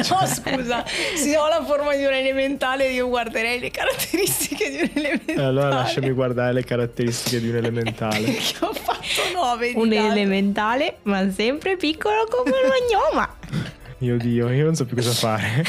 no, 0.08 0.26
scusa, 0.26 0.84
se 1.14 1.36
ho 1.36 1.46
la 1.48 1.62
forma 1.64 1.94
di 1.94 2.04
un 2.04 2.12
elementale 2.12 2.88
io 2.90 3.06
guarderei 3.08 3.60
le 3.60 3.70
caratteristiche 3.70 4.70
di 4.70 4.76
un 4.80 4.90
elementale. 4.94 5.38
Eh, 5.40 5.44
allora 5.44 5.68
lasciami 5.68 6.10
guardare 6.10 6.52
le 6.54 6.64
caratteristiche 6.64 7.38
di 7.40 7.48
un 7.50 7.56
elementale. 7.56 8.24
che 8.24 8.54
ho 8.60 8.72
fatto 8.72 9.30
9 9.34 9.72
di 9.72 9.78
Un 9.78 9.88
dato. 9.90 10.10
elementale, 10.10 10.96
ma 11.02 11.30
sempre 11.30 11.76
piccolo 11.76 12.26
come 12.28 12.50
lo 12.50 12.72
gnoma. 12.90 13.36
Mio 13.98 14.16
Dio, 14.18 14.50
io 14.50 14.64
non 14.64 14.74
so 14.74 14.84
più 14.84 14.96
cosa 14.96 15.12
fare. 15.12 15.64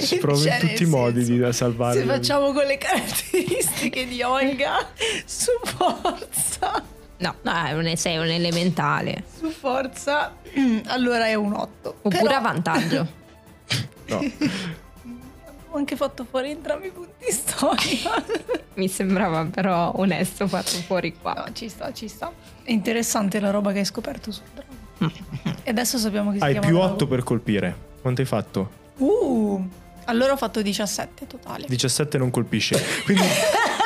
Ci 0.00 0.16
provo 0.18 0.40
Cioè, 0.40 0.54
in 0.54 0.68
tutti 0.68 0.82
i 0.82 0.86
modi 0.86 1.22
di 1.22 1.38
da 1.38 1.52
salvare. 1.52 2.00
Se 2.00 2.06
facciamo 2.06 2.52
con 2.52 2.64
le 2.64 2.78
caratteristiche 2.78 4.06
di 4.06 4.22
Olga, 4.22 4.88
su 5.24 5.50
forza, 5.62 6.82
No, 7.22 7.34
no, 7.42 7.64
è 7.64 7.72
un- 7.72 7.96
sei 7.96 8.16
un 8.18 8.26
elementale. 8.28 9.24
su 9.38 9.48
forza, 9.50 10.34
mm, 10.58 10.78
allora 10.88 11.26
è 11.26 11.34
un 11.34 11.52
8. 11.54 11.96
Oppure 12.02 12.34
a 12.34 12.40
vantaggio. 12.40 13.20
No. 14.04 14.20
Ho 15.70 15.76
anche 15.78 15.96
fatto 15.96 16.26
fuori 16.28 16.50
entrambi 16.50 16.88
i 16.88 16.90
punti 16.90 17.30
storia. 17.32 18.22
Mi 18.74 18.88
sembrava 18.88 19.44
però 19.46 19.92
onesto 19.96 20.46
farlo 20.48 20.68
fuori 20.84 21.16
qua. 21.18 21.32
No, 21.34 21.44
ci 21.54 21.68
sta, 21.70 21.92
ci 21.94 22.08
sta. 22.08 22.30
È 22.62 22.70
interessante 22.72 23.40
la 23.40 23.50
roba 23.50 23.72
che 23.72 23.78
hai 23.78 23.84
scoperto 23.86 24.30
sul 24.32 24.44
drago. 24.52 25.14
E 25.62 25.70
adesso 25.70 25.96
sappiamo 25.96 26.32
che 26.32 26.38
si 26.38 26.44
Hai 26.44 26.50
chiama 26.52 26.66
più 26.66 26.76
drago. 26.76 26.92
8 26.94 27.06
per 27.06 27.22
colpire. 27.22 27.76
Quanto 28.02 28.20
hai 28.20 28.26
fatto? 28.26 28.70
Uh, 28.98 29.66
allora 30.04 30.32
ho 30.32 30.36
fatto 30.36 30.60
17 30.60 31.26
totale. 31.26 31.64
17 31.68 32.18
non 32.18 32.30
colpisce. 32.30 32.78
Quindi. 33.04 33.24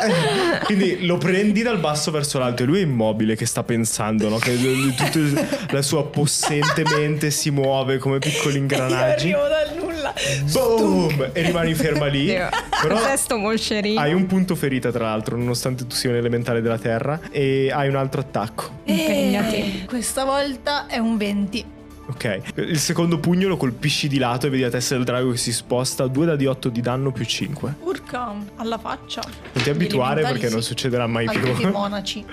Eh, 0.00 0.58
Quindi 0.64 1.06
lo 1.06 1.18
prendi 1.18 1.62
dal 1.62 1.78
basso 1.78 2.10
verso 2.10 2.38
l'alto 2.38 2.62
e 2.62 2.66
lui 2.66 2.80
è 2.80 2.82
immobile 2.82 3.36
che 3.36 3.46
sta 3.46 3.62
pensando, 3.62 4.28
no? 4.28 4.38
che 4.38 4.56
tutta 4.56 5.46
la 5.70 5.82
sua 5.82 6.06
possente 6.06 6.82
mente 6.84 7.30
si 7.30 7.50
muove 7.50 7.98
come 7.98 8.18
piccoli 8.18 8.54
Io 8.54 8.60
ingranaggi. 8.60 9.32
arrivo 9.32 9.48
dal 9.48 9.74
nulla. 9.76 10.12
Boom! 10.52 11.30
E 11.32 11.42
rimani 11.42 11.74
ferma 11.74 12.06
lì. 12.06 12.24
Dio. 12.26 12.48
Però 12.82 12.96
Cos'è 12.96 13.16
sto 13.16 13.36
moscerino? 13.38 14.00
hai 14.00 14.12
un 14.12 14.26
punto 14.26 14.54
ferita 14.54 14.90
tra 14.90 15.04
l'altro, 15.04 15.36
nonostante 15.36 15.86
tu 15.86 15.94
sia 15.94 16.10
un 16.10 16.16
elementale 16.16 16.60
della 16.60 16.78
terra, 16.78 17.20
e 17.30 17.70
hai 17.72 17.88
un 17.88 17.96
altro 17.96 18.20
attacco. 18.20 18.70
Impegnati. 18.84 19.56
E 19.56 19.84
questa 19.86 20.24
volta 20.24 20.86
è 20.86 20.98
un 20.98 21.16
20. 21.16 21.64
Ok, 22.08 22.40
il 22.56 22.78
secondo 22.78 23.18
pugno 23.18 23.48
lo 23.48 23.56
colpisci 23.56 24.06
di 24.06 24.18
lato 24.18 24.46
e 24.46 24.50
vedi 24.50 24.62
la 24.62 24.70
testa 24.70 24.94
del 24.94 25.04
drago 25.04 25.32
che 25.32 25.36
si 25.38 25.52
sposta, 25.52 26.06
2 26.06 26.26
da 26.26 26.36
di 26.36 26.46
8 26.46 26.68
di 26.68 26.80
danno 26.80 27.10
più 27.10 27.24
5. 27.24 27.76
Urca, 27.80 28.32
alla 28.56 28.78
faccia. 28.78 29.22
Non 29.52 29.62
ti 29.64 29.70
abituare 29.70 30.22
perché 30.22 30.48
non 30.48 30.62
succederà 30.62 31.06
mai 31.08 31.26
Anche 31.26 31.40
più. 31.40 31.54
che 31.56 31.66
monaci. 31.70 32.24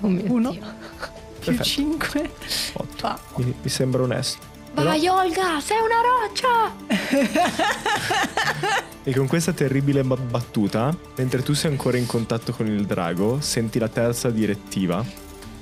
Oh 0.00 0.08
mio 0.08 0.22
Uno. 0.32 0.50
Dio. 0.52 0.62
Più 1.38 1.54
Perfetto. 1.54 1.64
5. 1.68 2.30
Otto. 2.74 2.96
Fa. 2.96 3.18
Quindi 3.32 3.54
mi 3.62 3.68
sembra 3.68 4.02
onesto. 4.02 4.38
Però- 4.74 4.88
Vai 4.90 5.06
Olga, 5.08 5.60
sei 5.60 5.76
una 5.78 6.00
roccia! 6.02 7.66
E 9.04 9.14
con 9.14 9.26
questa 9.26 9.52
terribile 9.52 10.02
ba- 10.04 10.16
battuta, 10.16 10.94
mentre 11.16 11.42
tu 11.42 11.54
sei 11.54 11.70
ancora 11.70 11.96
in 11.96 12.04
contatto 12.04 12.52
con 12.52 12.66
il 12.66 12.84
drago, 12.84 13.40
senti 13.40 13.78
la 13.78 13.88
terza 13.88 14.28
direttiva 14.28 15.02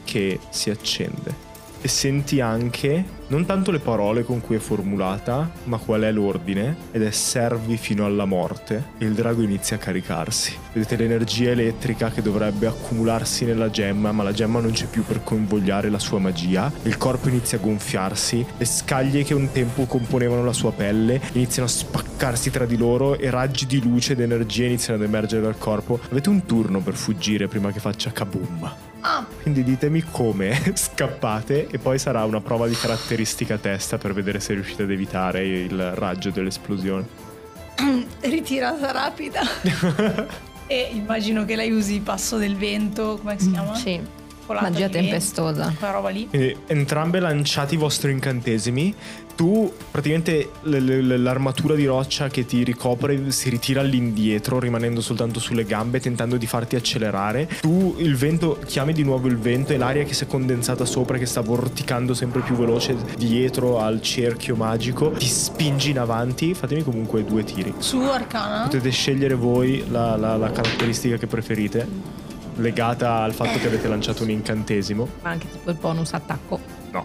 che 0.03 0.41
si 0.51 0.69
accende. 0.71 1.46
E 1.81 1.89
senti 1.89 2.41
anche 2.41 3.05
non 3.29 3.45
tanto 3.45 3.73
le 3.73 3.81
parole 3.81 4.23
con 4.23 4.41
cui 4.41 4.57
è 4.57 4.61
formulata, 4.61 5.51
ma 5.65 5.79
qual 5.79 6.03
è 6.03 6.13
l'ordine, 6.13 6.77
ed 6.93 7.03
è 7.03 7.11
servi 7.11 7.77
fino 7.77 8.05
alla 8.05 8.25
morte. 8.25 8.91
E 8.99 9.05
il 9.05 9.15
drago 9.15 9.43
inizia 9.43 9.77
a 9.77 9.79
caricarsi. 9.81 10.57
Vedete 10.73 10.97
l'energia 10.97 11.51
elettrica 11.51 12.11
che 12.11 12.23
dovrebbe 12.23 12.67
accumularsi 12.67 13.45
nella 13.45 13.69
gemma, 13.71 14.13
ma 14.13 14.23
la 14.23 14.33
gemma 14.33 14.61
non 14.61 14.71
c'è 14.71 14.87
più 14.87 15.05
per 15.05 15.25
convogliare 15.25 15.91
la 15.91 15.99
sua 15.99 16.21
magia. 16.21 16.71
Il 16.85 16.97
corpo 16.97 17.29
inizia 17.29 17.59
a 17.59 17.61
gonfiarsi, 17.61 18.47
le 18.57 18.65
scaglie 18.65 19.25
che 19.25 19.35
un 19.35 19.51
tempo 19.51 19.87
componevano 19.87 20.45
la 20.45 20.53
sua 20.53 20.73
pelle 20.73 21.21
iniziano 21.33 21.69
a 21.69 21.73
spaccarsi 21.73 22.51
tra 22.51 22.65
di 22.65 22.77
loro 22.77 23.19
e 23.19 23.29
raggi 23.31 23.67
di 23.67 23.83
luce 23.83 24.13
ed 24.13 24.21
energia 24.21 24.67
iniziano 24.67 25.03
ad 25.03 25.09
emergere 25.09 25.43
dal 25.43 25.59
corpo. 25.59 25.99
Avete 26.11 26.29
un 26.29 26.45
turno 26.45 26.81
per 26.81 26.95
fuggire 26.95 27.49
prima 27.49 27.73
che 27.73 27.81
faccia 27.81 28.13
kaboom. 28.13 28.95
Ah, 29.09 29.25
Quindi 29.41 29.63
ditemi 29.63 30.03
come 30.11 30.61
scappate 30.75 31.69
e 31.71 31.79
poi 31.79 31.97
sarà 31.97 32.25
una 32.25 32.41
prova 32.41 32.67
di 32.67 32.75
caratteristica 32.75 33.57
testa 33.57 33.99
per 33.99 34.13
vedere 34.13 34.41
se 34.41 34.55
riuscite 34.55 34.83
ad 34.83 34.91
evitare 34.91 35.47
il 35.47 35.93
raggio 35.93 36.31
dell'esplosione. 36.31 37.07
ritirata 38.23 38.91
rapida. 38.91 39.43
e 40.67 40.89
immagino 40.93 41.45
che 41.45 41.55
lei 41.55 41.71
usi 41.71 42.01
passo 42.01 42.37
del 42.37 42.57
vento, 42.57 43.19
come 43.19 43.39
si 43.39 43.53
chiama? 43.53 43.75
Sì. 43.77 44.01
Folata 44.47 44.69
Magia 44.71 44.89
vento, 44.89 44.99
tempestosa. 44.99 45.75
quella 45.79 45.93
roba 45.93 46.09
lì. 46.09 46.27
Quindi 46.29 46.57
entrambe 46.69 47.21
lanciate 47.21 47.75
i 47.75 47.77
vostri 47.77 48.13
incantesimi. 48.13 48.95
Tu 49.37 49.71
praticamente 49.91 50.49
l- 50.63 50.77
l- 50.77 51.23
l'armatura 51.23 51.75
di 51.75 51.85
roccia 51.85 52.29
che 52.29 52.47
ti 52.47 52.65
ricopre 52.65 53.31
si 53.33 53.51
ritira 53.51 53.83
all'indietro, 53.83 54.59
rimanendo 54.59 55.03
soltanto 55.03 55.41
sulle 55.41 55.65
gambe, 55.65 56.01
tentando 56.01 56.39
di 56.39 56.47
farti 56.47 56.75
accelerare. 56.75 57.47
Tu 57.61 57.97
il 57.99 58.17
vento, 58.17 58.59
chiami 58.65 58.95
di 58.95 59.03
nuovo 59.03 59.29
il 59.29 59.37
vento 59.37 59.75
e 59.75 59.77
l'aria 59.77 60.05
che 60.05 60.15
si 60.15 60.25
è 60.25 60.27
condensata 60.27 60.87
sopra, 60.87 61.19
che 61.19 61.27
sta 61.27 61.43
vorticando 61.43 62.15
sempre 62.15 62.41
più 62.41 62.55
veloce 62.55 62.97
dietro 63.19 63.79
al 63.79 64.01
cerchio 64.01 64.57
magico, 64.57 65.11
ti 65.11 65.27
spingi 65.27 65.91
in 65.91 65.99
avanti. 65.99 66.55
Fatemi 66.55 66.83
comunque 66.83 67.23
due 67.23 67.45
tiri. 67.45 67.75
Su 67.77 67.99
Arcana. 67.99 68.63
Potete 68.63 68.89
scegliere 68.89 69.35
voi 69.35 69.85
la, 69.91 70.17
la- 70.17 70.37
la 70.39 70.51
caratteristica 70.51 71.19
che 71.19 71.27
preferite, 71.27 71.87
legata 72.57 73.23
al 73.23 73.35
fatto 73.35 73.59
che 73.59 73.67
avete 73.67 73.89
lanciato 73.89 74.23
un 74.23 74.31
incantesimo. 74.31 75.09
Ma 75.23 75.31
anche 75.31 75.51
tipo 75.51 75.71
il 75.71 75.77
bonus 75.77 76.13
attacco. 76.13 76.61
No, 76.91 77.05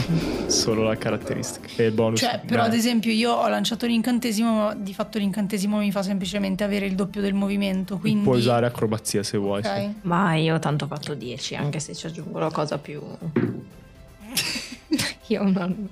solo 0.48 0.82
la 0.82 0.96
caratteristica. 0.96 1.68
E 1.76 1.86
il 1.86 1.92
bonus. 1.92 2.20
Cioè, 2.20 2.40
però 2.44 2.62
Beh, 2.62 2.68
ad 2.68 2.74
esempio 2.74 3.12
io 3.12 3.32
ho 3.32 3.48
lanciato 3.48 3.86
l'incantesimo, 3.86 4.54
ma 4.54 4.74
di 4.74 4.94
fatto 4.94 5.18
l'incantesimo 5.18 5.78
mi 5.78 5.92
fa 5.92 6.02
semplicemente 6.02 6.64
avere 6.64 6.86
il 6.86 6.94
doppio 6.94 7.20
del 7.20 7.34
movimento, 7.34 7.98
quindi... 7.98 8.24
Puoi 8.24 8.38
usare 8.38 8.66
acrobazia 8.66 9.22
se 9.22 9.36
vuoi. 9.36 9.62
sì. 9.62 9.68
Ok. 9.68 9.90
Ma 10.02 10.34
io 10.34 10.54
ho 10.54 10.58
tanto 10.58 10.86
fatto 10.86 11.14
10, 11.14 11.56
anche 11.56 11.80
se 11.80 11.94
ci 11.94 12.06
aggiungo 12.06 12.38
la 12.38 12.50
cosa 12.50 12.78
più... 12.78 13.00
io 15.26 15.42
non... 15.42 15.88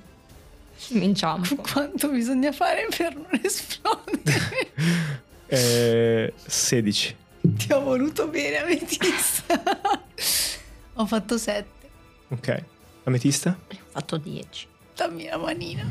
mi 0.89 1.05
inciampo. 1.05 1.55
Quanto 1.61 2.09
bisogna 2.09 2.51
fare 2.51 2.87
per 2.95 3.15
non 3.15 3.39
esplodere? 3.41 4.71
Eh, 5.47 6.33
16. 6.45 7.15
Ti 7.57 7.71
ho 7.73 7.81
voluto 7.81 8.27
bene, 8.27 8.57
Ametista. 8.57 9.61
ho 10.93 11.05
fatto 11.05 11.37
7. 11.37 11.65
Ok. 12.29 12.63
Ametista? 13.03 13.57
Ho 13.69 13.75
fatto 13.91 14.17
10. 14.17 14.67
Dammi 14.95 15.25
la 15.27 15.37
manina. 15.37 15.83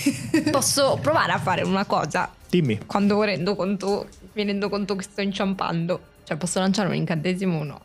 Posso 0.50 0.98
provare 1.00 1.32
a 1.32 1.38
fare 1.38 1.62
una 1.62 1.84
cosa 1.84 2.32
Dimmi. 2.48 2.80
quando 2.86 3.22
rendo 3.22 3.54
conto, 3.54 4.08
mi 4.32 4.44
rendo 4.44 4.68
conto 4.68 4.96
che 4.96 5.02
sto 5.02 5.20
inciampando? 5.20 6.14
Cioè 6.24 6.36
posso 6.36 6.58
lanciare 6.58 6.88
un 6.88 6.94
incantesimo 6.96 7.58
o 7.60 7.62
no? 7.62 7.80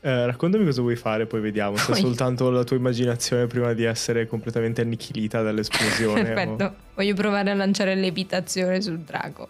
Eh, 0.00 0.24
raccontami 0.26 0.64
cosa 0.64 0.80
vuoi 0.80 0.96
fare, 0.96 1.26
poi 1.26 1.40
vediamo. 1.40 1.76
Se 1.76 1.92
è 1.92 1.96
soltanto 1.96 2.50
la 2.50 2.64
tua 2.64 2.76
immaginazione 2.76 3.46
prima 3.46 3.72
di 3.74 3.84
essere 3.84 4.26
completamente 4.26 4.80
annichilita 4.80 5.42
dall'esplosione. 5.42 6.22
Perfetto. 6.22 6.64
o- 6.64 6.74
Voglio 6.94 7.14
provare 7.14 7.50
a 7.50 7.54
lanciare 7.54 7.94
levitazione 7.94 8.80
sul 8.80 9.00
drago 9.00 9.48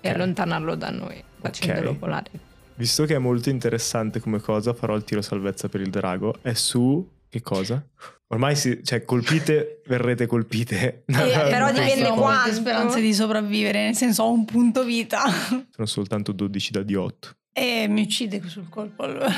e 0.00 0.08
allontanarlo 0.08 0.74
da 0.74 0.90
noi, 0.90 1.22
facendolo 1.40 1.90
Ok. 1.90 1.98
volare. 1.98 2.30
Visto 2.74 3.04
che 3.04 3.14
è 3.14 3.18
molto 3.18 3.50
interessante 3.50 4.20
come 4.20 4.40
cosa, 4.40 4.72
farò 4.74 4.94
il 4.96 5.04
tiro 5.04 5.20
salvezza 5.22 5.68
per 5.68 5.80
il 5.80 5.90
drago. 5.90 6.36
È 6.40 6.52
su. 6.54 7.06
Che 7.28 7.42
cosa? 7.42 7.80
Ormai 8.28 8.56
si, 8.56 8.80
cioè, 8.82 9.04
colpite, 9.04 9.82
verrete 9.86 10.26
colpite. 10.26 11.04
Eh, 11.10 11.12
però 11.48 11.68
dipende 11.70 12.08
molte 12.08 12.20
quanto. 12.20 12.52
speranze 12.52 13.00
di 13.00 13.12
sopravvivere, 13.14 13.84
nel 13.84 13.94
senso 13.94 14.22
ho 14.24 14.32
un 14.32 14.44
punto 14.44 14.82
vita. 14.84 15.22
Sono 15.70 15.86
soltanto 15.86 16.32
12 16.32 16.70
da 16.72 16.80
D8. 16.80 17.10
e 17.52 17.86
mi 17.88 18.02
uccide 18.02 18.40
sul 18.48 18.68
colpo 18.68 19.02
allora. 19.04 19.28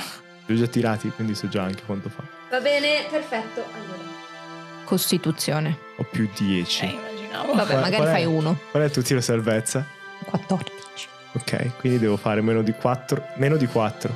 Li 0.47 0.55
ho 0.55 0.57
già 0.59 0.67
tirati, 0.69 1.09
quindi 1.11 1.35
so 1.35 1.49
già 1.49 1.63
anche 1.65 1.83
quanto 1.85 2.09
fa. 2.09 2.23
Va 2.51 2.61
bene, 2.61 3.07
perfetto. 3.11 3.61
Allora. 3.61 4.01
Costituzione. 4.85 5.77
Ho 5.97 6.05
più 6.11 6.29
10. 6.37 6.85
Eh, 6.85 6.89
immaginavo. 6.89 7.55
Vabbè, 7.55 7.67
Qual- 7.71 7.81
magari 7.81 7.97
qual 7.97 8.09
è? 8.09 8.11
fai 8.13 8.25
uno. 8.27 8.59
Qual 8.71 8.83
è 8.83 8.87
il 8.87 8.93
tuo 8.93 9.03
tiro 9.03 9.21
salvezza? 9.21 9.87
14. 10.25 11.09
Ok, 11.35 11.79
quindi 11.79 11.99
devo 11.99 12.17
fare 12.17 12.41
meno 12.41 12.63
di 12.63 12.73
4. 12.73 13.23
Meno 13.37 13.57
di 13.57 13.67
4. 13.67 14.15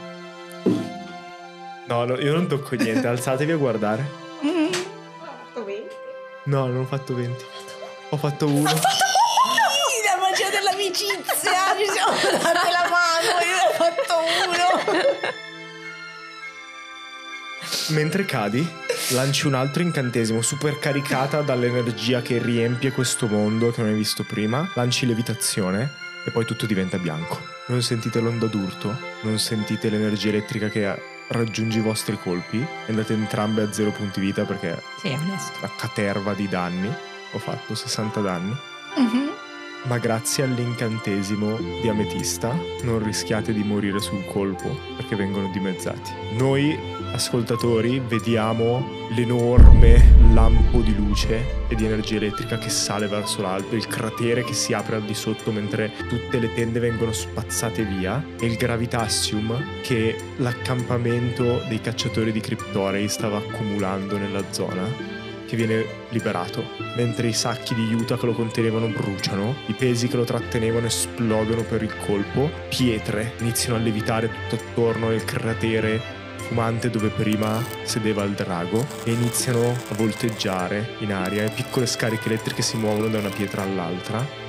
No, 1.86 2.04
no, 2.04 2.18
io 2.18 2.32
non 2.32 2.46
tocco 2.46 2.74
niente. 2.74 3.07
Alzatevi 3.07 3.52
a 3.52 3.57
guardare. 3.57 4.24
Mm. 4.44 4.72
No, 6.44 6.66
non 6.66 6.80
ho 6.80 6.84
fatto 6.84 7.14
20. 7.14 7.44
Ho 8.11 8.16
fatto 8.16 8.46
1. 8.46 8.62
La 8.62 10.16
magia 10.20 10.50
dell'amicizia, 10.50 11.74
ci 11.76 11.86
siamo 11.90 12.12
date 12.42 12.70
la 12.70 12.88
mano, 12.88 13.40
io 13.44 13.59
ho 13.66 13.72
fatto 13.72 14.14
uno. 14.18 15.55
Mentre 17.91 18.24
cadi, 18.24 18.66
lanci 19.11 19.47
un 19.47 19.55
altro 19.55 19.82
incantesimo 19.82 20.43
super 20.43 20.78
caricata 20.78 21.41
dall'energia 21.43 22.20
che 22.20 22.39
riempie 22.39 22.91
questo 22.91 23.26
mondo 23.28 23.70
che 23.70 23.80
non 23.80 23.91
hai 23.91 23.97
visto 23.97 24.24
prima. 24.24 24.68
Lanci 24.74 25.07
levitazione 25.07 25.93
e 26.24 26.30
poi 26.32 26.45
tutto 26.45 26.66
diventa 26.66 26.99
bianco. 26.99 27.41
Non 27.66 27.82
sentite 27.82 28.18
l'onda 28.20 28.47
d'urto, 28.47 28.97
non 29.22 29.39
sentite 29.39 29.89
l'energia 29.89 30.28
elettrica 30.28 30.68
che 30.68 31.01
raggiunge 31.28 31.78
i 31.78 31.82
vostri 31.82 32.18
colpi. 32.20 32.64
Andate 32.89 33.12
entrambe 33.12 33.62
a 33.62 33.72
zero 33.72 33.93
punti 33.93 34.20
vita 34.20 34.45
perché 34.45 34.82
Sì, 35.01 35.09
è 35.09 35.14
onesto. 35.16 35.53
la 35.61 35.70
caterva 35.78 36.34
di 36.34 36.49
danni. 36.49 36.93
Ho 37.32 37.39
fatto 37.39 37.74
60 37.74 38.20
danni. 38.20 38.57
Mhm. 38.97 39.30
Ma 39.87 39.99
grazie 39.99 40.43
all'incantesimo 40.43 41.59
di 41.80 41.89
Ametista 41.89 42.53
non 42.82 43.05
rischiate 43.05 43.53
di 43.53 43.62
morire 43.62 44.01
sul 44.01 44.24
colpo 44.26 44.76
perché 44.97 45.14
vengono 45.14 45.49
dimezzati. 45.53 46.11
Noi, 46.32 46.76
ascoltatori, 47.12 48.01
vediamo 48.01 48.84
l'enorme 49.14 50.16
lampo 50.32 50.80
di 50.80 50.93
luce 50.95 51.68
e 51.68 51.76
di 51.76 51.84
energia 51.84 52.16
elettrica 52.16 52.59
che 52.59 52.68
sale 52.68 53.07
verso 53.07 53.43
l'alto, 53.43 53.76
il 53.76 53.87
cratere 53.87 54.43
che 54.43 54.55
si 54.55 54.72
apre 54.72 54.97
al 54.97 55.05
di 55.05 55.14
sotto 55.14 55.53
mentre 55.53 55.93
tutte 56.09 56.41
le 56.41 56.53
tende 56.53 56.80
vengono 56.80 57.12
spazzate 57.12 57.84
via 57.84 58.24
e 58.41 58.47
il 58.47 58.57
gravitassium 58.57 59.82
che 59.82 60.16
l'accampamento 60.39 61.62
dei 61.68 61.80
cacciatori 61.80 62.32
di 62.32 62.41
Cryptorei 62.41 63.09
stava 63.09 63.39
accumulando 63.39 64.18
nella 64.18 64.43
zona 64.51 65.15
che 65.47 65.57
viene 65.57 65.84
liberato, 66.11 66.64
mentre 66.97 67.28
i 67.28 67.32
sacchi 67.32 67.74
di 67.74 67.94
Utah 67.94 68.16
che 68.16 68.26
lo 68.26 68.32
contenevano 68.32 68.88
bruciano, 68.88 69.55
i 69.66 69.72
pesi 69.72 70.09
che 70.09 70.16
lo 70.16 70.24
trattenevano 70.24 70.86
esplodono 70.86 71.62
per 71.62 71.82
il 71.82 71.94
colpo, 72.05 72.51
pietre 72.68 73.34
iniziano 73.40 73.78
a 73.78 73.82
levitare 73.82 74.28
tutto 74.28 74.62
attorno 74.62 75.09
nel 75.09 75.24
cratere 75.24 76.24
fumante 76.47 76.90
dove 76.90 77.09
prima 77.09 77.62
sedeva 77.82 78.22
il 78.22 78.32
drago 78.32 78.86
e 79.05 79.11
iniziano 79.12 79.68
a 79.70 79.94
volteggiare 79.94 80.94
in 81.01 81.12
aria 81.12 81.44
e 81.44 81.51
piccole 81.51 81.86
scariche 81.86 82.28
elettriche 82.28 82.62
si 82.62 82.76
muovono 82.76 83.09
da 83.09 83.18
una 83.18 83.30
pietra 83.30 83.62
all'altra. 83.62 84.44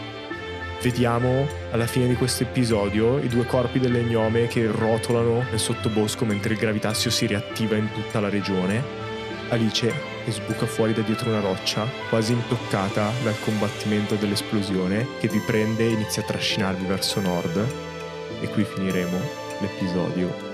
Vediamo 0.79 1.47
alla 1.71 1.87
fine 1.87 2.07
di 2.07 2.13
questo 2.13 2.43
episodio 2.43 3.17
i 3.17 3.27
due 3.27 3.45
corpi 3.45 3.79
delle 3.79 4.03
gnome 4.03 4.45
che 4.47 4.69
rotolano 4.71 5.43
nel 5.49 5.59
sottobosco 5.59 6.23
mentre 6.23 6.53
il 6.53 6.59
gravitassio 6.59 7.09
si 7.09 7.25
riattiva 7.25 7.75
in 7.75 7.91
tutta 7.91 8.19
la 8.19 8.29
regione 8.29 9.05
Alice 9.49 10.16
che 10.27 10.33
sbuca 10.33 10.65
fuori 10.65 10.91
da 10.91 10.99
dietro 11.03 11.29
una 11.29 11.39
roccia, 11.39 11.87
quasi 12.09 12.33
intoccata 12.33 13.13
dal 13.23 13.39
combattimento 13.39 14.15
dell'esplosione, 14.15 15.07
che 15.21 15.29
vi 15.29 15.39
prende 15.39 15.85
e 15.85 15.91
inizia 15.91 16.21
a 16.21 16.25
trascinarvi 16.25 16.85
verso 16.85 17.21
nord. 17.21 17.65
E 18.41 18.49
qui 18.49 18.65
finiremo 18.65 19.17
l'episodio 19.61 20.46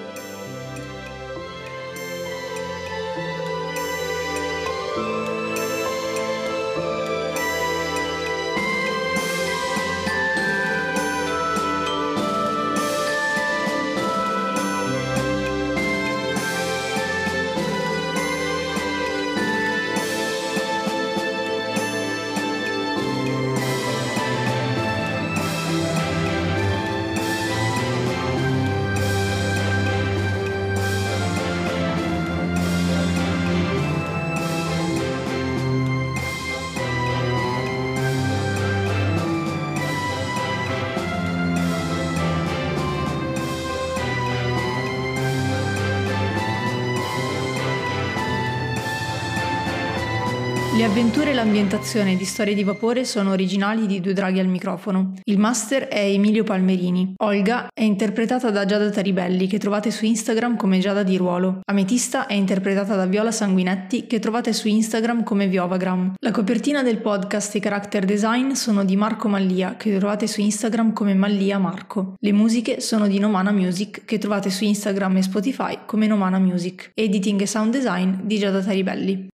avventure 50.93 51.31
e 51.31 51.33
l'ambientazione 51.33 52.15
di 52.15 52.23
Storie 52.23 52.53
di 52.53 52.63
Vapore 52.63 53.03
sono 53.03 53.31
originali 53.31 53.87
di 53.87 53.99
Due 53.99 54.13
Draghi 54.13 54.39
al 54.39 54.45
microfono. 54.45 55.13
Il 55.23 55.39
master 55.39 55.87
è 55.87 56.01
Emilio 56.01 56.43
Palmerini. 56.43 57.15
Olga 57.23 57.67
è 57.73 57.81
interpretata 57.81 58.51
da 58.51 58.63
Giada 58.65 58.91
Taribelli, 58.91 59.47
che 59.47 59.57
trovate 59.57 59.89
su 59.89 60.05
Instagram 60.05 60.55
come 60.55 60.77
Giada 60.77 61.01
di 61.01 61.17
Ruolo. 61.17 61.61
Ametista 61.65 62.27
è 62.27 62.33
interpretata 62.33 62.95
da 62.95 63.07
Viola 63.07 63.31
Sanguinetti, 63.31 64.05
che 64.05 64.19
trovate 64.19 64.53
su 64.53 64.67
Instagram 64.67 65.23
come 65.23 65.47
Viovagram. 65.47 66.13
La 66.19 66.29
copertina 66.29 66.83
del 66.83 66.99
podcast 66.99 67.55
e 67.55 67.59
character 67.59 68.05
design 68.05 68.51
sono 68.51 68.85
di 68.85 68.95
Marco 68.95 69.27
Mallia, 69.27 69.75
che 69.75 69.97
trovate 69.97 70.27
su 70.27 70.41
Instagram 70.41 70.93
come 70.93 71.15
Mallia 71.15 71.57
Marco. 71.57 72.13
Le 72.19 72.33
musiche 72.33 72.81
sono 72.81 73.07
di 73.07 73.17
Nomana 73.17 73.51
Music, 73.51 74.05
che 74.05 74.19
trovate 74.19 74.51
su 74.51 74.63
Instagram 74.63 75.17
e 75.17 75.23
Spotify 75.23 75.79
come 75.87 76.05
Nomana 76.05 76.37
Music. 76.37 76.91
Editing 76.93 77.41
e 77.41 77.47
sound 77.47 77.71
design 77.71 78.13
di 78.21 78.37
Giada 78.37 78.61
Taribelli. 78.61 79.31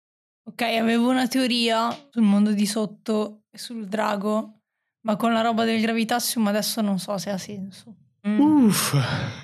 Ok, 0.49 0.63
avevo 0.63 1.11
una 1.11 1.29
teoria 1.29 1.95
sul 2.11 2.23
mondo 2.23 2.53
di 2.53 2.65
sotto 2.65 3.43
e 3.51 3.59
sul 3.59 3.87
drago, 3.87 4.61
ma 5.03 5.15
con 5.17 5.31
la 5.35 5.43
roba 5.43 5.65
del 5.65 5.79
gravitassium 5.79 6.47
adesso 6.47 6.81
non 6.81 6.99
so 6.99 7.19
se 7.19 7.29
ha 7.29 7.37
senso. 7.37 7.95
Mm. 8.27 8.41
Uff, 8.41 8.95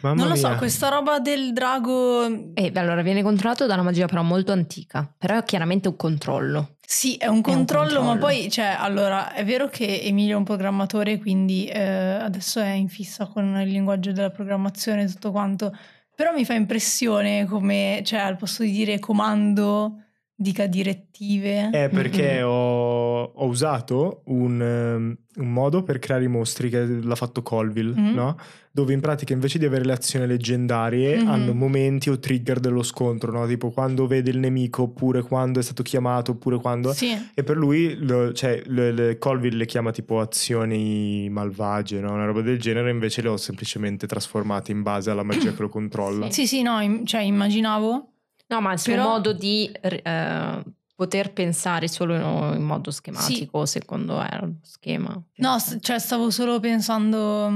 mamma 0.00 0.18
non 0.18 0.28
lo 0.30 0.34
so, 0.34 0.48
mia. 0.48 0.56
questa 0.56 0.88
roba 0.88 1.18
del 1.18 1.52
drago... 1.52 2.54
E 2.54 2.72
beh, 2.72 2.80
allora 2.80 3.02
viene 3.02 3.22
controllato 3.22 3.66
da 3.66 3.74
una 3.74 3.82
magia 3.82 4.06
però 4.06 4.22
molto 4.22 4.52
antica, 4.52 5.06
però 5.18 5.36
è 5.36 5.44
chiaramente 5.44 5.88
un 5.88 5.96
controllo. 5.96 6.76
Sì, 6.80 7.16
è 7.16 7.26
un 7.26 7.42
controllo, 7.42 8.00
ma 8.00 8.12
controllo. 8.12 8.20
poi, 8.20 8.50
cioè, 8.50 8.74
allora, 8.78 9.34
è 9.34 9.44
vero 9.44 9.68
che 9.68 10.00
Emilio 10.02 10.36
è 10.36 10.38
un 10.38 10.44
programmatore, 10.44 11.18
quindi 11.18 11.66
eh, 11.66 11.82
adesso 11.82 12.60
è 12.60 12.70
in 12.70 12.88
fissa 12.88 13.26
con 13.26 13.60
il 13.60 13.68
linguaggio 13.68 14.12
della 14.12 14.30
programmazione 14.30 15.02
e 15.02 15.08
tutto 15.08 15.32
quanto, 15.32 15.76
però 16.14 16.32
mi 16.32 16.46
fa 16.46 16.54
impressione 16.54 17.44
come, 17.44 18.00
cioè, 18.04 18.20
al 18.20 18.38
posto 18.38 18.62
di 18.62 18.70
dire 18.70 18.98
comando, 18.98 19.98
dica 20.36 20.66
direttive. 20.66 21.70
È 21.70 21.88
perché 21.88 22.40
Mm-mm. 22.40 22.48
ho, 22.48 23.22
ho 23.22 23.46
usato 23.46 24.22
un, 24.26 24.60
ehm, 24.60 25.16
un 25.36 25.52
modo 25.52 25.82
per 25.82 25.98
creare 26.00 26.24
i 26.24 26.28
mostri 26.28 26.68
che 26.70 26.84
l'ha 26.84 27.14
fatto 27.14 27.42
Colville, 27.42 27.94
Mhm. 27.94 28.14
no? 28.14 28.36
Dove 28.72 28.92
in 28.92 29.00
pratica 29.00 29.32
invece 29.32 29.58
di 29.60 29.64
avere 29.64 29.84
le 29.84 29.92
azioni 29.92 30.26
leggendarie 30.26 31.18
Mhm. 31.22 31.28
hanno 31.28 31.54
momenti 31.54 32.10
o 32.10 32.18
trigger 32.18 32.58
dello 32.58 32.82
scontro, 32.82 33.30
no? 33.30 33.46
Tipo 33.46 33.70
quando 33.70 34.08
vede 34.08 34.30
il 34.30 34.38
nemico 34.38 34.82
oppure 34.82 35.22
quando 35.22 35.60
è 35.60 35.62
stato 35.62 35.84
chiamato 35.84 36.32
oppure 36.32 36.58
quando... 36.58 36.92
Sì, 36.92 37.16
E 37.34 37.44
per 37.44 37.56
lui, 37.56 37.94
lo- 38.04 38.32
cioè, 38.32 38.60
le- 38.66 38.90
le- 38.92 39.18
Colville 39.18 39.56
le 39.56 39.66
chiama 39.66 39.92
tipo 39.92 40.18
azioni 40.18 41.28
malvagie, 41.30 42.00
no? 42.00 42.12
Una 42.12 42.24
roba 42.24 42.40
del 42.40 42.58
genere, 42.58 42.90
invece 42.90 43.22
le 43.22 43.28
ho 43.28 43.36
semplicemente 43.36 44.08
trasformate 44.08 44.72
in 44.72 44.82
base 44.82 45.10
alla 45.10 45.22
magia 45.22 45.52
che 45.54 45.62
lo 45.62 45.68
controlla. 45.68 46.30
sì, 46.32 46.46
sì, 46.48 46.62
no, 46.62 46.80
im- 46.80 47.04
cioè, 47.04 47.20
immaginavo. 47.22 48.08
No, 48.46 48.60
ma 48.60 48.72
il 48.72 48.78
suo 48.78 48.92
Però- 48.92 49.08
modo 49.08 49.32
di 49.32 49.70
eh, 49.80 50.62
poter 50.94 51.32
pensare 51.32 51.88
solo 51.88 52.14
in 52.54 52.62
modo 52.62 52.90
schematico, 52.90 53.66
secondo 53.66 54.20
era 54.20 54.46
lo 54.46 54.56
schema. 54.62 55.20
No, 55.36 55.56
cioè, 55.80 55.98
stavo 55.98 56.30
solo 56.30 56.60
pensando, 56.60 57.50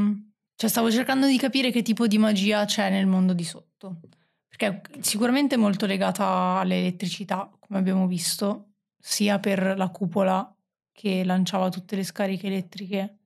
cioè, 0.57 0.69
stavo 0.69 0.91
cercando 0.91 1.27
di 1.27 1.39
capire 1.39 1.71
che 1.71 1.83
tipo 1.83 2.07
di 2.07 2.19
magia 2.19 2.65
c'è 2.65 2.91
nel 2.91 3.07
mondo 3.07 3.33
di 3.33 3.45
sotto. 3.45 4.01
Perché 4.49 4.83
sicuramente 5.01 5.55
è 5.55 5.59
molto 5.59 5.87
legata 5.87 6.59
all'elettricità, 6.59 7.49
come 7.61 7.79
abbiamo 7.79 8.07
visto, 8.07 8.71
sia 8.99 9.39
per 9.39 9.75
la 9.77 9.89
cupola 9.91 10.53
che 10.91 11.23
lanciava 11.23 11.69
tutte 11.69 11.95
le 11.95 12.03
scariche 12.03 12.49
elettriche, 12.49 13.19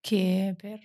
che 0.00 0.54
per 0.56 0.80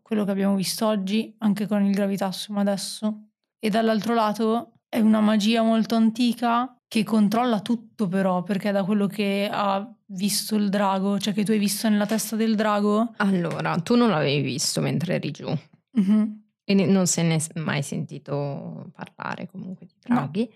quello 0.00 0.24
che 0.24 0.30
abbiamo 0.30 0.54
visto 0.54 0.86
oggi, 0.86 1.34
anche 1.38 1.66
con 1.66 1.84
il 1.84 1.92
gravitassium 1.92 2.56
adesso. 2.56 3.24
E 3.58 3.68
dall'altro 3.68 4.14
lato 4.14 4.72
è 4.88 5.00
una 5.00 5.20
magia 5.20 5.62
molto 5.62 5.94
antica 5.94 6.74
che 6.88 7.04
controlla 7.04 7.60
tutto 7.60 8.08
però, 8.08 8.42
perché 8.42 8.72
da 8.72 8.84
quello 8.84 9.06
che 9.06 9.48
ha 9.50 9.86
visto 10.06 10.56
il 10.56 10.70
drago, 10.70 11.18
cioè 11.18 11.34
che 11.34 11.44
tu 11.44 11.50
hai 11.50 11.58
visto 11.58 11.88
nella 11.88 12.06
testa 12.06 12.34
del 12.36 12.54
drago, 12.54 13.12
Allora, 13.18 13.76
tu 13.78 13.94
non 13.96 14.08
l'avevi 14.08 14.40
visto 14.42 14.80
mentre 14.80 15.16
eri 15.16 15.30
giù 15.30 15.46
mhm, 15.92 16.42
e 16.64 16.74
non 16.86 17.06
se 17.06 17.22
ne 17.22 17.36
è 17.36 17.58
mai 17.58 17.82
sentito 17.82 18.90
parlare 18.94 19.46
comunque 19.50 19.86
di 19.86 19.92
No. 20.06 20.14
draghi. 20.20 20.50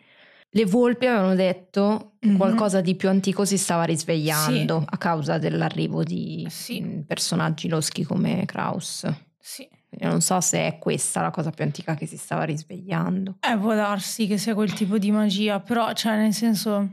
Le 0.54 0.64
volpi 0.66 1.06
avevano 1.06 1.34
detto 1.34 2.12
che 2.18 2.28
Mhm. 2.28 2.36
qualcosa 2.36 2.80
di 2.82 2.94
più 2.94 3.08
antico 3.08 3.44
si 3.46 3.56
stava 3.58 3.84
risvegliando 3.84 4.78
Sì. 4.80 4.86
a 4.88 4.98
causa 4.98 5.38
dell'arrivo 5.38 6.02
di 6.02 6.46
Sì. 6.50 7.02
personaggi 7.06 7.68
loschi 7.68 8.04
come 8.04 8.44
Kraus. 8.46 9.06
sì. 9.38 9.68
Quindi 9.94 10.06
non 10.10 10.22
so 10.22 10.40
se 10.40 10.58
è 10.66 10.78
questa 10.78 11.20
la 11.20 11.30
cosa 11.30 11.50
più 11.50 11.64
antica 11.64 11.94
che 11.94 12.06
si 12.06 12.16
stava 12.16 12.44
risvegliando. 12.44 13.36
Eh, 13.40 13.58
può 13.58 13.74
darsi 13.74 14.26
che 14.26 14.38
sia 14.38 14.54
quel 14.54 14.72
tipo 14.72 14.96
di 14.96 15.10
magia, 15.10 15.60
però, 15.60 15.92
cioè, 15.92 16.16
nel 16.16 16.32
senso, 16.32 16.88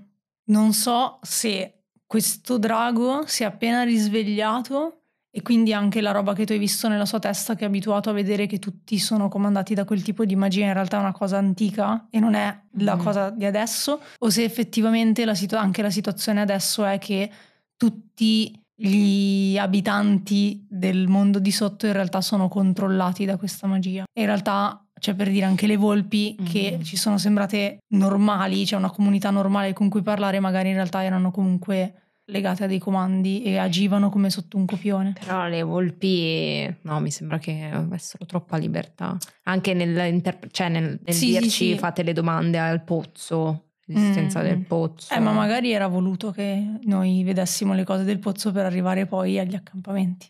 non 0.45 0.74
so 0.74 1.20
se 1.22 1.76
questo 2.06 2.58
drago 2.58 3.26
si 3.26 3.43
è 3.43 3.45
appena 3.45 3.84
risvegliato 3.84 4.95
e 5.32 5.41
quindi 5.41 5.72
anche 5.74 6.02
la 6.02 6.12
roba 6.12 6.34
che 6.34 6.43
tu 6.45 6.52
hai 6.52 6.58
visto 6.60 6.89
nella 6.89 7.06
sua 7.06 7.20
testa, 7.20 7.56
che 7.56 7.64
è 7.64 7.68
abituato 7.68 8.10
a 8.10 8.14
vedere 8.14 8.47
che 8.47 8.60
tutti 8.60 8.97
sono 9.00 9.30
comandati 9.30 9.74
da 9.76 9.86
quel 9.86 10.02
tipo 10.02 10.26
di 10.26 10.36
magia, 10.36 10.66
in 10.66 10.74
realtà 10.74 10.97
è 10.97 11.00
una 11.00 11.14
cosa 11.14 11.38
antica 11.38 12.08
e 12.10 12.20
non 12.20 12.34
è 12.34 12.60
la 12.80 12.95
Mhm. 12.95 13.04
cosa 13.04 13.30
di 13.30 13.45
adesso, 13.45 14.02
o 14.18 14.30
se 14.30 14.43
effettivamente 14.43 15.24
la 15.24 15.36
situ- 15.36 15.54
anche 15.58 15.82
la 15.84 15.91
situazione 15.91 16.41
adesso 16.41 16.84
è 16.84 16.97
che 16.97 17.32
tutti 17.78 18.60
gli 18.82 19.58
abitanti 19.58 20.66
del 20.70 21.08
mondo 21.08 21.40
di 21.40 21.52
sotto 21.52 21.86
in 21.86 21.94
realtà 21.94 22.22
sono 22.22 22.48
controllati 22.48 23.26
da 23.26 23.36
questa 23.38 23.68
magia. 23.68 24.04
E 24.14 24.22
in 24.22 24.28
realtà, 24.28 24.86
cioè 25.00 25.16
per 25.16 25.30
dire 25.30 25.46
anche 25.46 25.68
le 25.68 25.76
volpi 25.76 26.36
che 26.50 26.76
Mhm. 26.78 26.84
ci 26.84 26.96
sono 26.96 27.18
sembrate 27.18 27.80
normali, 27.90 28.64
c'è 28.66 28.76
una 28.78 28.90
comunità 28.90 29.30
normale 29.32 29.74
con 29.74 29.90
cui 29.90 30.02
parlare, 30.02 30.40
magari 30.40 30.70
in 30.70 30.76
realtà 30.76 31.04
erano 31.04 31.30
comunque 31.32 31.94
legate 32.30 32.66
a 32.66 32.68
dei 32.68 32.78
comandi 32.80 33.42
e 33.42 33.58
agivano 33.58 34.10
come 34.10 34.30
sotto 34.30 34.56
un 34.56 34.66
copione. 34.66 35.14
Però 35.20 35.48
le 35.48 35.64
volpi, 35.64 36.64
no, 36.84 37.00
mi 37.00 37.10
sembra 37.12 37.40
che 37.40 37.70
avessero 37.74 38.26
troppa 38.26 38.56
libertà. 38.58 39.18
Anche 39.46 39.74
nel, 39.74 40.22
cioè 40.52 40.70
nel, 40.70 41.00
nel 41.04 41.14
Sì, 41.16 41.26
sì, 41.26 41.40
dirci 41.40 41.50
sì. 41.72 41.78
fate 41.78 42.04
le 42.04 42.14
domande 42.14 42.60
al 42.60 42.84
pozzo, 42.84 43.69
l'esistenza 43.94 44.40
Mm, 44.42 44.44
del 44.44 44.60
pozzo. 44.66 45.14
Eh, 45.14 45.20
ma 45.20 45.32
magari 45.32 45.72
era 45.72 45.88
voluto 45.88 46.32
che 46.32 46.80
noi 46.84 47.24
vedessimo 47.24 47.74
le 47.74 47.84
cose 47.84 48.04
del 48.04 48.20
pozzo 48.20 48.52
per 48.52 48.66
arrivare 48.66 49.06
poi 49.06 49.40
agli 49.40 49.56
accampamenti. 49.56 50.28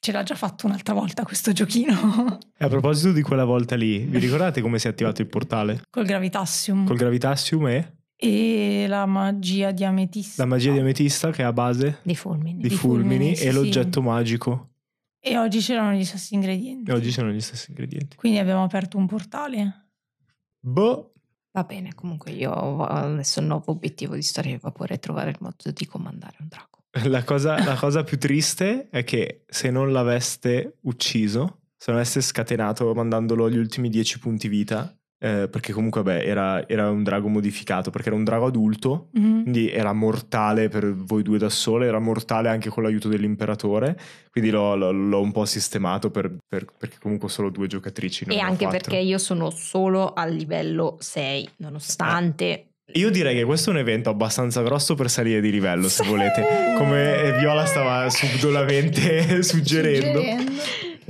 Ce 0.00 0.12
l'ha 0.12 0.22
già 0.22 0.36
fatto 0.36 0.66
un'altra 0.66 0.94
volta 0.94 1.24
questo 1.24 1.50
giochino 1.52 2.38
E 2.56 2.64
a 2.64 2.68
proposito 2.68 3.10
di 3.12 3.20
quella 3.22 3.44
volta 3.44 3.74
lì, 3.74 3.98
vi 3.98 4.18
ricordate 4.18 4.60
come 4.60 4.78
si 4.78 4.86
è 4.86 4.90
attivato 4.90 5.22
il 5.22 5.26
portale? 5.28 5.82
col 5.90 6.04
gravitassium 6.04 6.86
Col 6.86 6.96
gravitassium 6.96 7.66
e 7.66 7.92
e 8.20 8.86
la 8.88 9.06
magia 9.06 9.70
di 9.70 9.84
ametista. 9.84 10.42
la 10.42 10.48
magia 10.48 10.72
di 10.72 10.78
ametista 10.80 11.30
che 11.30 11.42
è 11.42 11.44
a 11.44 11.52
base 11.52 11.98
Di 12.02 12.16
fulmini. 12.16 12.60
di, 12.62 12.68
Di 12.68 12.74
fulmini, 12.74 13.08
fulmini, 13.08 13.36
sì, 13.36 13.44
e 13.44 13.50
sì. 13.50 13.54
l'oggetto 13.56 14.02
magico. 14.02 14.68
E 15.20 15.36
oggi 15.38 15.58
c'erano 15.60 15.92
gli 15.96 16.04
stessi 16.04 16.34
ingredienti. 16.34 16.90
E 16.90 16.94
oggi 16.94 17.10
sono 17.12 17.30
gli 17.30 17.40
stessi 17.40 17.70
ingredienti. 17.70 18.16
Quindi 18.16 18.38
abbiamo 18.38 18.62
aperto 18.64 18.96
un 18.98 19.06
portale. 19.06 19.88
Boh, 20.60 21.12
Va 21.58 21.64
bene, 21.64 21.92
comunque 21.92 22.30
io 22.30 22.52
adesso 22.84 23.40
il 23.40 23.46
nuovo 23.46 23.72
obiettivo 23.72 24.14
di 24.14 24.22
storia 24.22 24.52
di 24.52 24.60
vapore 24.62 24.94
è 24.94 24.98
trovare 25.00 25.30
il 25.30 25.38
modo 25.40 25.56
di 25.72 25.86
comandare 25.86 26.36
un 26.38 26.46
drago. 26.46 26.84
la 27.10 27.24
cosa, 27.24 27.60
la 27.64 27.74
cosa 27.80 28.04
più 28.04 28.16
triste 28.16 28.88
è 28.90 29.02
che 29.02 29.42
se 29.48 29.68
non 29.68 29.90
l'aveste 29.90 30.76
ucciso, 30.82 31.62
se 31.76 31.90
non 31.90 31.96
aveste 31.96 32.20
scatenato 32.20 32.94
mandandolo 32.94 33.46
agli 33.46 33.58
ultimi 33.58 33.88
10 33.88 34.20
punti 34.20 34.46
vita, 34.46 34.96
eh, 35.20 35.48
perché 35.50 35.72
comunque 35.72 36.02
vabbè 36.02 36.24
era, 36.26 36.68
era 36.68 36.90
un 36.90 37.02
drago 37.02 37.28
modificato, 37.28 37.90
perché 37.90 38.08
era 38.08 38.16
un 38.16 38.24
drago 38.24 38.46
adulto, 38.46 39.08
Mhm. 39.12 39.42
quindi 39.42 39.70
era 39.70 39.92
mortale 39.92 40.68
per 40.68 40.94
voi 40.94 41.22
due 41.22 41.38
da 41.38 41.48
sole, 41.48 41.86
era 41.86 41.98
mortale 41.98 42.48
anche 42.48 42.68
con 42.68 42.82
l'aiuto 42.84 43.08
dell'imperatore, 43.08 43.98
quindi 44.30 44.50
l'ho, 44.50 44.76
l'ho- 44.76 44.92
l'ho 44.92 45.20
un 45.20 45.32
po' 45.32 45.44
sistemato 45.44 46.10
per- 46.10 46.36
per- 46.46 46.66
perché 46.78 46.96
comunque 47.00 47.28
solo 47.28 47.50
due 47.50 47.66
giocatrici. 47.66 48.24
e 48.28 48.36
ho 48.36 48.40
anche 48.42 48.64
quattro. 48.64 48.90
perché 48.90 48.96
io 48.98 49.18
sono 49.18 49.50
solo 49.50 50.12
al 50.12 50.32
livello 50.32 50.96
6, 51.00 51.48
nonostante... 51.56 52.64
Io 52.94 53.10
direi 53.10 53.34
che 53.34 53.44
questo 53.44 53.68
è 53.68 53.72
un 53.74 53.80
evento 53.80 54.08
abbastanza 54.08 54.62
grosso 54.62 54.94
per 54.94 55.10
salire 55.10 55.42
di 55.42 55.50
livello, 55.50 55.88
se 55.88 56.04
volete, 56.06 56.42
come 56.78 57.36
Viola 57.38 57.66
stava 57.66 58.08
subdolamente 58.08 59.42
suggerendo. 59.42 60.20
Bello! 60.20 60.52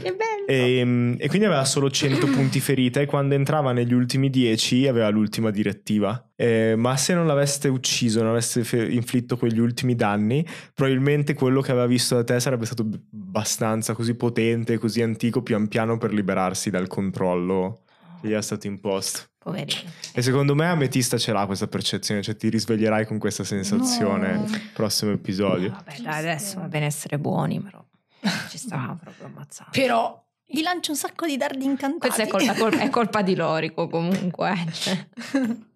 E, 0.02 0.10
mm, 0.10 0.16
e 0.50 1.26
quindi 1.28 1.44
aveva 1.46 1.64
solo 1.66 1.90
100 1.90 2.26
punti 2.32 2.58
ferita 2.60 3.00
e 3.00 3.06
quando 3.06 3.34
entrava 3.34 3.72
negli 3.72 3.92
ultimi 3.92 4.30
10 4.30 4.86
aveva 4.88 5.08
l'ultima 5.10 5.50
direttiva. 5.50 6.30
Eh, 6.36 6.74
ma 6.76 6.96
se 6.96 7.12
non 7.14 7.26
l'aveste 7.26 7.68
ucciso, 7.68 8.20
non 8.22 8.30
aveste 8.30 8.64
fe- 8.64 8.88
inflitto 8.88 9.36
quegli 9.36 9.58
ultimi 9.58 9.94
danni, 9.94 10.46
probabilmente 10.72 11.34
quello 11.34 11.60
che 11.60 11.70
aveva 11.72 11.86
visto 11.86 12.14
da 12.14 12.24
te 12.24 12.40
sarebbe 12.40 12.64
stato 12.64 12.84
b- 12.84 12.98
abbastanza 13.12 13.92
così 13.92 14.14
potente, 14.14 14.78
così 14.78 15.02
antico, 15.02 15.42
pian 15.42 15.68
piano 15.68 15.98
per 15.98 16.12
liberarsi 16.14 16.70
dal 16.70 16.86
controllo 16.86 17.82
che 18.20 18.28
gli 18.28 18.32
è 18.32 18.40
stato 18.42 18.66
imposto. 18.66 19.20
Poverino. 19.38 19.90
E 20.14 20.22
secondo 20.22 20.54
me 20.54 20.66
Ametista 20.66 21.16
ce 21.18 21.32
l'ha 21.32 21.46
questa 21.46 21.66
percezione, 21.68 22.22
cioè 22.22 22.36
ti 22.36 22.48
risveglierai 22.48 23.06
con 23.06 23.18
questa 23.18 23.44
sensazione 23.44 24.32
No. 24.34 24.44
il 24.44 24.60
prossimo 24.72 25.12
episodio. 25.12 25.70
Vabbè, 25.70 26.00
dai, 26.02 26.18
adesso 26.18 26.58
va 26.58 26.66
bene 26.68 26.86
essere 26.86 27.18
buoni, 27.18 27.60
però 27.60 27.84
ci 28.48 28.58
stava 28.58 28.98
proprio 29.00 29.26
ammazzando. 29.26 29.70
Però 29.72 30.24
gli 30.50 30.62
lancio 30.62 30.90
un 30.92 30.96
sacco 30.96 31.26
di 31.26 31.36
dardi 31.36 31.64
incantati. 31.64 32.12
Questa 32.12 32.22
è 32.22 32.26
colpa, 32.26 32.54
col- 32.58 32.76
è 32.78 32.88
colpa 32.90 33.22
di 33.22 33.34
Lorico 33.36 33.86
comunque. 33.88 34.50
eh, 34.52 34.72
cioè. 34.72 35.06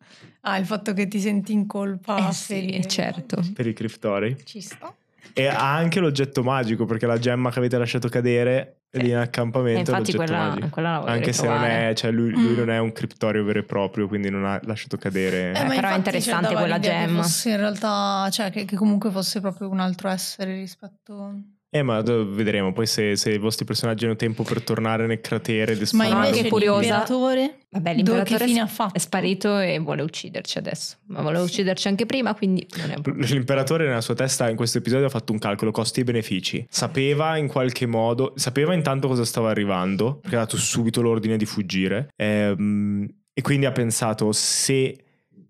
Ah, 0.44 0.56
il 0.56 0.66
fatto 0.66 0.92
che 0.92 1.06
ti 1.06 1.20
senti 1.20 1.52
in 1.52 1.68
colpa. 1.68 2.28
Eh 2.28 2.32
sì, 2.32 2.54
ferire. 2.54 2.84
certo. 2.88 3.40
Per 3.54 3.64
i 3.64 3.72
criptori. 3.72 4.36
Ci 4.44 4.60
sta. 4.60 4.92
E 5.34 5.46
ha 5.46 5.72
anche 5.76 6.00
l'oggetto 6.00 6.42
magico, 6.42 6.84
perché 6.84 7.06
la 7.06 7.16
gemma 7.16 7.52
che 7.52 7.60
avete 7.60 7.78
lasciato 7.78 8.08
cadere 8.08 8.80
lì 8.94 9.10
in 9.10 9.16
accampamento. 9.18 9.92
è 9.92 9.94
infatti 9.94 10.12
l'oggetto 10.12 10.16
quella, 10.32 10.48
magico. 10.48 10.68
quella 10.70 11.04
Anche 11.04 11.32
se 11.32 11.46
non 11.46 11.62
è, 11.62 11.92
cioè 11.94 12.10
lui, 12.10 12.30
lui 12.32 12.54
Mm. 12.54 12.56
non 12.56 12.70
è 12.70 12.78
un 12.78 12.90
criptorio 12.90 13.44
vero 13.44 13.60
e 13.60 13.62
proprio, 13.62 14.08
quindi 14.08 14.30
non 14.30 14.44
ha 14.44 14.60
lasciato 14.64 14.96
cadere. 14.96 15.50
Eh, 15.50 15.64
però 15.76 15.90
è 15.90 15.96
interessante 15.96 16.54
quella 16.56 16.74
l'idea 16.74 16.98
che 16.98 17.06
gemma. 17.06 17.22
fosse 17.22 17.50
in 17.50 17.56
realtà, 17.58 18.28
cioè 18.32 18.50
che, 18.50 18.64
che 18.64 18.74
comunque 18.74 19.12
fosse 19.12 19.40
proprio 19.40 19.68
un 19.70 19.78
altro 19.78 20.08
essere 20.08 20.56
rispetto. 20.56 21.36
Eh, 21.74 21.82
ma 21.82 22.02
vedremo 22.02 22.70
poi 22.74 22.86
se, 22.86 23.16
se 23.16 23.32
i 23.32 23.38
vostri 23.38 23.64
personaggi 23.64 24.04
hanno 24.04 24.14
tempo 24.14 24.42
per 24.42 24.62
tornare 24.62 25.06
nel 25.06 25.22
cratere 25.22 25.72
ed 25.72 25.78
Ma 25.78 25.82
esplorare. 25.84 26.14
anche 26.14 26.26
invece 26.36 26.48
curiosa. 26.50 26.80
l'imperatore, 26.80 27.58
Vabbè, 27.70 27.80
dove 27.80 27.82
che 27.84 27.94
l'imperatore 27.94 28.44
fine 28.46 28.58
è- 28.58 28.62
ha 28.62 28.66
fatto? 28.66 28.94
è 28.94 28.98
sparito 28.98 29.58
e 29.58 29.78
vuole 29.78 30.02
ucciderci 30.02 30.58
adesso. 30.58 30.96
Ma 31.06 31.22
voleva 31.22 31.44
Sì. 31.46 31.50
ucciderci 31.50 31.88
anche 31.88 32.04
prima, 32.04 32.34
quindi 32.34 32.66
non 32.76 32.90
è 32.90 32.94
un 32.96 33.00
problema. 33.00 33.26
L'imperatore 33.32 33.86
nella 33.86 34.02
sua 34.02 34.14
testa 34.14 34.50
in 34.50 34.56
questo 34.56 34.76
episodio 34.78 35.06
ha 35.06 35.08
fatto 35.08 35.32
un 35.32 35.38
calcolo 35.38 35.70
costi 35.70 36.00
e 36.00 36.04
benefici. 36.04 36.66
Sapeva 36.68 37.38
in 37.38 37.46
qualche 37.48 37.86
modo, 37.86 38.34
sapeva 38.36 38.74
intanto 38.74 39.08
cosa 39.08 39.24
stava 39.24 39.48
arrivando, 39.48 40.16
perché 40.20 40.36
ha 40.36 40.40
dato 40.40 40.58
subito 40.58 41.00
l'ordine 41.00 41.38
di 41.38 41.46
fuggire. 41.46 42.08
Ehm, 42.16 43.08
e 43.32 43.40
quindi 43.40 43.64
ha 43.64 43.72
pensato 43.72 44.30
se, 44.32 45.04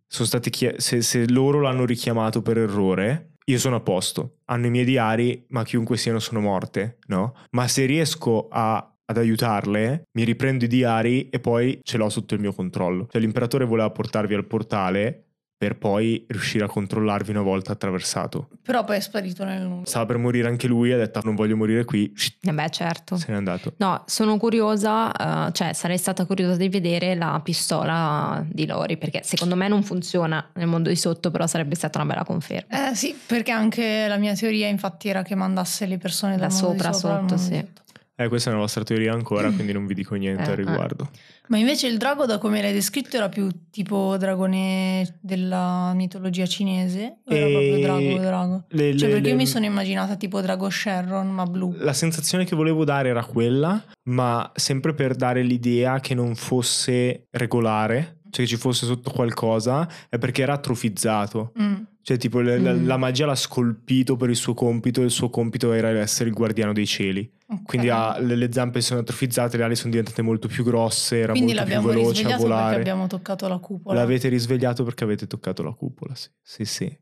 sono 0.07 0.29
stati 0.29 0.51
chie- 0.51 0.77
se, 0.79 1.03
se 1.03 1.29
loro 1.29 1.61
l'hanno 1.61 1.85
richiamato 1.85 2.43
per 2.43 2.59
errore, 2.59 3.32
io 3.53 3.59
sono 3.59 3.77
a 3.77 3.81
posto. 3.81 4.39
Hanno 4.47 4.67
i 4.67 4.71
miei 4.71 4.85
diari, 4.85 5.45
ma 5.49 5.65
chiunque 5.65 5.97
siano 5.97 6.19
sono 6.19 6.41
morte, 6.41 6.99
no? 7.07 7.35
Ma 7.51 7.69
se 7.69 7.85
riesco 7.87 8.49
a 8.51 8.87
ad 9.05 9.19
aiutarle, 9.19 10.05
mi 10.13 10.25
riprendo 10.25 10.65
i 10.65 10.69
diari 10.69 11.29
e 11.29 11.39
poi 11.39 11.79
ce 11.83 11.99
l'ho 11.99 12.09
sotto 12.09 12.35
il 12.35 12.41
mio 12.41 12.53
controllo. 12.53 13.07
Cioè 13.11 13.21
l'imperatore 13.21 13.65
voleva 13.65 13.91
portarvi 13.91 14.35
al 14.35 14.47
portale 14.47 15.32
per 15.63 15.77
poi 15.77 16.25
riuscire 16.27 16.65
a 16.65 16.67
controllarvi 16.67 17.31
una 17.31 17.41
volta 17.41 17.71
attraversato. 17.71 18.49
Però 18.63 18.83
poi 18.83 18.97
è 18.97 19.01
sparito 19.01 19.45
nel 19.45 19.63
nulla. 19.63 19.87
Stava 19.87 20.07
per 20.07 20.17
morire 20.17 20.49
anche 20.49 20.67
lui, 20.67 20.91
ha 20.91 20.97
detto 20.97 21.21
non 21.23 21.37
voglio 21.37 21.57
morire 21.57 21.85
qui, 21.85 22.13
Eh 22.41 22.53
beh, 22.53 22.69
certo. 22.71 23.17
se 23.17 23.27
n'è 23.31 23.37
andato. 23.37 23.75
No, 23.77 24.03
sono 24.07 24.39
curiosa, 24.39 25.47
eh, 25.47 25.53
cioè 25.53 25.73
sarei 25.73 25.99
stata 25.99 26.27
curiosa 26.27 26.57
di 26.57 26.69
vedere 26.69 27.15
la 27.15 27.41
pistola 27.45 28.45
di 28.45 28.67
Lori, 28.67 28.97
perché 28.97 29.21
secondo 29.23 29.55
me 29.55 29.69
non 29.69 29.85
funziona 29.85 30.45
nel 30.55 30.67
mondo 30.67 30.89
di 30.89 30.97
sotto, 30.97 31.31
però 31.31 31.47
sarebbe 31.47 31.77
stata 31.77 31.99
una 32.01 32.13
bella 32.13 32.25
conferma. 32.25 32.91
Eh 32.91 32.97
sì, 32.97 33.17
perché 33.25 33.53
anche 33.53 34.09
la 34.09 34.17
mia 34.17 34.35
teoria 34.35 34.67
infatti 34.67 35.11
era 35.11 35.23
che 35.23 35.37
mandasse 35.37 35.87
le 35.87 35.99
persone 35.99 36.37
Da 36.39 36.51
sopra, 36.51 36.93
sopra 36.93 37.21
sotto, 37.21 37.37
sì. 37.37 37.55
sotto. 37.55 37.82
Eh, 38.15 38.29
questa 38.29 38.51
è 38.51 38.53
una 38.53 38.61
vostra 38.63 38.85
teoria 38.85 39.13
ancora, 39.15 39.51
quindi 39.51 39.73
non 39.73 39.87
vi 39.87 39.95
dico 39.95 40.15
niente 40.17 40.43
Eh, 40.43 40.51
al 40.51 40.57
riguardo. 40.57 41.11
Ma 41.49 41.57
invece 41.57 41.87
il 41.89 41.97
drago, 41.97 42.27
da 42.27 42.37
come 42.39 42.61
l'hai 42.61 42.73
descritto, 42.75 43.17
era 43.17 43.31
più 43.31 43.49
tipo 43.71 44.17
dragone 44.19 45.19
della 45.23 45.93
mitologia 45.95 46.45
cinese? 46.47 47.21
O 47.25 47.35
era 47.35 47.47
E- 47.47 47.51
proprio 47.51 47.79
drago 47.81 48.19
drago? 48.23 48.65
Le- 48.69 48.97
Cioè, 48.97 49.09
le- 49.09 49.15
perché 49.15 49.29
io 49.31 49.35
le- 49.35 49.41
mi 49.41 49.47
sono 49.47 49.65
immaginata 49.65 50.17
tipo 50.17 50.41
drago 50.43 50.69
Sherron, 50.69 51.31
ma 51.31 51.45
blu. 51.47 51.75
La 51.79 51.95
sensazione 51.95 52.45
che 52.45 52.55
volevo 52.55 52.85
dare 52.85 53.09
era 53.09 53.25
quella, 53.25 53.83
ma 54.11 54.51
sempre 54.55 54.93
per 54.95 55.15
dare 55.17 55.43
l'idea 55.43 55.99
che 56.01 56.15
non 56.15 56.35
fosse 56.35 57.27
regolare, 57.31 58.19
cioè 58.33 58.45
che 58.45 58.51
ci 58.51 58.57
fosse 58.57 58.87
sotto 58.87 59.11
qualcosa, 59.11 59.87
è 60.09 60.19
perché 60.19 60.43
era 60.43 60.55
atrofizzato. 60.55 61.53
Mm. 61.61 61.75
Cioè, 62.03 62.17
tipo, 62.17 62.41
le- 62.41 62.59
la, 62.59 62.73
Mm. 62.73 62.87
la 62.87 62.97
magia 62.97 63.27
l'ha 63.27 63.35
scolpito 63.37 64.17
per 64.17 64.29
il 64.31 64.35
suo 64.37 64.55
compito 64.55 65.03
e 65.03 65.05
il 65.05 65.11
suo 65.11 65.31
compito 65.31 65.73
era 65.73 65.89
essere 65.91 66.31
il 66.31 66.35
guardiano 66.35 66.73
dei 66.73 66.87
cieli. 66.87 67.31
Ok. 67.47 67.63
Quindi 67.65 67.91
ha- 67.91 68.19
le, 68.19 68.35
le 68.35 68.49
zampe 68.51 68.81
sono 68.81 69.01
atrofizzate, 69.01 69.57
le 69.59 69.63
ali 69.65 69.77
sono 69.77 69.91
diventate 69.91 70.23
molto 70.23 70.49
più 70.49 70.65
grosse, 70.65 71.19
era 71.19 71.33
Quindi 71.33 71.53
molto 71.55 71.69
più 71.71 71.81
veloce 71.81 71.99
a 71.99 72.01
risvegliato 72.09 72.29
perché 72.31 72.43
volare. 72.49 72.77
abbiamo 72.81 73.07
toccato 73.07 73.47
la 73.49 73.59
cupola. 73.59 74.01
L'avete 74.01 74.29
risvegliato 74.29 74.83
perché 74.83 75.05
avete 75.05 75.27
toccato 75.29 75.63
la 75.63 75.73
cupola, 75.73 76.15
sì. 76.15 76.29
Sì, 76.43 76.65
sì. 76.65 76.99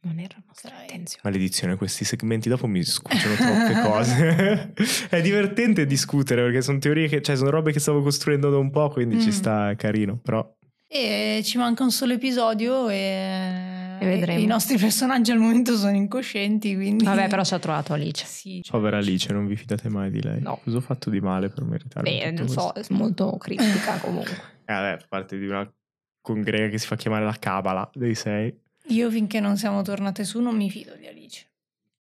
Non 0.00 0.20
era 0.20 0.36
nostra 0.46 0.70
intenzione. 0.82 1.20
Maledizione, 1.24 1.74
questi 1.76 2.04
segmenti 2.04 2.48
dopo 2.48 2.68
mi 2.68 2.82
scucciano 2.84 3.34
troppe 3.34 3.80
cose. 3.82 4.72
è 5.10 5.20
divertente 5.20 5.84
discutere 5.86 6.42
perché 6.44 6.62
sono 6.62 6.78
teorie 6.78 7.08
che, 7.08 7.20
cioè, 7.20 7.34
sono 7.36 7.50
robe 7.50 7.72
che 7.72 7.80
stavo 7.80 8.00
costruendo 8.00 8.48
da 8.48 8.56
un 8.58 8.70
po', 8.70 8.88
quindi 8.90 9.20
ci 9.20 9.28
Mm. 9.28 9.32
sta 9.32 9.70
è 9.70 9.76
carino, 9.76 10.16
però 10.16 10.48
E 10.90 11.42
ci 11.44 11.58
manca 11.58 11.82
un 11.82 11.90
solo 11.90 12.14
episodio 12.14 12.88
e, 12.88 13.96
E 14.00 14.06
vedremo. 14.06 14.40
i 14.40 14.46
nostri 14.46 14.78
personaggi 14.78 15.30
al 15.30 15.38
momento 15.38 15.76
sono 15.76 15.94
incoscienti, 15.94 16.74
quindi... 16.74 17.04
Vabbè, 17.04 17.28
però 17.28 17.44
ci 17.44 17.52
ha 17.54 17.58
trovato 17.58 17.92
Alice. 17.92 18.24
Sì, 18.38 18.62
povera 18.68 18.96
Alice, 18.96 19.30
non 19.32 19.46
vi 19.46 19.54
fidate 19.56 19.88
mai 19.90 20.10
di 20.10 20.22
lei. 20.22 20.40
No. 20.40 20.58
Cosa 20.64 20.78
ho 20.78 20.80
fatto 20.80 21.10
di 21.10 21.20
male 21.20 21.50
per 21.50 21.64
meritarmi 21.64 22.08
Beh, 22.18 22.30
non 22.30 22.48
so, 22.48 22.70
questo? 22.72 22.92
è 22.92 22.96
molto 22.96 23.36
critica 23.36 23.98
comunque. 24.00 24.32
Eh, 24.64 24.72
vabbè, 24.72 24.98
fa 25.00 25.06
parte 25.08 25.38
di 25.38 25.46
una 25.46 25.70
congrega 26.22 26.68
che 26.68 26.78
si 26.78 26.86
fa 26.86 26.96
chiamare 26.96 27.24
la 27.26 27.36
Cabala 27.38 27.90
dei 27.92 28.14
sei. 28.14 28.54
Io 28.88 29.10
finché 29.10 29.40
non 29.40 29.58
siamo 29.58 29.82
tornate 29.82 30.24
su 30.24 30.40
non 30.40 30.56
mi 30.56 30.70
fido 30.70 30.94
di 30.98 31.06
Alice. 31.06 31.44